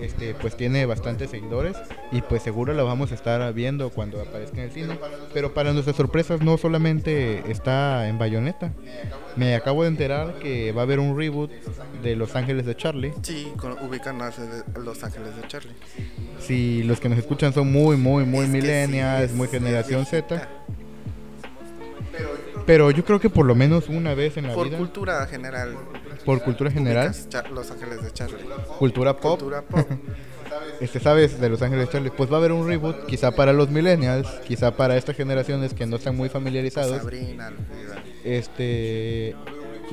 este, 0.00 0.34
pues 0.34 0.56
tiene 0.56 0.86
bastantes 0.86 1.28
seguidores 1.30 1.76
y 2.10 2.22
pues 2.22 2.42
seguro 2.42 2.72
la 2.72 2.82
vamos 2.82 3.12
a 3.12 3.14
estar 3.14 3.52
viendo 3.52 3.90
cuando 3.90 4.18
aparezca 4.20 4.56
en 4.58 4.62
el 4.64 4.70
cine. 4.72 4.98
Pero 5.34 5.52
para 5.52 5.72
nuestras 5.74 5.94
sorpresas 5.96 6.40
no 6.40 6.56
solamente 6.56 7.50
está 7.50 8.08
en 8.08 8.18
Bayonetta. 8.18 8.72
Me 9.36 9.54
acabo 9.54 9.82
de 9.82 9.88
enterar 9.88 10.38
que 10.38 10.72
va 10.72 10.80
a 10.80 10.84
haber 10.84 11.00
un 11.00 11.16
reboot 11.18 11.50
de 12.02 12.16
Los 12.16 12.34
Ángeles 12.34 12.64
de 12.64 12.74
Charlie. 12.76 13.12
Sí, 13.22 13.52
con- 13.58 13.76
ubican 13.86 14.22
a 14.22 14.32
Los 14.82 15.04
Ángeles 15.04 15.36
de 15.36 15.46
Charlie. 15.48 15.74
Si 16.38 16.82
los 16.84 16.98
que 16.98 17.10
nos 17.10 17.18
escuchan 17.18 17.52
son 17.52 17.70
muy, 17.70 17.96
muy, 17.98 18.24
muy 18.24 18.46
sí, 18.46 18.52
millennials, 18.52 19.32
muy 19.34 19.48
generación. 19.48 20.06
Z. 20.06 20.48
Pero 22.70 22.92
yo 22.92 23.04
creo 23.04 23.18
que 23.18 23.28
por 23.28 23.46
lo 23.46 23.56
menos 23.56 23.88
una 23.88 24.14
vez 24.14 24.36
en 24.36 24.46
la 24.46 24.54
Por 24.54 24.68
vida, 24.68 24.78
cultura 24.78 25.26
general. 25.26 25.76
por 26.24 26.40
cultura 26.40 26.70
general, 26.70 27.12
Los 27.52 27.68
Ángeles 27.72 28.00
de 28.00 28.12
Charlie. 28.12 28.44
cultura 28.78 29.16
pop, 29.16 29.40
Cultura 29.40 29.62
pop. 29.62 29.88
este 30.80 31.00
sabes 31.00 31.40
de 31.40 31.48
Los 31.48 31.60
Ángeles 31.62 31.86
de 31.88 31.92
Charlie, 31.92 32.12
pues 32.16 32.30
va 32.30 32.36
a 32.36 32.38
haber 32.38 32.52
un 32.52 32.68
reboot, 32.68 33.06
quizá 33.06 33.32
para 33.32 33.52
los 33.52 33.70
millennials, 33.70 34.28
quizá 34.46 34.70
para 34.76 34.96
estas 34.96 35.16
generaciones 35.16 35.74
que 35.74 35.84
no 35.84 35.96
están 35.96 36.16
muy 36.16 36.28
familiarizados. 36.28 36.98
Sabrina. 36.98 37.50
Este 38.22 39.34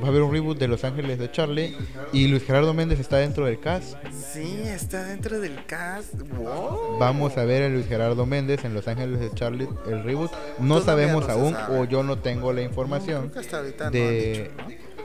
va 0.01 0.05
a 0.05 0.09
haber 0.09 0.21
un 0.21 0.31
reboot 0.31 0.57
de 0.57 0.67
Los 0.67 0.83
Ángeles 0.83 1.19
de 1.19 1.31
Charlie 1.31 1.75
y 2.13 2.27
Luis 2.27 2.43
Gerardo 2.43 2.73
Méndez 2.73 2.99
está 2.99 3.17
dentro 3.17 3.45
del 3.45 3.59
cast. 3.59 3.95
Sí, 4.11 4.61
está 4.65 5.03
dentro 5.03 5.39
del 5.39 5.65
cast. 5.65 6.13
Wow. 6.37 6.97
Vamos 6.99 7.37
a 7.37 7.45
ver 7.45 7.63
a 7.63 7.69
Luis 7.69 7.87
Gerardo 7.87 8.25
Méndez 8.25 8.63
en 8.65 8.73
Los 8.73 8.87
Ángeles 8.87 9.19
de 9.19 9.31
Charlie 9.33 9.67
el 9.87 10.03
reboot. 10.03 10.31
No 10.59 10.81
sabemos 10.81 11.27
aún 11.29 11.53
sabe. 11.53 11.79
o 11.79 11.85
yo 11.85 12.03
no 12.03 12.19
tengo 12.19 12.53
la 12.53 12.61
información 12.61 13.31
no 13.33 13.89
de, 13.91 14.51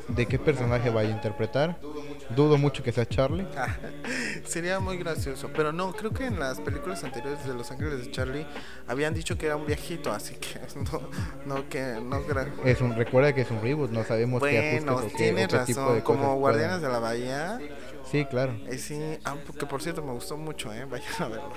de 0.09 0.26
qué 0.26 0.38
personaje 0.38 0.90
vaya 0.90 1.11
a 1.11 1.12
interpretar. 1.12 1.78
Dudo 2.30 2.56
mucho 2.58 2.82
que 2.82 2.92
sea 2.92 3.06
Charlie. 3.06 3.46
Ah, 3.56 3.76
sería 4.44 4.80
muy 4.80 4.96
gracioso. 4.96 5.50
Pero 5.54 5.72
no, 5.72 5.92
creo 5.92 6.12
que 6.12 6.26
en 6.26 6.38
las 6.38 6.60
películas 6.60 7.04
anteriores 7.04 7.44
de 7.46 7.54
Los 7.54 7.70
Ángeles 7.70 8.04
de 8.04 8.10
Charlie 8.10 8.46
habían 8.86 9.14
dicho 9.14 9.36
que 9.36 9.46
era 9.46 9.56
un 9.56 9.66
viejito, 9.66 10.12
así 10.12 10.34
que 10.36 10.60
no, 10.92 11.02
no 11.46 11.68
que 11.68 12.00
no 12.02 12.22
Es 12.64 12.80
un 12.80 12.94
recuerda 12.94 13.34
que 13.34 13.42
es 13.42 13.50
un 13.50 13.60
reboot, 13.60 13.90
no 13.90 14.04
sabemos 14.04 14.42
qué 14.42 14.58
ajustes 14.58 14.84
Bueno, 14.84 14.96
o 15.06 15.08
qué, 15.10 15.16
tienes 15.16 15.52
o 15.54 15.58
qué 15.58 15.64
tipo 15.64 15.80
razón. 15.80 15.94
de 15.96 16.02
Como 16.02 16.36
Guardianes 16.36 16.80
de 16.80 16.88
la 16.88 16.98
Bahía. 16.98 17.60
Sí, 18.10 18.24
claro. 18.26 18.54
eh, 18.66 18.78
sí, 18.78 19.00
ah, 19.24 19.36
que 19.58 19.66
por 19.66 19.82
cierto 19.82 20.02
me 20.02 20.12
gustó 20.12 20.36
mucho, 20.36 20.72
eh. 20.72 20.84
Vayan 20.90 21.12
a 21.20 21.28
verlo. 21.28 21.52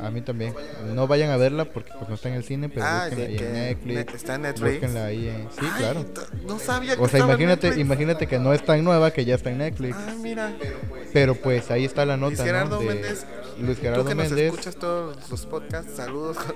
A 0.00 0.10
mí 0.10 0.20
también. 0.20 0.54
No 0.94 1.06
vayan 1.06 1.30
a 1.30 1.36
verla 1.36 1.64
porque 1.64 1.90
pues 1.96 2.08
no 2.08 2.14
está 2.16 2.28
en 2.28 2.34
el 2.34 2.44
cine, 2.44 2.68
pero 2.68 2.84
Ah, 2.86 3.06
búsquenla 3.08 3.26
ahí 3.28 3.36
en 3.38 3.52
Netflix. 3.54 3.94
ne- 3.94 4.16
está 4.16 4.34
en 4.34 4.42
Netflix. 4.42 4.72
Búsquenla 4.72 5.04
ahí 5.06 5.28
en... 5.28 5.48
Sí, 5.50 5.58
Ay, 5.60 5.70
claro. 5.78 6.04
No 6.46 6.58
sabía 6.58 6.96
que 6.96 7.02
O 7.02 7.08
sea, 7.08 7.18
estaba 7.20 7.34
en 7.34 7.40
imagínate, 7.40 7.80
imagínate 7.80 8.26
que 8.26 8.38
no 8.38 8.52
es 8.52 8.64
tan 8.64 8.82
nueva 8.84 9.10
que 9.12 9.24
ya 9.24 9.34
está 9.36 9.50
en 9.50 9.58
Netflix. 9.58 9.96
Ah, 9.98 10.14
mira. 10.20 10.52
Pero 11.12 11.34
pues 11.34 11.70
ahí 11.70 11.84
está 11.84 12.04
la 12.04 12.16
nota, 12.16 12.44
Luis 13.60 13.78
Gerardo 13.78 14.04
Méndez. 14.04 14.28
Tú 14.28 14.34
que 14.34 14.42
nos 14.42 14.52
escuchas 14.54 14.76
todos 14.76 15.30
los 15.30 15.46
podcasts, 15.46 15.96
saludos. 15.96 16.36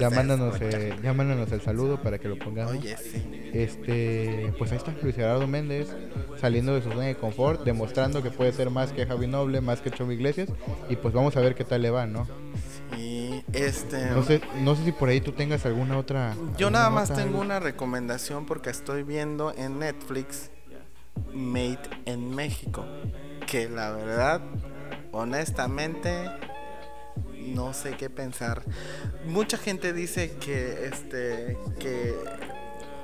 Ya 0.00 0.10
mándanos, 0.10 0.56
eh, 0.60 0.94
ya 1.02 1.12
mándanos 1.12 1.50
el 1.52 1.60
saludo 1.60 2.00
para 2.02 2.18
que 2.18 2.28
lo 2.28 2.38
pongamos. 2.38 2.72
Oye, 2.72 2.96
sí. 2.96 3.50
Este, 3.52 4.52
pues 4.58 4.70
ahí 4.72 4.78
está 4.78 4.94
Luis 5.02 5.14
Gerardo 5.14 5.46
Méndez 5.46 5.88
saliendo 6.40 6.74
de 6.74 6.82
su 6.82 6.90
zona 6.90 7.04
de 7.04 7.16
confort, 7.16 7.64
demostrando 7.64 8.22
que 8.22 8.30
puede 8.30 8.52
ser 8.52 8.70
más 8.70 8.92
que 8.92 9.06
Javi 9.06 9.26
Noble, 9.26 9.60
más 9.60 9.80
que 9.80 9.90
Chavo 9.90 10.12
Iglesias. 10.12 10.48
Y 10.88 10.96
pues 10.96 11.14
vamos 11.14 11.36
a 11.36 11.40
ver 11.40 11.54
qué 11.54 11.64
tal 11.64 11.82
le 11.82 11.90
va, 11.90 12.06
¿no? 12.06 12.26
Y 12.96 13.44
este. 13.52 14.10
No 14.10 14.22
sé, 14.22 14.40
no 14.62 14.76
sé 14.76 14.84
si 14.84 14.92
por 14.92 15.08
ahí 15.08 15.20
tú 15.20 15.32
tengas 15.32 15.64
alguna 15.66 15.98
otra. 15.98 16.34
Yo 16.56 16.68
alguna 16.68 16.70
nada 16.70 16.90
más 16.90 17.08
tengo 17.08 17.22
algo. 17.22 17.40
una 17.40 17.60
recomendación 17.60 18.46
porque 18.46 18.70
estoy 18.70 19.02
viendo 19.02 19.52
en 19.56 19.78
Netflix 19.78 20.50
Made 21.32 21.80
en 22.06 22.34
México. 22.34 22.84
Que 23.46 23.68
la 23.68 23.92
verdad, 23.92 24.42
honestamente, 25.12 26.30
no 27.36 27.72
sé 27.74 27.92
qué 27.92 28.10
pensar. 28.10 28.62
Mucha 29.26 29.56
gente 29.58 29.92
dice 29.92 30.32
que 30.40 30.86
este 30.86 31.56
que 31.78 32.14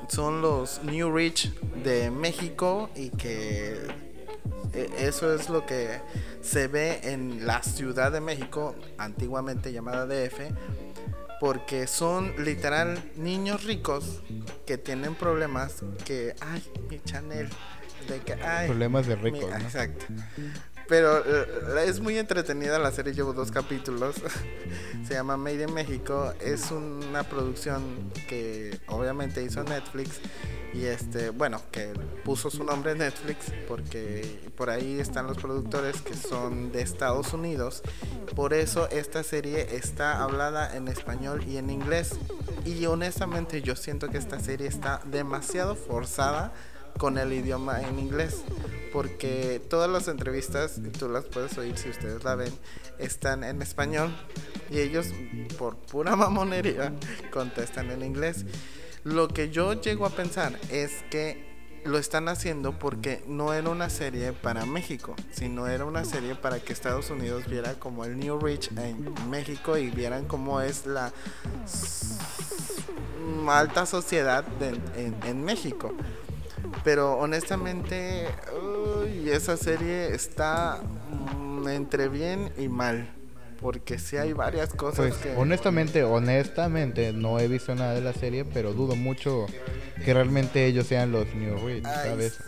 son 0.09 0.43
los 0.43 0.83
New 0.85 1.15
Rich 1.17 1.53
de 1.83 2.11
México 2.11 2.91
y 2.95 3.11
que 3.11 3.73
eh, 4.75 4.91
eso 4.99 5.35
es 5.35 5.49
lo 5.49 5.65
que 5.67 6.01
se 6.43 6.67
ve 6.69 7.01
en 7.05 7.47
la 7.47 7.63
Ciudad 7.63 8.13
de 8.13 8.21
México, 8.21 8.75
antiguamente 8.99 9.73
llamada 9.73 10.07
DF, 10.07 10.41
porque 11.41 11.87
son 11.87 12.33
literal 12.45 12.99
niños 13.17 13.65
ricos 13.65 14.23
que 14.67 14.77
tienen 14.79 15.15
problemas 15.15 15.83
que, 16.05 16.35
ay, 16.41 16.63
mi 16.91 17.01
Chanel, 17.01 17.49
de 18.09 18.19
que, 18.21 18.35
ay, 18.35 18.67
Problemas 18.69 19.07
de 19.07 19.17
mi- 19.17 19.23
ricos, 19.31 19.51
¿no? 19.51 19.57
Exacto. 19.57 20.05
Pero 20.89 21.19
eh, 21.25 21.87
es 21.87 22.01
muy 22.01 22.19
entretenida 22.19 22.79
la 22.79 22.93
serie, 22.93 23.15
llevo 23.15 23.33
dos 23.33 23.51
capítulos. 23.51 24.17
Se 25.07 25.15
llama 25.15 25.37
Made 25.37 25.65
in 25.65 25.75
México. 25.75 26.33
Es 26.41 26.71
una 26.71 27.23
producción 27.25 28.13
que 28.29 28.79
obviamente 28.89 29.43
hizo 29.43 29.63
Netflix. 29.65 30.21
Y 30.75 30.87
este, 30.87 31.31
bueno, 31.31 31.63
que 31.71 31.93
puso 32.25 32.51
su 32.51 32.65
nombre 32.65 32.97
Netflix 32.97 33.53
porque 33.69 34.41
por 34.57 34.71
ahí 34.71 34.99
están 34.99 35.29
los 35.29 35.39
productores 35.39 36.03
que 36.03 36.15
son 36.15 36.73
de 36.73 36.83
Estados 36.83 37.33
Unidos. 37.33 37.83
Por 38.35 38.53
eso 38.53 38.89
esta 38.91 39.23
serie 39.23 39.77
está 39.77 40.23
hablada 40.23 40.77
en 40.77 40.89
español 40.89 41.45
y 41.47 41.59
en 41.59 41.71
inglés. 41.71 42.17
Y 42.65 42.85
honestamente 42.87 43.63
yo 43.63 43.77
siento 43.77 44.09
que 44.09 44.19
esta 44.19 44.41
serie 44.41 44.67
está 44.67 45.01
demasiado 45.05 45.77
forzada 45.77 46.53
con 46.99 47.19
el 47.19 47.33
idioma 47.33 47.81
en 47.83 47.99
inglés. 47.99 48.43
Porque 48.93 49.61
todas 49.69 49.91
las 49.91 50.07
entrevistas, 50.07 50.81
tú 50.99 51.09
las 51.09 51.25
puedes 51.25 51.59
oír 51.59 51.77
si 51.77 51.89
ustedes 51.89 52.23
la 52.23 52.37
ven, 52.37 52.53
están 52.99 53.43
en 53.43 53.61
español. 53.61 54.15
Y 54.71 54.79
ellos, 54.79 55.09
por 55.59 55.77
pura 55.77 56.15
mamonería, 56.17 56.93
contestan 57.33 57.91
en 57.91 58.05
inglés. 58.05 58.45
Lo 59.03 59.29
que 59.29 59.51
yo 59.51 59.75
llego 59.75 60.07
a 60.07 60.11
pensar 60.11 60.59
es 60.71 61.03
que 61.11 61.55
lo 61.85 61.99
están 61.99 62.29
haciendo 62.29 62.79
porque 62.79 63.23
no 63.27 63.53
era 63.53 63.69
una 63.69 63.91
serie 63.91 64.33
para 64.33 64.65
México, 64.65 65.15
sino 65.31 65.67
era 65.67 65.85
una 65.85 66.05
serie 66.05 66.35
para 66.35 66.59
que 66.59 66.73
Estados 66.73 67.11
Unidos 67.11 67.47
viera 67.47 67.75
como 67.75 68.05
el 68.05 68.19
New 68.19 68.39
Rich 68.39 68.71
en 68.79 69.13
México 69.29 69.77
y 69.77 69.91
vieran 69.91 70.25
cómo 70.25 70.61
es 70.63 70.87
la 70.87 71.13
alta 73.47 73.85
sociedad 73.85 74.45
en 74.61 75.45
México. 75.45 75.95
Pero 76.83 77.19
honestamente, 77.19 78.27
uy, 79.03 79.31
esa 79.31 79.57
serie 79.57 80.15
está 80.15 80.81
entre 81.69 82.09
bien 82.09 82.53
y 82.59 82.69
mal. 82.69 83.09
Porque 83.65 83.99
sí 83.99 84.19
hay 84.19 84.35
varias 84.35 84.75
cosas 84.75 84.97
Pues 84.99 85.15
que... 85.15 85.35
honestamente, 85.37 86.05
honestamente 86.05 87.15
no 87.15 87.39
he 87.41 87.49
visto 87.49 87.75
nada 87.75 87.95
de 87.95 88.03
la 88.03 88.13
serie, 88.13 88.45
pero 88.45 88.75
dudo 88.75 88.95
mucho 88.95 89.47
que 90.05 90.13
realmente 90.13 90.67
ellos 90.67 90.87
sean 90.87 91.13
los 91.13 91.35
New 91.35 91.57
Rich, 91.67 91.87
Ay, 91.87 92.11
¿sabes? 92.11 92.39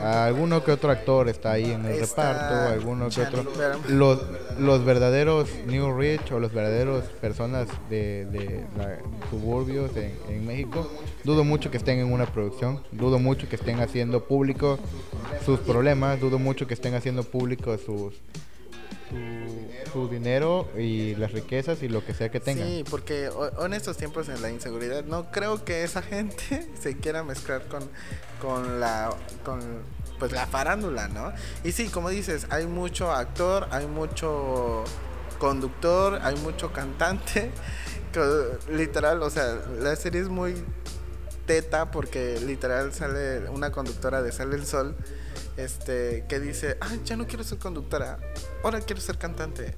Alguno 0.00 0.62
que 0.62 0.70
otro 0.70 0.92
actor 0.92 1.28
está 1.28 1.50
ahí 1.50 1.72
en 1.72 1.84
el 1.84 1.98
reparto, 1.98 2.54
alguno 2.72 3.08
que 3.08 3.22
otro. 3.22 3.44
Los, 3.88 4.20
los 4.56 4.84
verdaderos 4.84 5.48
New 5.66 5.98
Rich 5.98 6.30
o 6.30 6.38
los 6.38 6.52
verdaderos 6.52 7.02
personas 7.20 7.66
de, 7.88 8.26
de 8.26 8.64
la- 8.78 8.98
suburbios 9.30 9.96
en, 9.96 10.14
en 10.28 10.46
México, 10.46 10.88
dudo 11.24 11.42
mucho 11.42 11.72
que 11.72 11.76
estén 11.76 11.98
en 11.98 12.12
una 12.12 12.26
producción, 12.26 12.80
dudo 12.92 13.18
mucho 13.18 13.48
que 13.48 13.56
estén 13.56 13.80
haciendo 13.80 14.24
público 14.28 14.78
sus 15.44 15.58
problemas, 15.58 16.20
dudo 16.20 16.38
mucho 16.38 16.68
que 16.68 16.74
estén 16.74 16.94
haciendo 16.94 17.24
público 17.24 17.76
sus 17.78 18.14
su, 19.92 20.08
dinero 20.08 20.68
y 20.76 21.14
las 21.16 21.32
riquezas 21.32 21.82
y 21.82 21.88
lo 21.88 22.04
que 22.04 22.14
sea 22.14 22.30
que 22.30 22.40
tengan. 22.40 22.66
Sí, 22.66 22.84
porque 22.88 23.30
en 23.60 23.72
estos 23.72 23.96
tiempos 23.96 24.28
en 24.28 24.40
la 24.42 24.50
inseguridad 24.50 25.04
no 25.04 25.30
creo 25.30 25.64
que 25.64 25.84
esa 25.84 26.02
gente 26.14 26.68
se 26.80 26.96
quiera 26.96 27.22
mezclar 27.22 27.66
con, 27.66 27.88
con 28.40 28.80
la 28.80 29.10
con 29.44 29.60
pues 30.18 30.32
la 30.32 30.46
farándula, 30.46 31.08
¿no? 31.08 31.32
Y 31.64 31.72
sí, 31.72 31.88
como 31.88 32.10
dices, 32.10 32.46
hay 32.50 32.66
mucho 32.66 33.10
actor, 33.10 33.66
hay 33.70 33.86
mucho 33.86 34.84
conductor, 35.38 36.20
hay 36.22 36.36
mucho 36.36 36.72
cantante, 36.72 37.50
que, 38.12 38.20
literal, 38.70 39.22
o 39.22 39.30
sea, 39.30 39.58
la 39.80 39.96
serie 39.96 40.20
es 40.20 40.28
muy 40.28 40.54
teta 41.46 41.90
porque 41.90 42.38
literal 42.40 42.92
sale 42.92 43.48
una 43.48 43.72
conductora 43.72 44.22
de 44.22 44.30
Sale 44.30 44.54
el 44.54 44.66
Sol 44.66 44.94
este 45.64 46.24
que 46.28 46.40
dice, 46.40 46.76
"Ay, 46.80 47.00
ya 47.04 47.16
no 47.16 47.26
quiero 47.26 47.44
ser 47.44 47.58
conductora, 47.58 48.18
ahora 48.64 48.80
quiero 48.80 49.00
ser 49.00 49.18
cantante." 49.18 49.74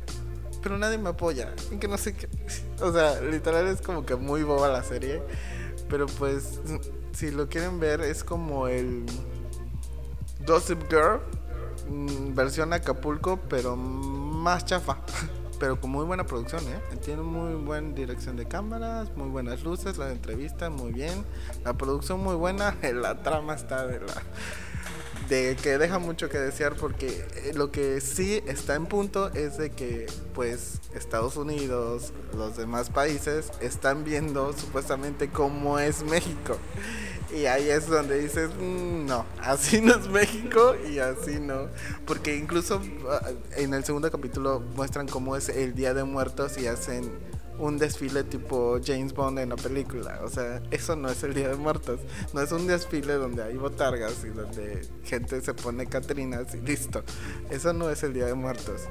Pero 0.62 0.78
nadie 0.78 0.96
me 0.96 1.10
apoya, 1.10 1.52
y 1.72 1.76
que 1.76 1.88
no 1.88 1.98
sé 1.98 2.14
qué. 2.14 2.28
O 2.80 2.92
sea, 2.92 3.20
literal 3.20 3.66
es 3.68 3.80
como 3.80 4.04
que 4.04 4.16
muy 4.16 4.42
boba 4.42 4.68
la 4.68 4.82
serie, 4.82 5.22
pero 5.88 6.06
pues 6.06 6.60
si 7.12 7.30
lo 7.30 7.48
quieren 7.48 7.78
ver 7.78 8.00
es 8.00 8.24
como 8.24 8.66
el 8.66 9.04
Gossip 10.46 10.82
Girl 10.90 11.20
mm, 11.88 12.34
versión 12.34 12.72
Acapulco, 12.72 13.38
pero 13.48 13.76
más 13.76 14.64
chafa. 14.64 14.98
Pero 15.60 15.80
con 15.80 15.90
muy 15.90 16.04
buena 16.04 16.26
producción, 16.26 16.60
¿eh? 16.64 16.96
Tiene 17.04 17.22
muy 17.22 17.54
buena 17.54 17.94
dirección 17.94 18.34
de 18.34 18.46
cámaras, 18.46 19.16
muy 19.16 19.28
buenas 19.28 19.62
luces, 19.62 19.96
las 19.96 20.10
entrevistas 20.10 20.72
muy 20.72 20.90
bien, 20.90 21.24
la 21.64 21.74
producción 21.74 22.18
muy 22.18 22.34
buena, 22.34 22.74
la 22.92 23.22
trama 23.22 23.54
está 23.54 23.86
de 23.86 24.00
la 24.00 24.12
de 25.32 25.56
que 25.56 25.78
deja 25.78 25.98
mucho 25.98 26.28
que 26.28 26.36
desear 26.38 26.74
porque 26.74 27.06
eh, 27.36 27.52
lo 27.54 27.70
que 27.72 28.02
sí 28.02 28.42
está 28.46 28.74
en 28.74 28.84
punto 28.84 29.32
es 29.32 29.56
de 29.56 29.70
que 29.70 30.06
pues 30.34 30.78
Estados 30.94 31.36
Unidos, 31.36 32.12
los 32.36 32.58
demás 32.58 32.90
países 32.90 33.50
están 33.62 34.04
viendo 34.04 34.52
supuestamente 34.52 35.30
cómo 35.30 35.78
es 35.78 36.02
México. 36.04 36.58
Y 37.34 37.46
ahí 37.46 37.70
es 37.70 37.86
donde 37.86 38.18
dices, 38.18 38.50
"Mm, 38.60 39.06
no, 39.06 39.24
así 39.40 39.80
no 39.80 39.94
es 39.94 40.06
México 40.08 40.74
y 40.86 40.98
así 40.98 41.40
no. 41.40 41.68
Porque 42.04 42.36
incluso 42.36 42.82
ah, 43.08 43.30
en 43.56 43.72
el 43.72 43.84
segundo 43.84 44.10
capítulo 44.10 44.60
muestran 44.76 45.08
cómo 45.08 45.34
es 45.34 45.48
el 45.48 45.74
Día 45.74 45.94
de 45.94 46.04
Muertos 46.04 46.58
y 46.58 46.66
hacen 46.66 47.10
un 47.62 47.78
desfile 47.78 48.24
tipo 48.24 48.80
James 48.84 49.14
Bond 49.14 49.38
en 49.38 49.50
la 49.50 49.56
película. 49.56 50.20
O 50.24 50.28
sea, 50.28 50.60
eso 50.72 50.96
no 50.96 51.08
es 51.08 51.22
el 51.22 51.32
Día 51.32 51.48
de 51.48 51.54
Muertos. 51.54 52.00
No 52.34 52.42
es 52.42 52.50
un 52.50 52.66
desfile 52.66 53.14
donde 53.14 53.44
hay 53.44 53.54
botargas 53.56 54.24
y 54.24 54.30
donde 54.30 54.82
gente 55.04 55.40
se 55.40 55.54
pone 55.54 55.86
catrinas 55.86 56.52
y 56.54 56.60
listo. 56.60 57.04
Eso 57.50 57.72
no 57.72 57.88
es 57.88 58.02
el 58.02 58.14
Día 58.14 58.26
de 58.26 58.34
Muertos. 58.34 58.82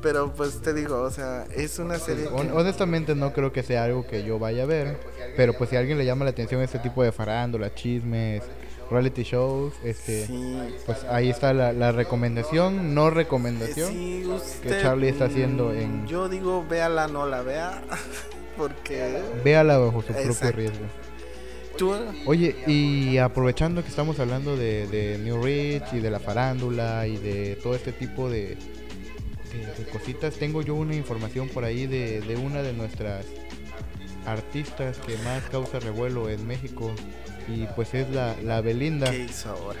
Pero 0.00 0.32
pues 0.32 0.62
te 0.62 0.72
digo, 0.74 1.00
o 1.00 1.10
sea, 1.10 1.44
es 1.56 1.80
una 1.80 1.98
serie 1.98 2.28
que... 2.28 2.52
Honestamente 2.52 3.16
no 3.16 3.32
creo 3.32 3.52
que 3.52 3.64
sea 3.64 3.82
algo 3.82 4.06
que 4.06 4.22
yo 4.22 4.38
vaya 4.38 4.62
a 4.62 4.66
ver, 4.66 4.96
pero 5.36 5.54
pues 5.54 5.70
si 5.70 5.76
a 5.76 5.80
alguien 5.80 5.98
le 5.98 6.04
llama 6.04 6.24
la 6.24 6.30
atención 6.30 6.62
este 6.62 6.78
tipo 6.78 7.02
de 7.02 7.10
farándula, 7.10 7.74
chismes, 7.74 8.44
reality 8.90 9.22
shows, 9.22 9.74
este, 9.84 10.26
Sí. 10.26 10.58
pues 10.86 11.04
ahí 11.04 11.28
está 11.28 11.52
la, 11.52 11.72
la 11.72 11.92
recomendación, 11.92 12.94
no 12.94 13.10
recomendación. 13.10 13.90
sí, 13.92 14.24
que 14.62 14.68
Charlie 14.80 15.08
está 15.10 15.26
haciendo 15.26 15.70
mm, 15.70 15.76
en- 15.78 16.06
Yo 16.06 16.28
digo, 16.28 16.64
véala, 16.68 17.06
no 17.08 17.26
la 17.26 17.42
vea. 17.42 17.82
Porque... 18.56 19.22
Véala 19.44 19.78
bajo 19.78 20.02
su 20.02 20.12
propio 20.12 20.52
riesgo. 20.52 20.84
Tú, 21.76 21.94
Oye, 22.26 22.56
y 22.66 23.18
aprovechando 23.18 23.82
que 23.84 23.88
estamos 23.88 24.18
hablando 24.18 24.56
de, 24.56 24.88
de 24.88 25.16
New 25.18 25.40
Rich 25.44 25.92
y 25.92 26.00
de 26.00 26.10
la 26.10 26.18
farándula 26.18 27.06
y 27.06 27.18
de 27.18 27.54
todo 27.62 27.76
este 27.76 27.92
tipo 27.92 28.28
de, 28.28 28.56
de- 28.56 29.84
de 29.84 29.90
cositas, 29.92 30.34
tengo 30.34 30.60
yo 30.62 30.74
una 30.74 30.96
información 30.96 31.48
por 31.48 31.62
ahí 31.64 31.86
de, 31.86 32.20
de 32.22 32.34
una 32.36 32.62
de 32.62 32.72
nuestras 32.72 33.26
artistas 34.26 34.98
que 34.98 35.16
más 35.18 35.42
causa 35.50 35.78
revuelo 35.78 36.28
en 36.28 36.44
México 36.46 36.90
y 37.48 37.66
pues 37.74 37.94
es 37.94 38.08
la, 38.10 38.34
la 38.42 38.60
Belinda, 38.60 39.10
¿qué 39.10 39.24
hizo 39.24 39.50
ahora? 39.50 39.80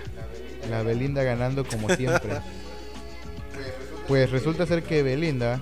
la 0.70 0.82
Belinda 0.82 1.22
ganando 1.22 1.64
como 1.64 1.88
siempre. 1.94 2.30
Pues 4.06 4.30
resulta 4.30 4.64
ser 4.66 4.82
que 4.82 5.02
Belinda 5.02 5.60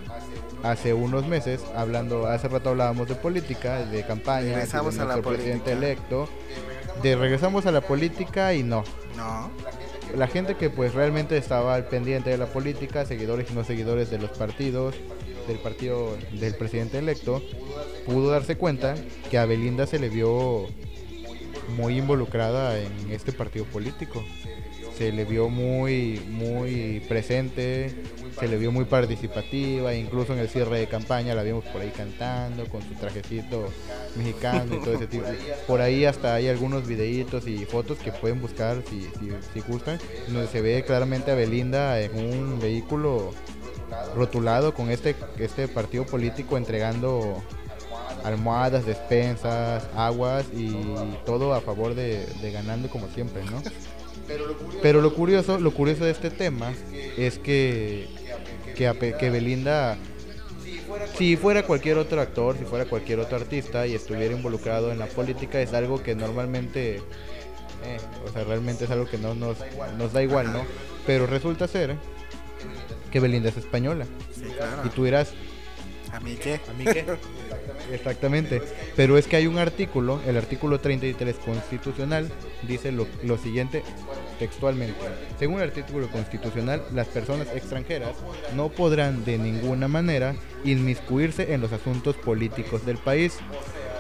hace 0.63 0.95
unos 0.95 1.27
meses, 1.27 1.63
hablando, 1.75 2.27
hace 2.27 2.49
rato 2.49 2.71
hablábamos 2.71 3.09
de 3.09 3.15
política, 3.15 3.85
de 3.85 4.05
campaña, 4.05 4.55
Regresamos 4.55 4.95
de 4.95 5.03
a 5.03 5.05
la 5.05 5.17
presidente 5.19 5.73
electo, 5.73 6.29
de 7.03 7.17
regresamos 7.17 7.67
a 7.67 7.73
la 7.73 7.81
política 7.81 8.55
y 8.55 8.63
no. 8.63 8.85
No. 9.17 9.51
La 10.17 10.29
gente 10.29 10.55
que 10.55 10.71
pues 10.71 10.95
realmente 10.95 11.37
estaba 11.37 11.75
al 11.75 11.87
pendiente 11.87 12.31
de 12.31 12.39
la 12.39 12.47
política, 12.47 13.05
seguidores 13.05 13.51
y 13.51 13.55
no 13.55 13.65
seguidores 13.65 14.11
de 14.11 14.19
los 14.19 14.31
partidos, 14.31 14.95
del 15.49 15.59
partido 15.59 16.17
del 16.33 16.55
presidente 16.55 16.99
electo, 16.99 17.43
pudo 18.07 18.31
darse 18.31 18.57
cuenta 18.57 18.95
que 19.31 19.39
a 19.39 19.47
Belinda 19.47 19.87
se 19.87 19.99
le 19.99 20.09
vio 20.09 20.69
muy 21.69 21.99
involucrada 21.99 22.79
en 22.79 23.11
este 23.11 23.33
partido 23.33 23.65
político. 23.67 24.25
Se 24.97 25.13
le 25.13 25.27
vio 25.27 25.51
muy, 25.51 26.23
muy 26.31 27.03
presente, 27.07 27.95
se 28.39 28.49
le 28.49 28.57
vio 28.57 28.73
muy 28.73 28.87
participativa, 28.87 29.95
incluso 29.95 30.33
en 30.33 30.39
el 30.39 30.49
cierre 30.49 30.79
de 30.79 30.87
campaña 30.87 31.35
la 31.35 31.43
vimos 31.43 31.65
por 31.67 31.83
ahí 31.83 31.91
cantando 31.91 32.65
con 32.67 32.83
su 32.83 32.95
trajecito 32.95 33.69
mexicano 34.17 34.75
y 34.75 34.79
todo 34.81 34.95
ese 34.95 35.07
tipo. 35.07 35.25
Por 35.67 35.83
ahí 35.83 36.07
hasta 36.07 36.35
hay 36.35 36.49
algunos 36.49 36.87
videitos 36.87 37.47
y 37.47 37.67
fotos 37.67 37.99
que 37.99 38.11
pueden 38.11 38.41
buscar 38.41 38.83
si, 38.89 39.09
si, 39.53 39.61
gustan, 39.61 39.99
donde 40.29 40.49
se 40.49 40.63
ve 40.63 40.83
claramente 40.87 41.31
a 41.31 41.35
Belinda 41.35 42.01
en 42.01 42.17
un 42.17 42.59
vehículo 42.59 43.33
rotulado 44.15 44.73
con 44.73 44.91
este, 44.91 45.15
este 45.39 45.69
partido 45.69 46.05
político 46.07 46.57
entregando 46.57 47.43
almohadas, 48.27 48.85
despensas, 48.85 49.89
aguas 49.95 50.47
y 50.53 50.75
todo 51.25 51.55
a 51.55 51.61
favor 51.61 51.95
de, 51.95 52.27
de 52.43 52.51
ganando 52.51 52.91
como 52.91 53.09
siempre, 53.09 53.45
¿no? 53.45 53.63
Pero 54.83 55.01
lo 55.01 55.15
curioso, 55.15 55.61
lo 55.61 55.73
curioso 55.73 56.05
de 56.05 56.11
este 56.11 56.31
tema 56.31 56.73
es 57.17 57.39
que, 57.39 58.09
que, 58.75 59.31
Belinda, 59.31 59.97
si 61.17 61.37
fuera 61.37 61.63
cualquier 61.63 61.99
otro 61.99 62.21
actor, 62.21 62.59
si 62.59 62.65
fuera 62.65 62.87
cualquier 62.87 63.21
otro 63.21 63.37
artista 63.37 63.87
y 63.87 63.95
estuviera 63.95 64.35
involucrado 64.35 64.91
en 64.91 64.99
la 64.99 65.07
política, 65.07 65.61
es 65.61 65.73
algo 65.75 66.03
que 66.03 66.17
normalmente, 66.17 66.97
eh, 66.97 67.99
o 68.29 68.33
sea, 68.33 68.43
realmente 68.43 68.87
es 68.87 68.91
algo 68.91 69.07
que 69.07 69.19
no 69.19 69.35
nos, 69.35 69.59
nos 69.97 70.13
da 70.13 70.23
igual, 70.25 70.53
¿no? 70.53 70.65
Pero 71.07 71.27
resulta 71.27 71.69
ser 71.69 71.95
que 73.13 73.21
Belinda 73.21 73.51
es 73.51 73.57
española. 73.57 74.07
Sí, 74.35 74.43
claro. 74.57 74.83
Y 74.85 74.89
tú 74.89 75.05
dirás, 75.05 75.33
¿A 76.13 76.21
mí 76.21 76.37
qué? 76.37 76.61
¿A 76.69 76.73
mí 76.73 76.85
qué? 76.85 77.05
Exactamente. 77.93 78.63
Pero 78.97 79.19
es 79.19 79.27
que 79.27 79.37
hay 79.37 79.47
un 79.47 79.59
artículo, 79.59 80.21
el 80.27 80.37
artículo 80.37 80.81
33 80.81 81.37
constitucional, 81.37 82.31
dice 82.67 82.93
lo, 82.93 83.07
lo 83.23 83.39
siguiente 83.39 83.83
textualmente. 84.39 84.97
Según 85.39 85.61
el 85.61 85.69
artículo 85.69 86.09
constitucional, 86.11 86.83
las 86.93 87.07
personas 87.09 87.49
extranjeras 87.55 88.17
no 88.55 88.69
podrán 88.69 89.25
de 89.25 89.39
ninguna 89.39 89.89
manera 89.89 90.35
inmiscuirse 90.65 91.53
en 91.55 91.61
los 91.61 91.73
asuntos 91.73 92.17
políticos 92.17 92.85
del 92.85 92.99
país. 92.99 93.39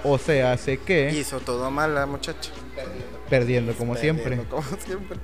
O 0.04 0.18
sea, 0.18 0.52
hace 0.52 0.78
que, 0.78 1.10
Hizo 1.10 1.40
todo 1.40 1.70
mal 1.70 1.94
la 1.94 2.06
muchacha. 2.06 2.50
perdiendo 3.28 3.72
como 3.74 3.96
siempre. 3.96 4.36
Perdiendo 4.36 4.56
Como 4.56 4.78
siempre. 4.78 5.18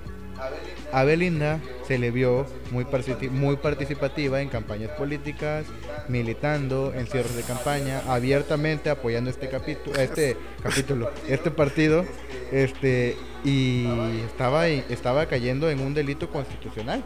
A 0.93 1.05
Belinda 1.05 1.59
se 1.89 1.99
le 1.99 2.11
vio 2.11 2.47
muy, 2.71 2.85
partici- 2.85 3.31
muy 3.31 3.57
participativa 3.57 4.43
en 4.43 4.49
campañas 4.49 4.91
políticas, 4.91 5.65
militando 6.09 6.93
en 6.95 7.07
cierres 7.07 7.35
de 7.35 7.43
campaña, 7.43 8.03
abiertamente 8.09 8.91
apoyando 8.91 9.31
este 9.31 9.49
capítulo, 9.49 9.99
este 9.99 10.37
capítulo, 10.63 11.11
este 11.29 11.51
partido, 11.51 12.05
este 12.53 13.17
y 13.45 13.87
estaba 14.27 14.69
estaba 14.69 15.27
cayendo 15.27 15.71
en 15.71 15.81
un 15.81 15.95
delito 15.95 16.29
constitucional. 16.29 17.03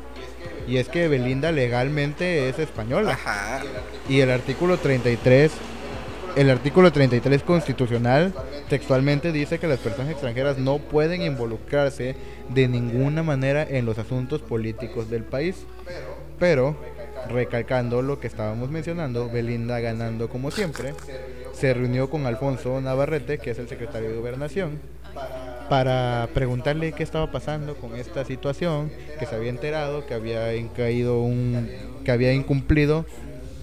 Y 0.68 0.78
es 0.78 0.88
que 0.88 1.06
Belinda 1.08 1.52
legalmente 1.52 2.48
es 2.48 2.58
española 2.58 3.12
Ajá. 3.12 3.62
y 4.08 4.20
el 4.20 4.30
artículo 4.30 4.78
33 4.78 5.52
el 6.36 6.50
artículo 6.50 6.92
33 6.92 7.42
constitucional 7.42 8.34
textualmente 8.68 9.32
dice 9.32 9.58
que 9.58 9.66
las 9.66 9.78
personas 9.78 10.12
extranjeras 10.12 10.58
no 10.58 10.78
pueden 10.78 11.22
involucrarse 11.22 12.14
de 12.50 12.68
ninguna 12.68 13.22
manera 13.22 13.62
en 13.62 13.86
los 13.86 13.98
asuntos 13.98 14.42
políticos 14.42 15.08
del 15.08 15.24
país. 15.24 15.64
Pero, 16.38 16.76
recalcando 17.30 18.02
lo 18.02 18.20
que 18.20 18.26
estábamos 18.26 18.70
mencionando, 18.70 19.30
Belinda 19.30 19.80
ganando 19.80 20.28
como 20.28 20.50
siempre, 20.50 20.92
se 21.54 21.72
reunió 21.72 22.10
con 22.10 22.26
Alfonso 22.26 22.82
Navarrete, 22.82 23.38
que 23.38 23.52
es 23.52 23.58
el 23.58 23.68
secretario 23.68 24.10
de 24.10 24.16
Gobernación, 24.16 24.78
para 25.70 26.28
preguntarle 26.34 26.92
qué 26.92 27.02
estaba 27.02 27.32
pasando 27.32 27.76
con 27.76 27.96
esta 27.96 28.26
situación, 28.26 28.92
que 29.18 29.24
se 29.24 29.34
había 29.34 29.48
enterado 29.48 30.06
que 30.06 30.12
había 30.12 30.50
caído 30.74 31.22
un 31.22 31.68
que 32.04 32.12
había 32.12 32.34
incumplido 32.34 33.06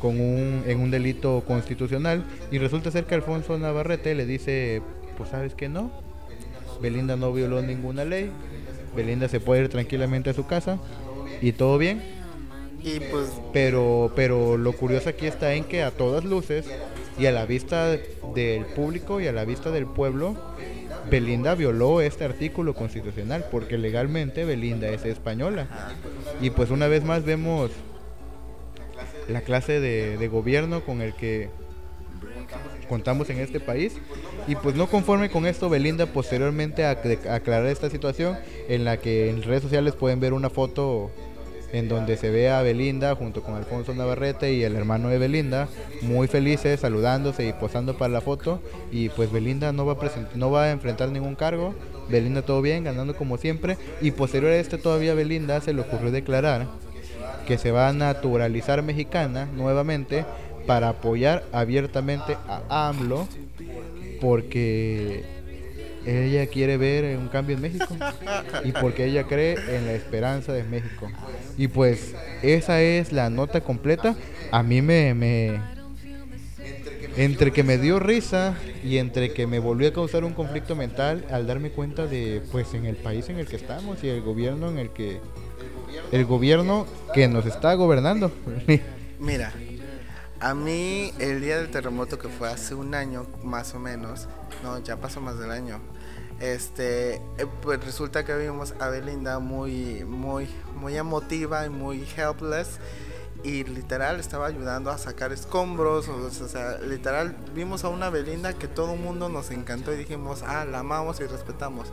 con 0.04 0.20
un 0.20 0.66
en 0.68 0.82
un 0.82 0.92
delito 0.92 1.46
constitucional 1.48 2.26
y 2.52 2.58
resulta 2.58 2.92
ser 2.92 3.06
que 3.06 3.16
Alfonso 3.16 3.58
Navarrete 3.58 4.14
le 4.16 4.26
dice, 4.26 4.82
pues 5.18 5.30
sabes 5.30 5.56
que 5.56 5.70
no, 5.70 5.92
Belinda 6.82 7.16
no 7.16 7.32
violó 7.32 7.62
ninguna 7.62 8.04
ley, 8.04 8.30
Belinda 8.98 9.30
se 9.30 9.40
puede 9.40 9.62
ir 9.62 9.70
tranquilamente 9.70 10.30
a 10.30 10.34
su 10.34 10.46
casa 10.46 10.78
y 11.42 11.54
todo 11.54 11.78
bien, 11.78 12.02
Y 12.84 13.00
pues 13.00 13.30
pero, 13.54 14.12
pero 14.14 14.58
lo 14.58 14.74
curioso 14.74 15.08
aquí 15.08 15.26
está 15.26 15.54
en 15.54 15.64
que 15.64 15.84
a 15.84 15.92
todas 15.92 16.26
luces 16.26 16.66
y 17.18 17.28
a 17.28 17.32
la 17.32 17.46
vista 17.46 17.92
del 18.36 18.66
público 18.76 19.22
y 19.22 19.28
a 19.28 19.32
la 19.32 19.46
vista 19.46 19.72
del 19.72 19.86
pueblo, 19.86 20.36
Belinda 21.10 21.56
violó 21.56 22.02
este 22.02 22.26
artículo 22.26 22.74
constitucional 22.74 23.46
porque 23.50 23.78
legalmente 23.78 24.44
Belinda 24.44 24.90
es 24.90 25.06
española. 25.06 25.68
Y 26.42 26.50
pues 26.50 26.72
una 26.72 26.88
vez 26.90 27.06
más 27.06 27.24
vemos 27.24 27.72
la 29.28 29.42
clase 29.42 29.80
de, 29.80 30.28
gobierno 30.28 30.84
con 30.84 31.02
el 31.02 31.14
que 31.14 31.50
contamos 32.88 33.30
en 33.30 33.40
este 33.40 33.60
país. 33.60 33.96
Y 34.48 34.56
pues 34.56 34.76
no 34.76 34.88
conforme 34.88 35.30
con 35.30 35.46
esto, 35.46 35.70
Belinda 35.70 36.06
posteriormente 36.06 36.86
a 36.86 36.94
esta 36.94 37.90
situación 37.90 38.38
en 38.68 38.86
la 38.86 38.98
que 38.98 39.30
en 39.30 39.44
redes 39.44 39.64
sociales 39.64 39.94
pueden 39.94 40.20
ver 40.20 40.34
una 40.34 40.50
foto 40.50 41.12
en 41.74 41.90
donde 41.90 42.18
se 42.18 42.30
ve 42.30 42.50
a 42.50 42.62
Belinda 42.62 43.16
junto 43.16 43.42
con 43.42 43.56
Alfonso 43.56 43.94
Navarrete 43.96 44.54
y 44.54 44.64
el 44.64 44.76
hermano 44.76 45.10
de 45.10 45.18
Belinda 45.18 45.68
muy 46.04 46.28
felices 46.28 46.80
saludándose 46.80 47.48
y 47.48 47.54
posando 47.54 47.98
para 47.98 48.14
la 48.14 48.22
foto. 48.22 48.62
Y 48.92 49.10
pues 49.10 49.32
Belinda 49.32 49.74
no 49.74 49.86
va 49.86 49.94
a 49.94 50.12
no 50.36 50.52
va 50.52 50.66
a 50.66 50.72
enfrentar 50.72 51.10
ningún 51.10 51.36
cargo. 51.36 51.74
Belinda 52.10 52.44
todo 52.44 52.62
bien 52.62 52.84
ganando 52.84 53.16
como 53.16 53.38
siempre. 53.38 53.78
Y 54.02 54.12
posterior 54.12 54.52
a 54.52 54.58
este 54.58 54.78
todavía 54.78 55.16
Belinda 55.16 55.60
se 55.62 55.74
le 55.74 55.82
ocurrió 55.82 56.12
declarar 56.12 56.68
que 57.46 57.58
se 57.58 57.72
va 57.72 57.90
a 57.90 57.94
naturalizar 57.94 58.82
mexicana 58.82 59.46
nuevamente 59.46 60.26
para 60.66 60.90
apoyar 60.90 61.44
abiertamente 61.52 62.38
a 62.48 62.88
AMLO 62.90 63.28
porque 64.22 65.24
ella 66.06 66.48
quiere 66.48 66.78
ver 66.78 67.18
un 67.18 67.28
cambio 67.28 67.56
en 67.56 67.62
México 67.62 67.96
y 68.64 68.72
porque 68.72 69.06
ella 69.06 69.24
cree 69.24 69.56
en 69.76 69.86
la 69.86 69.94
esperanza 69.94 70.54
de 70.54 70.64
México. 70.64 71.10
Y 71.58 71.68
pues 71.68 72.16
esa 72.42 72.82
es 72.82 73.12
la 73.12 73.30
nota 73.30 73.62
completa. 73.62 74.16
A 74.52 74.64
mí 74.64 74.82
me, 74.82 75.14
me 75.14 75.62
entre 77.16 77.52
que 77.52 77.64
me 77.64 77.78
dio 77.78 78.00
risa 78.00 78.56
y 78.84 78.98
entre 78.98 79.34
que 79.34 79.48
me 79.48 79.60
volvió 79.60 79.88
a 79.90 79.94
causar 79.94 80.24
un 80.24 80.34
conflicto 80.34 80.76
mental 80.76 81.26
al 81.32 81.48
darme 81.48 81.70
cuenta 81.70 82.08
de 82.08 82.42
pues 82.52 82.74
en 82.74 82.86
el 82.86 82.96
país 82.96 83.30
en 83.30 83.38
el 83.38 83.46
que 83.46 83.56
estamos 83.56 84.04
y 84.04 84.10
el 84.10 84.22
gobierno 84.22 84.70
en 84.70 84.80
el 84.80 84.90
que 84.90 85.20
el 86.12 86.26
gobierno 86.26 86.86
que 87.14 87.28
nos 87.28 87.46
está 87.46 87.74
gobernando. 87.74 88.32
Mira, 89.20 89.54
a 90.40 90.54
mí 90.54 91.14
el 91.20 91.42
día 91.42 91.58
del 91.58 91.70
terremoto 91.70 92.20
que 92.20 92.28
fue 92.30 92.50
hace 92.50 92.76
un 92.76 92.96
año 92.96 93.26
más 93.44 93.74
o 93.74 93.80
menos, 93.80 94.28
no, 94.64 94.80
ya 94.80 94.98
pasó 94.98 95.22
más 95.22 95.40
del 95.40 95.52
año. 95.52 95.80
Este, 96.40 97.16
eh, 97.16 97.46
pues 97.62 97.84
resulta 97.86 98.26
que 98.26 98.36
vimos 98.36 98.74
a 98.80 98.90
Belinda 98.90 99.40
muy, 99.40 100.04
muy, 100.04 100.50
muy 100.76 100.98
emotiva 100.98 101.66
y 101.66 101.70
muy 101.70 102.06
helpless 102.18 102.80
y 103.44 103.66
literal 103.66 104.20
estaba 104.20 104.48
ayudando 104.48 104.90
a 104.90 104.98
sacar 104.98 105.34
escombros, 105.34 106.08
o 106.08 106.30
sea, 106.48 106.78
literal 106.80 107.36
vimos 107.54 107.84
a 107.84 107.90
una 107.90 108.10
Belinda 108.10 108.54
que 108.54 108.68
todo 108.68 108.94
el 108.94 109.00
mundo 109.00 109.28
nos 109.28 109.52
encantó 109.52 109.94
y 109.94 109.98
dijimos, 109.98 110.44
ah, 110.48 110.66
la 110.66 110.80
amamos 110.80 111.20
y 111.20 111.26
respetamos. 111.26 111.90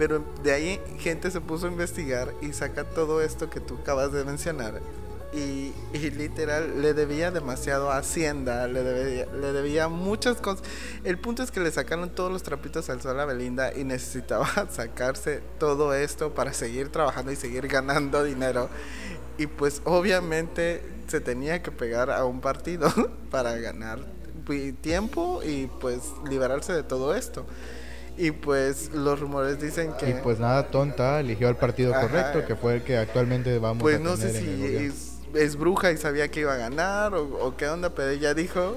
Pero 0.00 0.24
de 0.42 0.50
ahí 0.52 0.80
gente 0.98 1.30
se 1.30 1.42
puso 1.42 1.66
a 1.66 1.70
investigar 1.70 2.32
y 2.40 2.54
saca 2.54 2.84
todo 2.84 3.20
esto 3.20 3.50
que 3.50 3.60
tú 3.60 3.76
acabas 3.82 4.10
de 4.12 4.24
mencionar. 4.24 4.80
Y, 5.34 5.74
y 5.92 6.10
literal 6.10 6.80
le 6.80 6.94
debía 6.94 7.30
demasiado 7.30 7.90
a 7.90 7.98
Hacienda, 7.98 8.66
le 8.66 8.82
debía, 8.82 9.26
le 9.26 9.52
debía 9.52 9.88
muchas 9.88 10.38
cosas. 10.38 10.66
El 11.04 11.18
punto 11.18 11.42
es 11.42 11.50
que 11.50 11.60
le 11.60 11.70
sacaron 11.70 12.08
todos 12.08 12.32
los 12.32 12.42
trapitos 12.42 12.88
al 12.88 13.02
sol 13.02 13.20
a 13.20 13.26
Belinda 13.26 13.74
y 13.76 13.84
necesitaba 13.84 14.48
sacarse 14.70 15.42
todo 15.58 15.92
esto 15.92 16.32
para 16.32 16.54
seguir 16.54 16.88
trabajando 16.88 17.30
y 17.30 17.36
seguir 17.36 17.68
ganando 17.68 18.24
dinero. 18.24 18.70
Y 19.36 19.48
pues 19.48 19.82
obviamente 19.84 20.82
se 21.08 21.20
tenía 21.20 21.62
que 21.62 21.72
pegar 21.72 22.10
a 22.10 22.24
un 22.24 22.40
partido 22.40 22.90
para 23.30 23.54
ganar 23.58 23.98
tiempo 24.80 25.42
y 25.44 25.66
pues 25.80 26.00
liberarse 26.28 26.72
de 26.72 26.82
todo 26.82 27.14
esto. 27.14 27.46
Y 28.16 28.32
pues 28.32 28.90
los 28.92 29.18
rumores 29.18 29.60
dicen 29.60 29.92
que... 29.98 30.10
y 30.10 30.14
pues 30.22 30.38
nada 30.38 30.70
tonta, 30.70 31.20
eligió 31.20 31.48
al 31.48 31.56
partido 31.56 31.94
Ajá. 31.94 32.02
correcto, 32.02 32.44
que 32.46 32.54
fue 32.54 32.74
el 32.74 32.82
que 32.82 32.98
actualmente 32.98 33.58
vamos 33.58 33.82
Pues 33.82 33.96
a 33.96 33.98
no 34.00 34.16
sé 34.16 34.28
tener 34.32 34.42
en 34.42 34.62
el 34.64 34.92
si 34.92 35.00
es, 35.34 35.42
es 35.42 35.56
bruja 35.56 35.90
y 35.90 35.96
sabía 35.96 36.28
que 36.28 36.40
iba 36.40 36.52
a 36.52 36.56
ganar 36.56 37.14
o, 37.14 37.22
o 37.46 37.56
qué 37.56 37.68
onda, 37.68 37.90
pero 37.94 38.10
ella 38.10 38.34
dijo, 38.34 38.76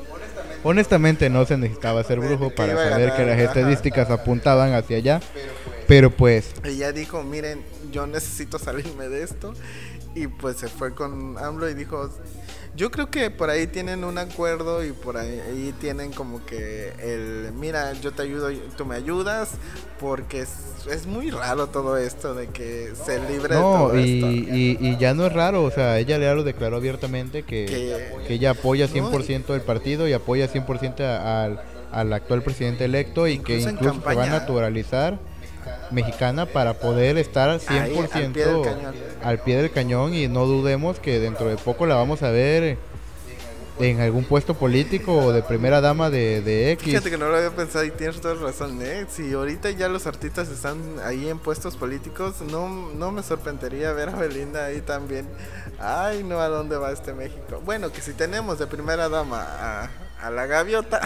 Honestamente 0.64 1.30
no 1.30 1.46
se 1.46 1.58
necesitaba 1.58 2.04
ser 2.04 2.20
brujo 2.20 2.52
para 2.56 2.76
saber 2.90 3.14
que 3.16 3.26
las 3.26 3.34
ajá. 3.36 3.44
estadísticas 3.44 4.10
apuntaban 4.10 4.74
hacia 4.74 4.98
allá, 4.98 5.20
pero 5.88 6.10
pues 6.10 6.52
ella 6.64 6.94
dijo, 6.94 7.22
miren, 7.24 7.62
yo 7.92 8.08
necesito 8.08 8.60
salirme 8.60 9.10
de 9.10 9.24
esto. 9.24 9.54
Y 10.16 10.28
pues 10.28 10.58
se 10.58 10.68
fue 10.68 10.94
con 10.94 11.38
AMLO 11.40 11.68
y 11.70 11.74
dijo, 11.74 12.08
yo 12.76 12.90
creo 12.92 13.10
que 13.10 13.30
por 13.30 13.50
ahí 13.50 13.68
tienen 13.68 14.04
un 14.04 14.18
acuerdo 14.18 14.84
y 14.84 14.92
por 14.92 15.18
ahí, 15.18 15.74
tienen 15.80 16.12
como 16.12 16.44
que 16.46 16.92
el, 17.00 17.52
mira, 17.54 17.94
yo 17.94 18.12
te 18.12 18.24
ayudo, 18.24 18.50
tú 18.76 18.86
me 18.86 18.96
ayudas, 18.96 19.52
porque 20.00 20.42
es, 20.42 20.50
es 20.90 21.06
muy 21.06 21.30
raro 21.30 21.68
todo 21.68 21.98
esto 21.98 22.34
de 22.34 22.48
que 22.48 22.94
se 23.06 23.20
libre 23.30 23.56
de 23.56 23.62
no, 23.62 23.72
todo 23.90 24.00
y, 24.00 24.16
esto. 24.16 24.32
y, 24.32 24.78
y 24.82 24.98
ya 24.98 25.14
no 25.14 25.26
es 25.26 25.34
raro, 25.34 25.64
o 25.64 25.72
sea, 25.72 26.00
ella 26.00 26.18
ya 26.18 26.34
lo 26.34 26.44
declaró 26.44 26.78
abiertamente 26.78 27.44
que, 27.44 27.66
Que- 27.66 28.26
que 28.28 28.34
ella 28.34 28.52
apoya 28.52 28.88
No, 28.88 29.12
100% 29.12 29.54
el 29.54 29.62
partido 29.62 30.08
y 30.08 30.14
apoya 30.14 30.48
100% 30.52 31.02
a- 31.04 31.44
al, 31.46 31.62
al 31.92 32.12
actual 32.14 32.42
presidente 32.42 32.86
electo 32.86 33.28
y 33.28 33.38
que 33.40 33.60
Incluso 33.60 34.02
se 34.02 34.16
va 34.16 34.24
a 34.24 34.28
naturalizar 34.28 35.20
mexicana 35.92 36.46
para 36.46 36.74
poder 36.76 37.18
estar 37.18 37.60
100% 37.60 37.70
Ahí, 37.70 37.98
al 37.98 38.08
pie 38.32 38.46
del 38.46 38.62
cañón. 38.64 38.96
al 39.24 39.40
pie 39.40 39.58
del 39.58 39.72
cañón 39.72 40.14
y 40.14 40.28
no 40.28 40.46
dudemos 40.46 41.00
que 41.00 41.20
dentro 41.20 41.48
de 41.50 41.58
poco 41.58 41.86
la 41.86 41.96
vamos 41.96 42.24
a 42.24 42.30
ver 42.32 42.78
en 43.80 44.00
algún 44.02 44.24
puesto 44.24 44.54
político 44.54 45.18
o 45.18 45.32
de 45.34 45.42
primera 45.42 45.82
dama 45.82 46.12
de, 46.12 46.42
de 46.42 46.72
X. 46.74 46.86
Fíjate 46.90 47.10
que 47.10 47.18
no 47.18 47.28
lo 47.30 47.38
había 47.38 47.50
pensado 47.50 47.84
y 47.84 47.90
tienes 47.90 48.22
toda 48.22 48.36
razón, 48.36 48.80
¿eh? 48.84 49.08
Si 49.10 49.34
ahorita 49.34 49.72
ya 49.72 49.88
los 49.88 50.06
artistas 50.06 50.50
están 50.50 50.78
ahí 51.04 51.28
en 51.28 51.40
puestos 51.40 51.76
políticos, 51.76 52.36
no, 52.52 52.70
no 52.70 53.12
me 53.12 53.24
sorprendería 53.24 53.92
ver 53.92 54.10
a 54.10 54.16
Belinda 54.16 54.66
ahí 54.66 54.82
también. 54.82 55.28
Ay, 55.80 56.24
no, 56.24 56.40
¿a 56.40 56.50
dónde 56.50 56.78
va 56.78 56.92
este 56.92 57.14
México? 57.14 57.62
Bueno, 57.66 57.92
que 57.92 58.02
si 58.02 58.14
tenemos 58.14 58.60
de 58.60 58.68
primera 58.68 59.10
dama 59.10 59.42
a, 59.42 59.90
a 60.22 60.30
la 60.30 60.46
gaviota 60.46 61.02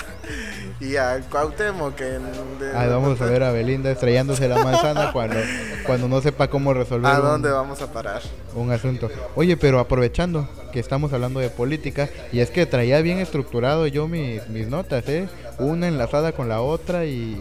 y 0.80 0.96
a 0.96 1.20
Cuauhtémoc 1.32 1.96
que 1.96 2.04
de- 2.04 2.72
Ahí 2.76 2.88
vamos 2.90 3.20
a 3.20 3.26
ver 3.26 3.42
a 3.44 3.52
Belinda 3.52 3.90
estrellándose 3.92 4.48
la 4.48 4.64
manzana 4.64 5.12
cuando, 5.14 5.38
cuando 5.86 6.08
no 6.08 6.22
sepa 6.22 6.48
cómo 6.50 6.74
resolver 6.74 7.12
¿A 7.12 7.20
un- 7.20 7.26
dónde 7.26 7.50
vamos 7.50 7.82
a 7.82 7.92
parar? 7.92 8.22
un 8.56 8.72
asunto. 8.72 9.10
Oye, 9.36 9.58
pero 9.58 9.80
aprovechando 9.80 10.48
que 10.72 10.80
estamos 10.80 11.14
hablando 11.14 11.40
de 11.40 11.50
política, 11.50 12.10
y 12.32 12.40
es 12.40 12.50
que 12.52 12.66
traía 12.66 13.02
bien 13.02 13.20
estructurado 13.20 13.88
yo 13.88 14.08
mis, 14.08 14.48
mis 14.50 14.68
notas, 14.68 15.08
¿eh? 15.10 15.28
Una 15.60 15.88
enlazada 15.88 16.32
con 16.34 16.50
la 16.50 16.62
otra 16.62 17.06
y, 17.06 17.36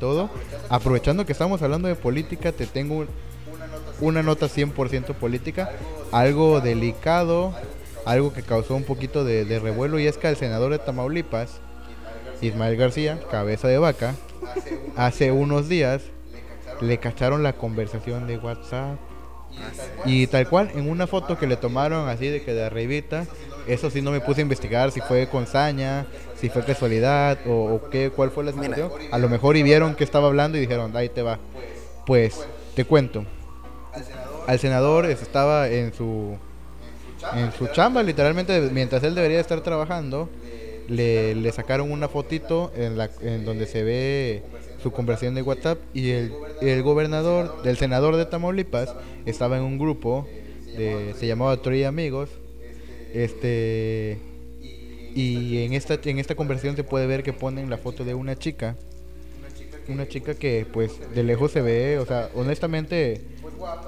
todo. 0.00 0.30
Aprovechando 0.70 1.26
que 1.26 1.32
estamos 1.32 1.60
hablando 1.62 1.88
de 1.88 1.94
política, 1.94 2.52
te 2.52 2.66
tengo 2.66 2.96
un- 2.98 3.08
una 4.00 4.22
nota 4.22 4.46
100% 4.48 5.14
política, 5.14 5.70
algo 6.12 6.60
delicado, 6.60 7.52
algo 8.06 8.32
que 8.32 8.42
causó 8.42 8.74
un 8.76 8.84
poquito 8.84 9.24
de, 9.24 9.44
de 9.44 9.58
revuelo, 9.58 9.98
y 9.98 10.06
es 10.06 10.16
que 10.18 10.26
al 10.28 10.36
senador 10.36 10.70
de 10.72 10.78
Tamaulipas, 10.78 11.60
Ismael 12.40 12.76
García, 12.76 13.18
cabeza 13.30 13.68
de 13.68 13.78
vaca, 13.78 14.14
hace 14.96 15.32
unos 15.32 15.68
días 15.68 16.02
le 16.80 16.98
cacharon 16.98 17.42
la 17.42 17.54
conversación 17.54 18.26
de 18.26 18.38
WhatsApp. 18.38 18.98
Y 20.04 20.26
tal 20.28 20.48
cual, 20.48 20.70
en 20.74 20.88
una 20.88 21.06
foto 21.06 21.38
que 21.38 21.46
le 21.46 21.56
tomaron 21.56 22.08
así 22.08 22.28
de 22.28 22.42
que 22.42 22.52
de 22.52 22.64
arribita, 22.64 23.26
eso 23.66 23.90
sí 23.90 24.02
no 24.02 24.10
me 24.10 24.20
puse 24.20 24.40
a 24.40 24.42
investigar 24.42 24.92
si 24.92 25.00
fue 25.00 25.28
con 25.28 25.46
saña, 25.46 26.06
si 26.36 26.48
fue 26.48 26.64
casualidad 26.64 27.38
o, 27.46 27.74
o 27.74 27.90
qué, 27.90 28.10
cuál 28.14 28.30
fue 28.30 28.44
la 28.44 28.52
situación. 28.52 28.90
A 29.10 29.18
lo 29.18 29.28
mejor 29.28 29.56
y 29.56 29.62
vieron 29.62 29.94
que 29.94 30.04
estaba 30.04 30.28
hablando 30.28 30.58
y 30.58 30.60
dijeron, 30.60 30.96
ahí 30.96 31.08
te 31.08 31.22
va. 31.22 31.38
Pues, 32.06 32.46
te 32.74 32.84
cuento. 32.84 33.24
Al 34.46 34.58
senador 34.58 35.06
estaba 35.06 35.68
en 35.68 35.92
su 35.92 36.38
en 37.34 37.52
su 37.52 37.66
chamba, 37.68 38.02
literalmente, 38.02 38.60
mientras 38.72 39.02
él 39.02 39.14
debería 39.14 39.40
estar 39.40 39.60
trabajando, 39.60 40.28
le, 40.88 41.34
le 41.34 41.52
sacaron 41.52 41.92
una 41.92 42.08
fotito 42.08 42.72
en, 42.76 42.96
la, 42.96 43.10
en 43.20 43.44
donde 43.44 43.66
se 43.66 43.82
ve 43.82 44.42
su 44.82 44.90
conversación 44.90 45.34
de 45.34 45.42
WhatsApp 45.42 45.78
y 45.92 46.10
el, 46.10 46.32
el 46.62 46.82
gobernador, 46.82 47.62
del 47.62 47.76
senador 47.76 48.16
de 48.16 48.26
Tamaulipas, 48.26 48.94
estaba 49.26 49.58
en 49.58 49.64
un 49.64 49.78
grupo, 49.78 50.26
de, 50.76 51.14
se 51.18 51.26
llamaba 51.26 51.60
Tri 51.60 51.84
Amigos, 51.84 52.30
este, 53.12 54.18
y 55.14 55.64
en 55.64 55.72
esta, 55.72 55.98
en 56.02 56.18
esta 56.18 56.34
conversación 56.34 56.76
se 56.76 56.84
puede 56.84 57.06
ver 57.06 57.22
que 57.22 57.32
ponen 57.32 57.70
la 57.70 57.78
foto 57.78 58.04
de 58.04 58.14
una 58.14 58.36
chica, 58.36 58.76
una 59.88 60.06
chica 60.06 60.34
que 60.34 60.66
pues 60.70 60.92
de 61.14 61.22
lejos 61.22 61.50
se 61.52 61.62
ve, 61.62 61.98
o 61.98 62.06
sea, 62.06 62.30
honestamente, 62.34 63.22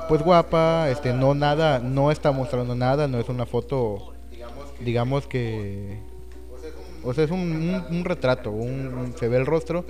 pues 0.08 0.22
guapa, 0.22 0.90
este, 0.90 1.12
no 1.12 1.34
nada, 1.34 1.78
no 1.78 2.10
está 2.10 2.32
mostrando 2.32 2.74
nada, 2.74 3.06
no 3.06 3.20
es 3.20 3.28
una 3.28 3.46
foto, 3.46 4.14
digamos 4.80 5.26
que, 5.26 5.98
o 7.02 7.14
sea, 7.14 7.24
es 7.24 7.30
un, 7.30 7.84
un- 7.90 8.04
retrato, 8.04 8.50
un, 8.50 8.86
un- 8.94 9.14
se 9.18 9.28
ve 9.28 9.36
el 9.38 9.46
rostro, 9.46 9.84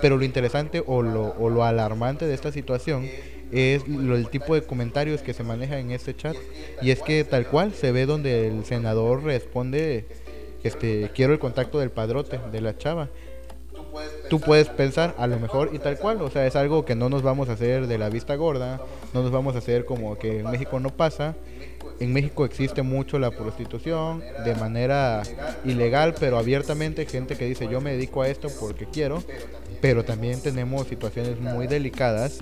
pero 0.00 0.16
lo 0.16 0.24
interesante 0.24 0.82
o 0.86 1.02
lo, 1.02 1.34
o 1.38 1.48
lo 1.50 1.64
alarmante 1.64 2.26
de 2.26 2.34
esta 2.34 2.52
situación 2.52 3.08
es 3.52 3.86
lo- 3.88 4.16
el 4.16 4.28
tipo 4.28 4.54
de 4.54 4.62
comentarios 4.62 5.22
que 5.22 5.34
se 5.34 5.42
maneja 5.42 5.78
en 5.78 5.90
este 5.90 6.14
chat, 6.14 6.36
y 6.82 6.90
es 6.90 7.02
que 7.02 7.24
tal 7.24 7.46
cual 7.46 7.72
se 7.74 7.92
ve 7.92 8.06
donde 8.06 8.48
el 8.48 8.64
senador 8.64 9.22
responde, 9.24 10.06
este, 10.62 11.10
quiero 11.14 11.32
el 11.32 11.38
contacto 11.38 11.78
del 11.78 11.90
padrote, 11.90 12.38
de 12.52 12.60
la 12.60 12.76
chava, 12.76 13.08
tú 14.28 14.38
puedes 14.40 14.68
pensar 14.68 15.14
a 15.18 15.26
lo 15.26 15.40
mejor 15.40 15.70
y 15.72 15.78
tal 15.78 15.98
cual, 15.98 16.20
o 16.22 16.30
sea, 16.30 16.46
es 16.46 16.54
algo 16.54 16.84
que 16.84 16.94
no 16.94 17.08
nos 17.08 17.22
vamos 17.22 17.48
a 17.48 17.52
hacer 17.52 17.86
de 17.86 17.98
la 17.98 18.08
vista 18.08 18.34
gorda, 18.36 18.80
no 19.14 19.22
nos 19.22 19.32
vamos 19.32 19.54
a 19.54 19.58
hacer 19.58 19.84
como 19.84 20.16
que 20.18 20.40
en 20.40 20.50
México 20.50 20.78
no 20.78 20.90
pasa. 20.90 21.34
En 22.00 22.14
México 22.14 22.46
existe 22.46 22.80
mucho 22.80 23.18
la 23.18 23.30
prostitución 23.30 24.22
de 24.42 24.54
manera 24.54 25.22
ilegal, 25.66 26.14
pero 26.18 26.38
abiertamente 26.38 27.04
gente 27.04 27.36
que 27.36 27.44
dice 27.44 27.68
yo 27.68 27.82
me 27.82 27.92
dedico 27.92 28.22
a 28.22 28.28
esto 28.28 28.48
porque 28.58 28.86
quiero, 28.86 29.22
pero 29.82 30.02
también 30.02 30.40
tenemos 30.40 30.86
situaciones 30.88 31.38
muy 31.38 31.66
delicadas 31.66 32.38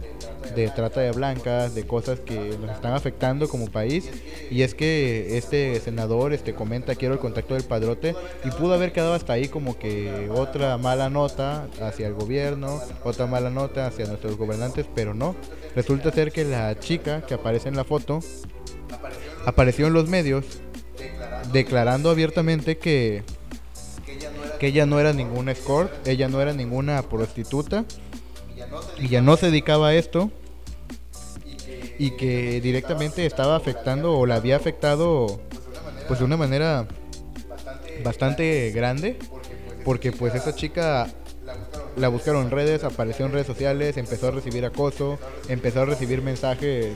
de 0.55 0.69
trata 0.69 1.01
de 1.01 1.11
blancas, 1.11 1.75
de 1.75 1.85
cosas 1.85 2.21
que 2.21 2.57
nos 2.61 2.71
están 2.71 2.95
afectando 2.95 3.49
como 3.49 3.67
país 3.67 4.09
y 4.49 4.63
es 4.63 4.77
que 4.77 5.37
este 5.37 5.81
senador 5.81 6.33
este 6.33 6.55
comenta 6.55 6.95
quiero 6.95 7.15
el 7.15 7.21
contacto 7.21 7.55
del 7.55 7.65
padrote 7.65 8.15
y 8.45 8.51
pudo 8.53 8.75
haber 8.75 8.93
quedado 8.93 9.15
hasta 9.15 9.33
ahí 9.33 9.49
como 9.49 9.77
que 9.77 10.31
otra 10.33 10.79
mala 10.79 11.11
nota 11.11 11.67
hacia 11.83 12.07
el 12.07 12.15
gobierno, 12.15 12.81
otra 13.03 13.27
mala 13.27 13.51
nota 13.51 13.89
hacia 13.89 14.07
nuestros 14.07 14.37
gobernantes, 14.37 14.87
pero 14.95 15.15
no. 15.15 15.35
Resulta 15.75 16.13
ser 16.13 16.31
que 16.31 16.45
la 16.45 16.79
chica 16.79 17.23
que 17.23 17.35
aparece 17.35 17.69
en 17.69 17.77
la 17.77 17.85
foto 17.85 18.21
apareció 19.49 19.87
en 19.87 19.95
los 19.95 20.09
medios 20.09 20.45
declarando 21.53 22.11
abiertamente 22.11 22.77
que 22.77 23.23
que 24.59 24.67
ella 24.67 24.87
no 24.87 24.99
era 24.99 25.13
ninguna 25.13 25.53
escort, 25.53 25.91
ella 26.07 26.29
no 26.29 26.41
era 26.41 26.53
ninguna 26.53 27.01
prostituta 27.03 27.85
y 28.99 29.09
ya 29.09 29.23
no 29.23 29.37
se 29.37 29.47
dedicaba 29.47 29.89
a 29.89 29.95
esto. 29.95 30.31
y 32.01 32.13
que 32.13 32.61
directamente 32.61 33.27
estaba 33.27 33.57
afectando 33.57 34.17
o 34.17 34.25
la 34.25 34.37
había 34.37 34.55
afectado 34.55 35.41
pues 36.07 36.21
de 36.21 36.25
una 36.27 36.37
manera 36.37 36.87
bastante 38.05 38.71
grande 38.71 39.19
porque 39.85 40.13
pues 40.13 40.35
esa 40.35 40.55
chica 40.55 41.09
la 41.97 42.09
buscaron 42.09 42.45
en 42.45 42.51
redes, 42.53 42.85
apareció 42.85 43.27
en 43.27 43.33
redes 43.33 43.49
sociales, 43.49 43.97
empezó 43.97 44.29
a 44.29 44.31
recibir 44.31 44.65
acoso, 44.65 45.19
empezó 45.49 45.81
a 45.81 45.87
recibir 45.87 46.23
mensajes 46.23 46.95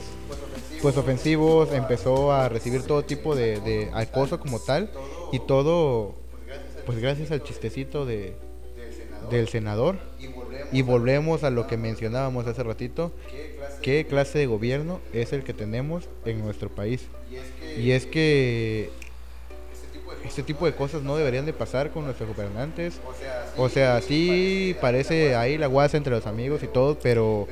pues 0.83 0.97
ofensivos, 0.97 1.73
empezó 1.73 2.33
a 2.33 2.49
recibir 2.49 2.83
todo 2.83 3.05
tipo 3.05 3.35
de, 3.35 3.61
de 3.61 3.91
acoso 3.95 4.39
como 4.41 4.59
tal 4.59 4.91
y 5.33 5.39
todo 5.39 6.15
pues 6.85 6.99
gracias 6.99 7.31
al 7.31 7.43
chistecito 7.43 8.05
de 8.05 8.35
del 9.31 9.49
senador 9.49 9.97
y 10.73 10.83
volvemos 10.83 11.45
a 11.45 11.51
lo 11.51 11.67
que 11.67 11.77
mencionábamos 11.77 12.47
hace 12.47 12.63
ratito, 12.63 13.13
qué 13.83 14.07
clase 14.07 14.39
de 14.39 14.47
gobierno 14.47 15.01
es 15.13 15.33
el 15.33 15.45
que 15.45 15.55
tenemos 15.55 16.09
en 16.25 16.41
nuestro 16.43 16.69
país. 16.69 17.07
Y 17.79 17.93
es 17.93 18.07
que 18.07 18.91
este 20.25 20.43
tipo 20.43 20.67
de 20.67 20.75
cosas 20.75 21.03
no 21.03 21.17
deberían 21.17 21.47
de 21.47 21.53
pasar 21.53 21.91
con 21.91 22.05
nuestros 22.05 22.29
gobernantes. 22.29 23.01
O 23.57 23.69
sea, 23.69 24.01
sí 24.01 24.77
parece 24.81 25.35
ahí 25.35 25.59
la 25.59 25.67
guasa 25.67 25.97
entre 25.97 26.13
los 26.13 26.27
amigos 26.27 26.63
y 26.63 26.69
todo, 26.69 26.99
pero 27.03 27.47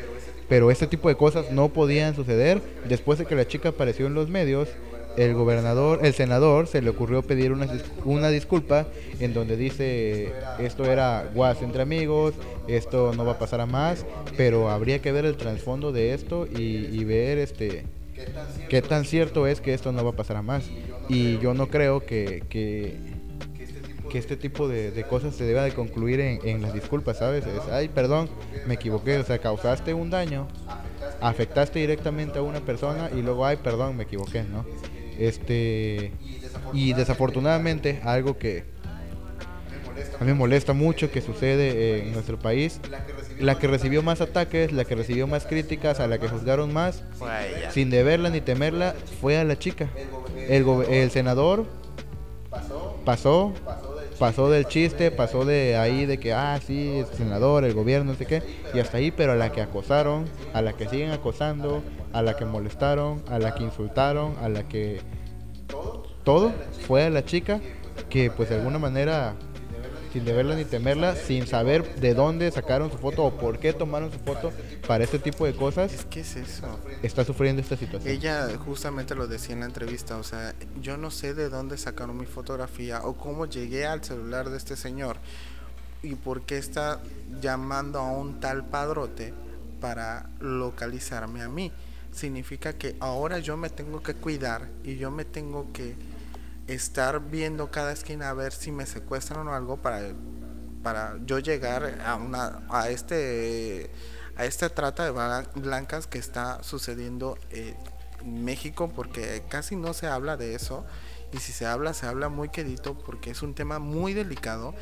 pero 0.51 0.70
este 0.70 0.88
tipo 0.88 1.09
de 1.09 1.14
cosas 1.14 1.51
no 1.53 1.70
podían 1.70 2.14
suceder. 2.14 2.61
Después 2.86 3.18
de 3.20 3.24
que 3.24 3.36
la 3.36 3.46
chica 3.46 3.70
apareció 3.70 4.09
en 4.09 4.14
los 4.14 4.28
medios, 4.28 4.68
el 5.16 5.32
gobernador, 5.32 6.01
el 6.03 6.12
senador, 6.12 6.66
se 6.66 6.82
le 6.82 6.90
ocurrió 6.90 7.22
pedir 7.22 7.53
una, 7.53 7.68
una 8.05 8.30
disculpa 8.30 8.86
en 9.20 9.32
donde 9.32 9.57
dice 9.57 10.32
esto 10.59 10.84
era 10.84 11.30
guas 11.34 11.62
entre 11.62 11.82
amigos, 11.82 12.34
esto 12.66 13.12
no 13.14 13.24
va 13.24 13.32
a 13.32 13.38
pasar 13.38 13.61
a 13.61 13.66
más, 13.66 14.05
pero 14.36 14.70
habría 14.70 15.01
que 15.01 15.12
ver 15.12 15.24
el 15.24 15.36
trasfondo 15.36 15.92
de 15.92 16.14
esto 16.14 16.46
y, 16.46 16.88
y 16.90 17.05
ver 17.05 17.38
este 17.38 17.84
qué 18.68 18.82
tan 18.82 19.05
cierto 19.05 19.46
es 19.46 19.61
que 19.61 19.74
esto 19.74 19.92
no 19.92 20.05
va 20.05 20.11
a 20.11 20.16
pasar 20.16 20.36
a 20.36 20.42
más. 20.42 20.64
Y 21.09 21.38
yo 21.38 21.55
no 21.55 21.68
creo 21.68 22.05
que, 22.05 22.42
que 24.11 24.19
este 24.19 24.37
tipo 24.37 24.69
de, 24.69 24.91
de 24.91 25.05
cosas 25.05 25.35
se 25.35 25.45
deba 25.45 25.63
de 25.63 25.73
concluir 25.73 26.21
en, 26.21 26.47
en 26.47 26.61
las 26.61 26.75
disculpas, 26.75 27.19
¿sabes? 27.19 27.47
Es, 27.47 27.73
ay, 27.73 27.89
perdón, 27.89 28.29
me 28.67 28.75
equivoqué, 28.75 29.17
o 29.17 29.25
sea, 29.25 29.39
causaste 29.39 29.95
un 29.95 30.11
daño, 30.11 30.47
afectaste 31.23 31.79
directamente 31.79 32.39
a 32.39 32.43
una 32.43 32.61
persona 32.61 33.09
y 33.17 33.23
luego, 33.23 33.47
ay, 33.47 33.57
perdón, 33.57 33.97
me 33.97 34.03
equivoqué, 34.03 34.43
¿no? 34.43 34.67
Este, 35.19 36.13
y 36.73 36.93
desafortunadamente, 36.93 38.01
algo 38.05 38.37
que 38.37 38.65
a 40.19 40.25
mí 40.25 40.33
me 40.33 40.35
molesta 40.35 40.73
mucho 40.73 41.11
que 41.11 41.21
sucede 41.21 41.71
eh, 41.71 42.03
en 42.03 42.13
nuestro 42.13 42.39
país, 42.39 42.81
la 43.39 43.59
que 43.59 43.67
recibió 43.67 44.03
más 44.03 44.21
ataques, 44.21 44.73
la 44.73 44.85
que 44.85 44.95
recibió 44.95 45.27
más 45.27 45.47
críticas, 45.47 46.01
a 46.01 46.07
la 46.07 46.19
que 46.19 46.29
juzgaron 46.29 46.73
más, 46.73 47.05
ella. 47.17 47.71
sin 47.71 47.91
deberla 47.91 48.31
ni 48.31 48.41
temerla, 48.41 48.95
fue 49.21 49.39
a 49.39 49.45
la 49.45 49.59
chica. 49.59 49.89
El, 50.49 50.67
el 50.91 51.11
senador 51.11 51.67
pasó, 53.05 53.53
pasó 54.21 54.51
del 54.51 54.66
chiste, 54.66 55.11
pasó 55.11 55.47
de 55.47 55.79
ahí 55.79 56.05
de 56.05 56.18
que, 56.18 56.35
ah, 56.35 56.61
sí, 56.64 56.99
el 56.99 57.07
senador, 57.07 57.64
el 57.64 57.73
gobierno, 57.73 58.12
no 58.12 58.18
sé 58.18 58.27
qué, 58.27 58.43
y 58.75 58.79
hasta 58.79 58.99
ahí, 58.99 59.11
pero 59.11 59.33
a 59.33 59.35
la 59.35 59.51
que 59.51 59.62
acosaron, 59.62 60.27
a 60.53 60.61
la 60.61 60.75
que 60.75 60.87
siguen 60.87 61.11
acosando, 61.11 61.83
a 62.12 62.21
la 62.21 62.37
que 62.37 62.45
molestaron, 62.45 63.23
a 63.31 63.39
la 63.39 63.55
que 63.55 63.64
insultaron, 63.64 64.35
a 64.43 64.51
la 64.51 64.68
que 64.68 65.01
todo 66.23 66.53
fue 66.87 67.05
a 67.05 67.11
la 67.11 67.25
chica 67.25 67.61
que 68.11 68.31
pues 68.31 68.51
de 68.51 68.57
alguna 68.57 68.79
manera 68.79 69.37
sin 70.13 70.25
deberla 70.25 70.57
ni 70.57 70.65
temerla, 70.65 71.15
sin 71.15 71.47
saber 71.47 71.95
de 71.97 72.15
dónde 72.15 72.51
sacaron 72.51 72.91
su 72.91 72.99
foto 72.99 73.25
o 73.25 73.37
por 73.39 73.59
qué 73.59 73.73
tomaron 73.73 74.11
su 74.13 74.19
foto 74.19 74.53
para 74.87 75.05
este 75.05 75.19
tipo 75.19 75.47
de 75.47 75.55
cosas, 75.55 75.93
Es 75.93 76.05
que 76.05 76.21
es 76.21 76.37
eso. 76.37 76.67
está 77.03 77.25
sufriendo 77.25 77.63
esta 77.63 77.77
situación. 77.77 78.13
Ella 78.13 78.49
justamente 78.65 79.15
lo 79.15 79.27
decía 79.27 79.55
en 79.55 79.61
la 79.61 79.67
entrevista, 79.67 80.17
o 80.17 80.23
sea, 80.25 80.55
yo 80.81 80.97
no 80.97 81.11
sé 81.11 81.35
de 81.35 81.49
dónde 81.49 81.77
sacaron 81.79 82.17
mi 82.17 82.27
fotografía 82.27 83.03
o 83.05 83.15
cómo 83.17 83.47
llegué 83.47 83.87
al 83.87 84.03
celular 84.05 84.51
de 84.51 84.57
este 84.57 84.77
señor 84.77 85.17
y 86.03 86.15
por 86.15 86.43
qué 86.43 86.59
está 86.59 87.01
llamando 87.41 87.99
a 88.01 88.11
un 88.11 88.41
tal 88.41 88.65
padrote 88.65 89.33
para 89.81 90.29
localizarme 90.41 91.43
a 91.43 91.49
mí. 91.49 91.73
Significa 92.13 92.73
que 92.73 92.97
ahora 93.01 93.39
yo 93.39 93.57
me 93.57 93.71
tengo 93.71 94.03
que 94.03 94.15
cuidar 94.15 94.69
y 94.83 94.97
yo 94.97 95.11
me 95.11 95.25
tengo 95.25 95.73
que 95.73 95.95
estar 96.75 97.21
viendo 97.31 97.71
cada 97.71 97.93
esquina 97.93 98.31
a 98.31 98.35
ver 98.35 98.53
si 98.53 98.73
me 98.73 98.87
secuestran 98.87 99.47
o 99.49 99.55
algo 99.55 99.77
para 99.79 100.01
para 100.83 101.18
yo 101.27 101.39
llegar 101.39 102.01
a 102.05 102.14
una 102.14 102.62
a 102.71 102.89
este 102.89 103.91
a 104.37 104.45
esta 104.47 104.71
trata 104.71 105.05
de 105.05 105.12
blan- 105.12 105.49
blancas 105.55 106.07
que 106.07 106.18
está 106.18 106.62
sucediendo 106.62 107.37
eh, 107.51 107.75
en 108.23 108.45
México 108.45 108.91
porque 108.95 109.43
casi 109.49 109.77
no 109.77 109.93
se 109.93 110.07
habla 110.07 110.37
de 110.37 110.55
eso. 110.55 110.85
Y 111.33 111.39
si 111.39 111.53
se 111.53 111.66
habla 111.66 111.93
se 111.95 112.07
habla 112.07 112.29
muy 112.29 112.49
quedito 112.49 112.99
porque 112.99 113.31
es 113.31 113.43
un 113.43 113.55
tema 113.55 113.79
muy 113.79 114.14
delicado. 114.14 114.75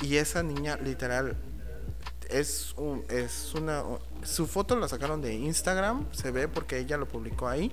Y 0.00 0.16
esa 0.16 0.42
niña 0.42 0.76
literal 0.76 1.36
es 2.32 2.74
un, 2.76 3.04
es 3.08 3.54
una 3.54 3.82
su 4.22 4.46
foto 4.46 4.76
la 4.76 4.88
sacaron 4.88 5.22
de 5.22 5.34
Instagram 5.34 6.06
se 6.12 6.30
ve 6.30 6.48
porque 6.48 6.78
ella 6.78 6.96
lo 6.96 7.08
publicó 7.08 7.48
ahí 7.48 7.72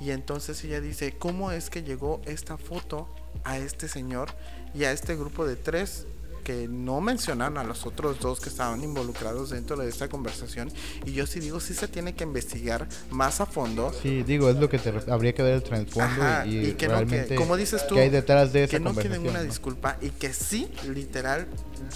y 0.00 0.10
entonces 0.10 0.62
ella 0.64 0.80
dice 0.80 1.16
cómo 1.18 1.52
es 1.52 1.70
que 1.70 1.82
llegó 1.82 2.20
esta 2.24 2.56
foto 2.56 3.08
a 3.44 3.58
este 3.58 3.88
señor 3.88 4.30
y 4.74 4.84
a 4.84 4.92
este 4.92 5.16
grupo 5.16 5.46
de 5.46 5.56
tres 5.56 6.06
que 6.42 6.68
no 6.68 7.00
mencionan 7.00 7.56
a 7.58 7.64
los 7.64 7.86
otros 7.86 8.18
dos 8.20 8.40
que 8.40 8.48
estaban 8.48 8.82
involucrados 8.82 9.50
dentro 9.50 9.76
de 9.76 9.88
esta 9.88 10.08
conversación 10.08 10.70
y 11.06 11.12
yo 11.12 11.26
sí 11.26 11.40
digo 11.40 11.60
sí 11.60 11.74
se 11.74 11.88
tiene 11.88 12.14
que 12.14 12.24
investigar 12.24 12.88
más 13.10 13.40
a 13.40 13.46
fondo 13.46 13.92
Sí, 14.02 14.22
digo, 14.22 14.48
es 14.50 14.56
lo 14.56 14.68
que 14.68 14.78
te 14.78 14.92
habría 15.10 15.34
que 15.34 15.42
ver 15.42 15.54
el 15.54 15.62
trasfondo 15.62 16.22
y, 16.46 16.58
y 16.68 16.72
que 16.72 16.72
no, 16.72 16.76
que- 16.76 16.86
realmente 16.88 17.34
como 17.36 17.56
dices 17.56 17.86
tú, 17.86 17.96
hay 17.98 18.10
detrás 18.10 18.52
de 18.52 18.64
esa 18.64 18.70
que 18.72 18.80
no 18.80 18.94
quede 18.94 19.18
una 19.18 19.38
¿no? 19.40 19.44
disculpa 19.44 19.96
y 20.00 20.10
que 20.10 20.32
sí, 20.32 20.68
literal, 20.88 21.46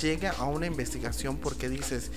llegue 0.01 0.29
a 0.29 0.45
una 0.45 0.67
investigación 0.67 1.37
porque 1.39 1.69
dices, 1.69 2.11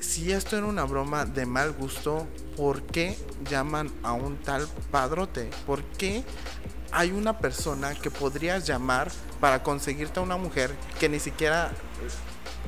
si 0.00 0.32
esto 0.32 0.56
era 0.56 0.66
una 0.66 0.84
broma 0.84 1.26
de 1.26 1.44
mal 1.46 1.72
gusto, 1.72 2.26
¿por 2.56 2.82
qué 2.82 3.16
llaman 3.50 3.90
a 4.02 4.12
un 4.12 4.36
tal 4.38 4.66
padrote? 4.90 5.50
¿Por 5.66 5.82
qué 5.84 6.24
hay 6.92 7.12
una 7.12 7.40
persona 7.40 7.94
que 7.96 8.10
podrías 8.10 8.66
llamar 8.66 9.12
para 9.40 9.62
conseguirte 9.62 10.20
a 10.20 10.22
una 10.22 10.36
mujer 10.36 10.78
que 10.98 11.08
ni 11.08 11.20
siquiera 11.20 11.82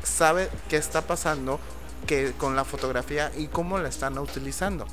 sabe 0.03 0.51
qué 0.69 0.77
está 0.77 1.07
pasando 1.07 1.61
que 2.07 2.35
con 2.37 2.57
la 2.57 2.65
fotografía 2.65 3.33
y 3.37 3.49
cómo 3.49 3.79
la 3.79 3.89
están 3.89 4.19
utilizando? 4.19 4.87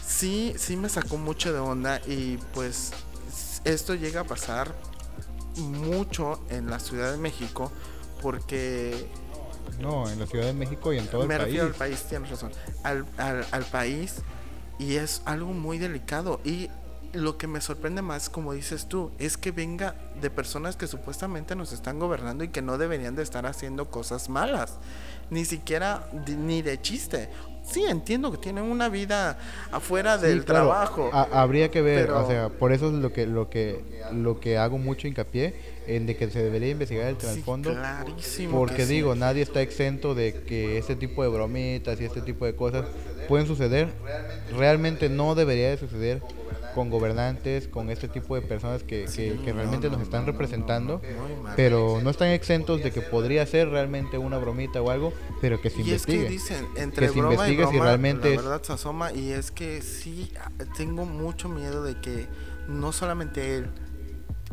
sí, 0.00 0.54
sí 0.58 0.76
me 0.76 0.88
sacó 0.88 1.18
mucho 1.18 1.52
de 1.52 1.58
onda 1.58 2.00
y 2.06 2.38
pues 2.52 2.96
esto 3.64 3.94
llega 3.94 4.20
a 4.22 4.26
pasar 4.26 4.76
mucho 5.56 6.44
en 6.48 6.70
la 6.70 6.80
Ciudad 6.80 7.12
de 7.12 7.18
México 7.18 7.72
porque 8.20 9.10
No, 9.78 10.08
en 10.10 10.18
la 10.20 10.26
Ciudad 10.26 10.46
de 10.46 10.52
México 10.52 10.92
y 10.92 10.98
en 10.98 11.08
todo 11.08 11.24
el 11.24 11.28
me 11.28 11.34
país. 11.34 11.44
refiero 11.46 11.66
al 11.66 11.74
país, 11.74 12.04
tienes 12.08 12.30
razón, 12.30 12.52
al, 12.82 13.06
al, 13.16 13.46
al 13.50 13.66
país 13.66 14.24
y 14.78 14.96
es 14.96 15.22
algo 15.24 15.52
muy 15.52 15.78
delicado 15.78 16.40
y 16.44 16.70
lo 17.16 17.38
que 17.38 17.46
me 17.46 17.60
sorprende 17.60 18.02
más, 18.02 18.28
como 18.30 18.52
dices 18.52 18.86
tú, 18.86 19.10
es 19.18 19.36
que 19.36 19.50
venga 19.50 19.94
de 20.20 20.30
personas 20.30 20.76
que 20.76 20.86
supuestamente 20.86 21.56
nos 21.56 21.72
están 21.72 21.98
gobernando 21.98 22.44
y 22.44 22.48
que 22.48 22.62
no 22.62 22.78
deberían 22.78 23.16
de 23.16 23.22
estar 23.22 23.46
haciendo 23.46 23.90
cosas 23.90 24.28
malas, 24.28 24.74
ni 25.30 25.44
siquiera 25.44 26.08
de- 26.12 26.36
ni 26.36 26.62
de 26.62 26.80
chiste. 26.80 27.28
Sí, 27.68 27.82
entiendo 27.84 28.30
que 28.30 28.38
tienen 28.38 28.62
una 28.62 28.88
vida 28.88 29.38
afuera 29.72 30.18
Sí, 30.20 30.26
del 30.28 30.44
claro, 30.44 30.66
trabajo. 30.66 31.10
ha- 31.12 31.26
habría 31.42 31.68
que 31.72 31.82
ver, 31.82 32.06
pero- 32.06 32.24
o 32.24 32.28
sea, 32.28 32.48
por 32.48 32.72
eso 32.72 32.86
es 32.86 32.92
lo 32.94 33.12
que 33.12 33.26
lo 33.26 33.50
que 33.50 33.84
lo 34.12 34.38
que 34.38 34.56
hago 34.56 34.78
mucho 34.78 35.08
hincapié 35.08 35.56
en 35.88 36.06
de 36.06 36.16
que 36.16 36.30
se 36.30 36.44
debería 36.44 36.68
investigar 36.70 37.08
el 37.08 37.16
Sí, 37.16 37.22
trasfondo. 37.22 37.72
clarísimo 37.72 38.56
Porque 38.56 38.76
que 38.76 38.86
sí. 38.86 38.94
digo, 38.94 39.16
nadie 39.16 39.42
está 39.42 39.62
exento 39.62 40.14
de 40.14 40.42
que 40.46 40.78
este 40.78 40.94
tipo 40.94 41.24
de 41.24 41.28
bromitas 41.28 42.00
y 42.00 42.04
este 42.04 42.20
tipo 42.22 42.44
de 42.46 42.54
cosas 42.54 42.86
pueden 43.26 43.48
suceder. 43.48 43.88
Realmente 44.56 45.08
no 45.08 45.34
debería 45.34 45.70
de 45.70 45.76
suceder 45.76 46.22
con 46.76 46.90
gobernantes, 46.90 47.66
con 47.66 47.90
este 47.90 48.06
tipo 48.06 48.34
de 48.36 48.42
personas 48.42 48.82
que, 48.84 49.06
que- 49.06 49.40
que 49.42 49.52
realmente 49.52 49.88
nos 49.90 50.00
están 50.02 50.26
representando. 50.26 51.00
Pero 51.56 52.00
no 52.02 52.10
están 52.10 52.28
exentos 52.28 52.82
de 52.82 52.92
que 52.92 53.00
podría 53.00 53.44
ser 53.46 53.70
realmente 53.70 54.18
una 54.18 54.36
bromita 54.38 54.80
o 54.82 54.90
algo, 54.90 55.12
pero 55.40 55.60
que 55.60 55.70
se 55.70 55.78
Y 55.78 55.80
es 55.80 55.86
investigue. 55.88 56.24
que 56.24 56.28
dicen, 56.28 56.66
entre 56.76 57.06
que 57.08 57.12
se 57.14 57.18
broma 57.18 57.34
y 57.34 57.34
investigue 57.34 57.62
si 57.64 57.70
broma, 57.70 57.84
realmente 57.86 58.30
la 58.36 58.42
verdad 58.42 58.62
se 58.62 58.72
asoma 58.74 59.12
y 59.12 59.32
es 59.32 59.50
que 59.50 59.80
sí, 59.82 60.30
tengo 60.76 61.06
mucho 61.06 61.48
miedo 61.48 61.82
de 61.82 61.98
que 62.00 62.26
no 62.68 62.92
solamente 62.92 63.56
él, 63.56 63.66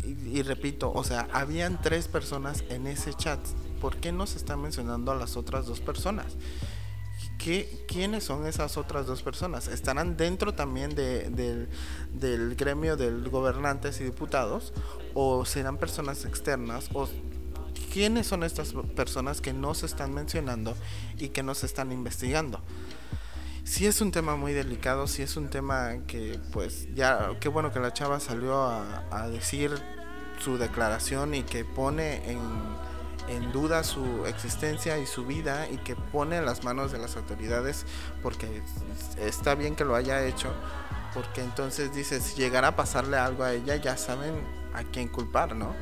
y, 0.04 0.40
y 0.40 0.42
repito, 0.44 0.92
o 0.94 1.04
sea, 1.04 1.28
habían 1.34 1.82
tres 1.82 2.08
personas 2.08 2.64
en 2.70 2.88
ese 2.88 3.14
chat, 3.14 3.40
¿por 3.82 3.98
qué 3.98 4.12
no 4.14 4.26
se 4.28 4.38
están 4.38 4.62
mencionando 4.62 5.12
a 5.12 5.16
las 5.16 5.36
otras 5.36 5.66
dos 5.66 5.82
personas? 5.82 6.38
¿Qué, 7.44 7.68
¿Quiénes 7.88 8.24
son 8.24 8.46
esas 8.48 8.78
otras 8.78 9.06
dos 9.06 9.22
personas? 9.22 9.68
¿Estarán 9.68 10.16
dentro 10.16 10.54
también 10.54 10.96
de- 10.96 11.30
del, 11.30 11.68
del 12.14 12.56
gremio 12.56 12.96
de 12.96 13.12
gobernantes 13.30 14.00
y 14.00 14.06
diputados? 14.06 14.72
¿O 15.14 15.44
serán 15.46 15.78
personas 15.78 16.24
externas? 16.26 16.90
¿O 16.94 17.10
quiénes 17.92 18.28
son 18.28 18.44
estas 18.44 18.74
personas 18.96 19.42
que 19.42 19.52
no 19.54 19.74
se 19.74 19.86
están 19.88 20.14
mencionando 20.14 20.76
y 21.18 21.30
que 21.30 21.44
no 21.44 21.54
se 21.54 21.66
están 21.66 21.92
investigando? 21.92 22.62
Sí 23.66 23.86
es 23.88 24.02
un 24.02 24.12
tema 24.12 24.36
muy 24.36 24.54
delicado, 24.54 25.08
sí 25.08 25.22
es 25.22 25.38
un 25.38 25.50
tema 25.50 25.98
que 26.08 26.40
pues 26.52 26.88
ya, 26.96 27.30
qué 27.40 27.50
bueno 27.50 27.72
que 27.72 27.80
la 27.80 27.94
chava 27.94 28.20
salió 28.20 28.62
a, 28.62 29.04
a 29.12 29.30
decir 29.30 29.72
su 30.40 30.58
declaración 30.58 31.34
y 31.34 31.44
que 31.44 31.64
pone 31.64 32.30
en, 32.30 32.40
en 33.28 33.52
duda 33.52 33.84
su 33.84 34.26
existencia 34.26 34.98
y 34.98 35.06
su 35.06 35.26
vida 35.26 35.70
y 35.70 35.78
que 35.78 35.96
pone 35.96 36.42
las 36.42 36.64
manos 36.64 36.92
de 36.92 37.00
las 37.00 37.16
autoridades 37.16 37.86
porque 38.22 38.62
está 39.18 39.56
bien 39.56 39.76
que 39.76 39.86
lo 39.86 39.96
haya 39.96 40.26
hecho 40.26 40.54
porque 41.14 41.42
entonces 41.42 41.94
dice 41.94 42.20
si 42.20 42.36
llegara 42.36 42.70
a 42.70 42.76
pasarle 42.76 43.18
algo 43.18 43.44
a 43.44 43.54
ella 43.54 43.76
ya 43.76 43.98
saben 43.98 44.34
a 44.74 44.84
quién 44.84 45.08
culpar, 45.08 45.56
¿no? 45.56 45.74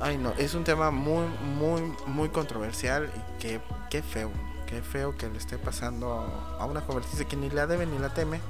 Ay 0.00 0.18
no, 0.18 0.32
es 0.38 0.54
un 0.54 0.64
tema 0.64 0.90
muy, 0.90 1.26
muy, 1.56 1.82
muy 2.06 2.28
controversial 2.28 3.10
y 3.16 3.40
qué, 3.42 3.60
qué 3.90 4.02
feo, 4.02 4.30
qué 4.66 4.82
feo 4.82 5.16
que 5.16 5.28
le 5.28 5.38
esté 5.38 5.58
pasando 5.58 6.12
a 6.58 6.64
una 6.66 6.80
jovencita 6.80 7.24
que 7.24 7.36
ni 7.36 7.50
la 7.50 7.66
debe 7.66 7.86
ni 7.86 7.98
la 7.98 8.12
teme. 8.14 8.40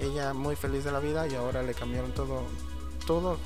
Ella 0.00 0.34
muy 0.34 0.56
feliz 0.56 0.84
de 0.84 0.92
la 0.92 1.00
vida 1.00 1.26
y 1.26 1.34
ahora 1.34 1.62
le 1.62 1.74
cambiaron 1.74 2.12
todo, 2.12 2.42
todo. 3.06 3.38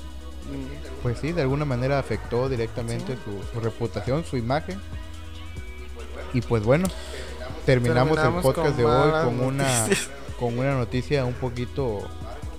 Pues 1.03 1.19
sí, 1.19 1.31
de 1.31 1.41
alguna 1.41 1.65
manera 1.65 1.99
afectó 1.99 2.49
directamente 2.49 3.13
Sí. 3.13 3.19
su, 3.25 3.53
su 3.53 3.59
reputación, 3.61 4.23
su 4.25 4.37
imagen. 4.37 4.79
Y 6.33 6.41
pues 6.41 6.63
bueno, 6.63 6.87
terminamos, 7.65 8.15
Terminamos 8.15 8.45
el 8.45 8.53
podcast 8.53 8.75
de 8.77 8.85
hoy 8.85 9.11
con 9.25 9.39
una, 9.41 9.87
con 10.39 10.57
una 10.59 10.73
noticia 10.75 11.25
un 11.25 11.33
poquito 11.33 12.07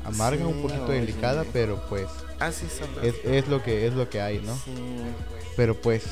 amarga, 0.05 0.47
un 0.47 0.63
poquito 0.63 0.85
oye. 0.87 1.01
delicada, 1.01 1.45
pero 1.53 1.81
pues 1.89 2.07
Así 2.39 2.67
son 2.69 2.89
las- 2.97 3.05
es, 3.05 3.15
es 3.25 3.49
lo 3.49 3.63
que 3.63 3.87
es 3.87 3.95
lo 3.95 4.09
que 4.09 4.21
hay, 4.21 4.41
¿no? 4.41 4.55
Sí. 4.57 4.73
Pero 5.57 5.75
pues 5.75 6.05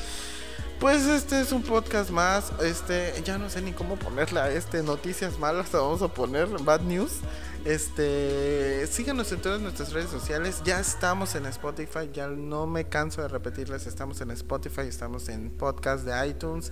Pues 0.79 1.05
este 1.07 1.41
es 1.41 1.51
un 1.51 1.61
podcast 1.61 2.09
más, 2.09 2.53
este, 2.63 3.13
ya 3.25 3.37
no 3.37 3.49
sé 3.49 3.61
ni 3.61 3.73
cómo 3.73 3.97
ponerla, 3.97 4.49
este, 4.49 4.81
noticias 4.81 5.37
malas, 5.37 5.73
la 5.73 5.79
vamos 5.81 6.01
a 6.01 6.07
poner, 6.07 6.47
bad 6.63 6.79
news. 6.81 7.19
Este, 7.65 8.87
síganos 8.87 9.29
en 9.33 9.41
todas 9.41 9.59
nuestras 9.59 9.91
redes 9.91 10.09
sociales, 10.09 10.61
ya 10.63 10.79
estamos 10.79 11.35
en 11.35 11.45
Spotify, 11.47 12.09
ya 12.13 12.29
no 12.29 12.65
me 12.65 12.87
canso 12.87 13.21
de 13.21 13.27
repetirles, 13.27 13.87
estamos 13.87 14.21
en 14.21 14.31
Spotify, 14.31 14.83
estamos 14.83 15.27
en 15.27 15.51
podcast 15.51 16.05
de 16.05 16.29
iTunes 16.29 16.71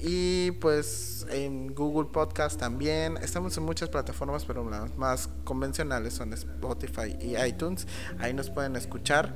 y 0.00 0.52
pues 0.52 1.26
en 1.30 1.74
Google 1.74 2.08
Podcast 2.12 2.60
también, 2.60 3.16
estamos 3.16 3.56
en 3.56 3.64
muchas 3.64 3.88
plataformas, 3.88 4.44
pero 4.44 4.70
las 4.70 4.96
más 4.96 5.28
convencionales 5.42 6.14
son 6.14 6.32
Spotify 6.32 7.16
y 7.20 7.36
iTunes, 7.36 7.88
ahí 8.20 8.32
nos 8.32 8.48
pueden 8.48 8.76
escuchar. 8.76 9.34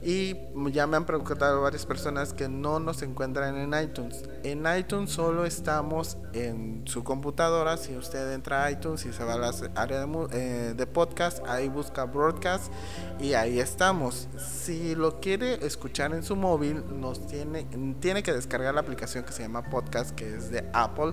Y 0.00 0.36
ya 0.70 0.86
me 0.86 0.96
han 0.96 1.06
preguntado 1.06 1.62
varias 1.62 1.84
personas 1.84 2.32
que 2.32 2.48
no 2.48 2.78
nos 2.78 3.02
encuentran 3.02 3.56
en 3.56 3.82
iTunes. 3.82 4.22
En 4.44 4.64
iTunes 4.78 5.10
solo 5.10 5.44
estamos 5.44 6.16
en 6.32 6.82
su 6.86 7.02
computadora. 7.02 7.76
Si 7.76 7.96
usted 7.96 8.32
entra 8.32 8.64
a 8.64 8.70
iTunes 8.70 9.04
y 9.06 9.12
se 9.12 9.24
va 9.24 9.34
a 9.34 9.38
la 9.38 9.52
área 9.74 10.06
de, 10.06 10.28
eh, 10.32 10.86
podcast, 10.86 11.44
ahí 11.46 11.68
busca 11.68 12.04
broadcast 12.04 12.72
y 13.18 13.34
ahí 13.34 13.58
estamos. 13.58 14.28
Si 14.38 14.94
lo 14.94 15.20
quiere 15.20 15.66
escuchar 15.66 16.14
en 16.14 16.22
su 16.22 16.36
móvil, 16.36 16.84
nos 17.00 17.26
tiene, 17.26 17.66
tiene 18.00 18.22
que 18.22 18.32
descargar 18.32 18.74
la 18.74 18.80
aplicación 18.80 19.24
que 19.24 19.32
se 19.32 19.42
llama 19.42 19.68
podcast, 19.68 20.14
que 20.14 20.36
es 20.36 20.50
de 20.50 20.64
Apple. 20.72 21.12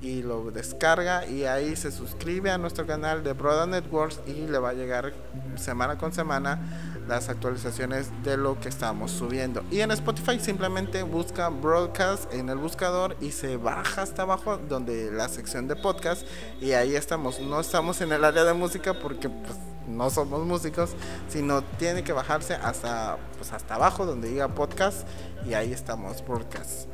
Y 0.00 0.22
lo 0.22 0.52
descarga 0.52 1.26
y 1.26 1.44
ahí 1.44 1.74
se 1.74 1.90
suscribe 1.90 2.50
a 2.50 2.58
nuestro 2.58 2.86
canal 2.86 3.24
de 3.24 3.32
Broda 3.32 3.66
Networks 3.66 4.20
y 4.26 4.46
le 4.46 4.58
va 4.58 4.70
a 4.70 4.74
llegar 4.74 5.12
semana 5.56 5.98
con 5.98 6.12
semana 6.12 6.87
las 7.08 7.28
actualizaciones 7.30 8.10
de 8.22 8.36
lo 8.36 8.60
que 8.60 8.68
estamos 8.68 9.10
subiendo. 9.10 9.64
Y 9.70 9.80
en 9.80 9.90
Spotify 9.90 10.38
simplemente 10.38 11.02
busca 11.02 11.48
broadcast 11.48 12.32
en 12.34 12.50
el 12.50 12.58
buscador 12.58 13.16
y 13.20 13.32
se 13.32 13.56
baja 13.56 14.02
hasta 14.02 14.22
abajo 14.22 14.58
donde 14.58 15.10
la 15.10 15.28
sección 15.28 15.66
de 15.66 15.74
podcast 15.74 16.26
y 16.60 16.72
ahí 16.72 16.94
estamos. 16.94 17.40
No 17.40 17.60
estamos 17.60 18.00
en 18.02 18.12
el 18.12 18.24
área 18.24 18.44
de 18.44 18.52
música 18.52 18.94
porque 18.94 19.30
pues, 19.30 19.56
no 19.88 20.10
somos 20.10 20.44
músicos, 20.44 20.90
sino 21.28 21.62
tiene 21.62 22.04
que 22.04 22.12
bajarse 22.12 22.54
hasta 22.54 23.16
pues 23.38 23.52
hasta 23.52 23.76
abajo 23.76 24.04
donde 24.04 24.28
diga 24.28 24.48
podcast 24.48 25.08
y 25.48 25.54
ahí 25.54 25.72
estamos 25.72 26.22
broadcast. 26.26 26.88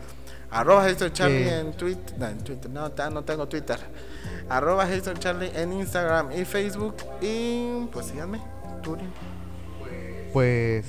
Arroba 0.51 0.89
Hector 0.89 1.13
Charlie 1.13 1.49
Eh. 1.49 1.59
en 1.59 1.73
Twitter, 1.73 2.17
no, 2.17 2.27
en 2.29 2.39
Twitter, 2.45 2.71
no, 2.71 2.89
no 3.11 3.25
tengo 3.25 3.49
Twitter. 3.49 3.81
Arroba 4.49 4.89
Hector 4.89 5.19
Charlie 5.19 5.51
en 5.57 5.73
Instagram 5.73 6.31
y 6.31 6.45
Facebook 6.45 6.95
y 7.21 7.87
pues 7.93 8.07
síganme, 8.07 8.41
Turing. 8.81 9.34
Pues 10.35 10.85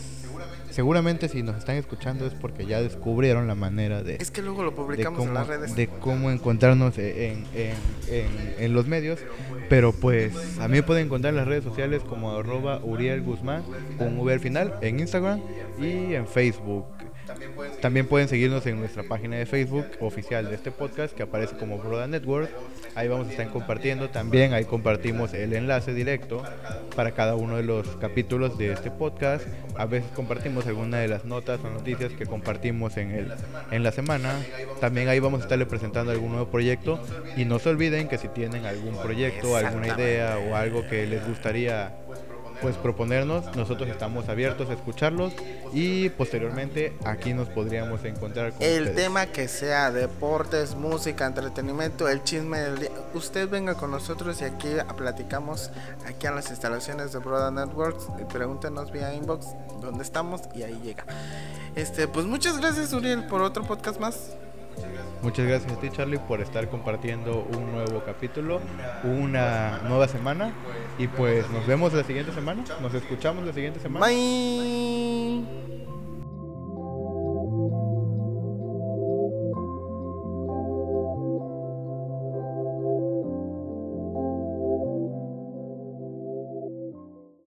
seguramente 0.71 1.29
si 1.29 1.41
nos 1.43 1.55
están 1.55 1.75
escuchando 1.77 2.25
es 2.25 2.33
porque 2.33 2.65
ya 2.65 2.81
descubrieron 2.81 3.47
la 3.47 3.53
manera 3.55 4.03
de, 4.03 4.15
Es 4.15 4.29
que 4.31 4.41
luego 4.41 4.63
lo 4.63 4.75
publicamos 4.75 5.19
cómo, 5.19 5.29
en 5.29 5.33
las 5.35 5.47
redes. 5.47 5.75
de 5.75 5.87
cómo 5.87 6.31
encontrarnos 6.31 6.97
en, 6.97 7.45
en- 7.53 7.75
en- 8.09 8.55
en 8.59 8.73
los 8.73 8.87
medios. 8.87 9.19
Pero 9.69 9.93
pues 9.93 10.33
a 10.59 10.67
mí 10.67 10.77
me 10.77 10.83
pueden 10.83 11.05
encontrar 11.05 11.33
en 11.33 11.37
las 11.37 11.47
redes 11.47 11.63
sociales 11.63 12.01
como 12.03 12.31
arroba 12.35 12.79
Uriel 12.83 13.21
Guzmán 13.21 13.63
con 13.97 14.17
V 14.19 14.33
al 14.33 14.39
final 14.39 14.73
en 14.81 14.99
Instagram 14.99 15.39
y 15.79 16.15
en 16.15 16.27
Facebook. 16.27 16.85
También 17.81 18.07
pueden 18.07 18.27
seguirnos 18.27 18.65
en 18.65 18.79
nuestra 18.79 19.03
página 19.03 19.37
de 19.37 19.45
Facebook 19.45 19.85
oficial 19.99 20.49
de 20.49 20.55
este 20.55 20.71
podcast 20.71 21.15
que 21.15 21.23
aparece 21.23 21.55
como 21.57 21.77
Broda 21.77 22.07
Network. 22.07 22.49
Ahí 22.95 23.07
vamos 23.07 23.27
a 23.27 23.31
estar 23.31 23.49
compartiendo. 23.49 24.09
También 24.09 24.53
ahí 24.53 24.65
compartimos 24.65 25.33
el 25.33 25.53
enlace 25.53 25.93
directo 25.93 26.43
para 26.95 27.11
cada 27.11 27.35
uno 27.35 27.57
de 27.57 27.63
los 27.63 27.87
capítulos 27.97 28.57
de 28.57 28.71
este 28.71 28.91
podcast. 28.91 29.45
A 29.77 29.85
veces 29.85 30.09
compartimos 30.15 30.65
alguna 30.67 30.97
de 30.99 31.07
las 31.07 31.25
notas 31.25 31.59
o 31.63 31.69
noticias 31.69 32.13
que 32.13 32.25
compartimos 32.25 32.97
en, 32.97 33.11
el, 33.11 33.33
en 33.71 33.83
la 33.83 33.91
semana. 33.91 34.33
También 34.79 35.09
ahí 35.09 35.19
vamos 35.19 35.41
a 35.41 35.43
estarle 35.43 35.65
presentando 35.65 36.11
algún 36.11 36.31
nuevo 36.31 36.47
proyecto. 36.49 36.99
Y 37.35 37.45
no 37.45 37.59
se 37.59 37.69
olviden 37.69 38.07
que 38.07 38.17
si 38.17 38.27
tienen 38.29 38.65
algún 38.65 38.95
proyecto, 38.97 39.55
alguna 39.55 39.87
idea 39.87 40.37
o 40.37 40.55
algo 40.55 40.87
que 40.87 41.05
les 41.05 41.25
gustaría 41.27 41.91
pues 42.65 42.77
proponernos, 42.77 43.55
nosotros 43.55 43.87
estamos 43.87 44.27
abiertos 44.27 44.71
a 44.71 44.73
escucharlos 44.73 45.33
y 45.71 46.09
posteriormente 46.09 46.97
aquí 47.05 47.31
nos 47.31 47.47
podríamos 47.47 48.03
encontrar 48.05 48.53
con 48.53 48.63
El 48.63 48.85
ustedes. 48.85 48.95
tema 48.95 49.27
que 49.27 49.47
sea 49.47 49.91
deportes, 49.91 50.73
música, 50.73 51.27
entretenimiento, 51.27 52.09
el 52.09 52.23
chisme 52.23 52.57
del 52.57 52.79
día. 52.79 52.89
Usted 53.13 53.47
venga 53.47 53.75
con 53.75 53.91
nosotros 53.91 54.41
y 54.41 54.45
aquí 54.45 54.69
platicamos 54.97 55.69
aquí 56.07 56.25
en 56.25 56.33
las 56.33 56.49
instalaciones 56.49 57.13
de 57.13 57.19
Broda 57.19 57.51
Networks. 57.51 58.07
Y 58.19 58.23
pregúntenos 58.23 58.91
vía 58.91 59.13
inbox 59.13 59.45
dónde 59.79 60.03
estamos 60.03 60.41
y 60.55 60.63
ahí 60.63 60.81
llega. 60.83 61.05
Este, 61.75 62.07
pues 62.07 62.25
muchas 62.25 62.57
gracias 62.57 62.93
Uriel 62.93 63.27
por 63.27 63.43
otro 63.43 63.63
podcast 63.63 63.99
más. 63.99 64.31
Muchas 65.21 65.47
gracias 65.47 65.73
a 65.73 65.79
ti 65.79 65.89
Charlie 65.89 66.19
por 66.19 66.39
estar 66.41 66.69
compartiendo 66.69 67.47
un 67.57 67.71
nuevo 67.71 68.03
capítulo, 68.05 68.61
una 69.03 69.79
nueva 69.87 70.07
semana 70.07 70.53
y 70.99 71.07
pues 71.07 71.49
nos 71.49 71.65
vemos 71.65 71.93
la 71.93 72.03
siguiente 72.03 72.31
semana, 72.31 72.63
nos 72.81 72.93
escuchamos 72.93 73.45
la 73.45 73.53
siguiente 73.53 73.79
semana. 73.79 74.05
Bye. 74.05 75.94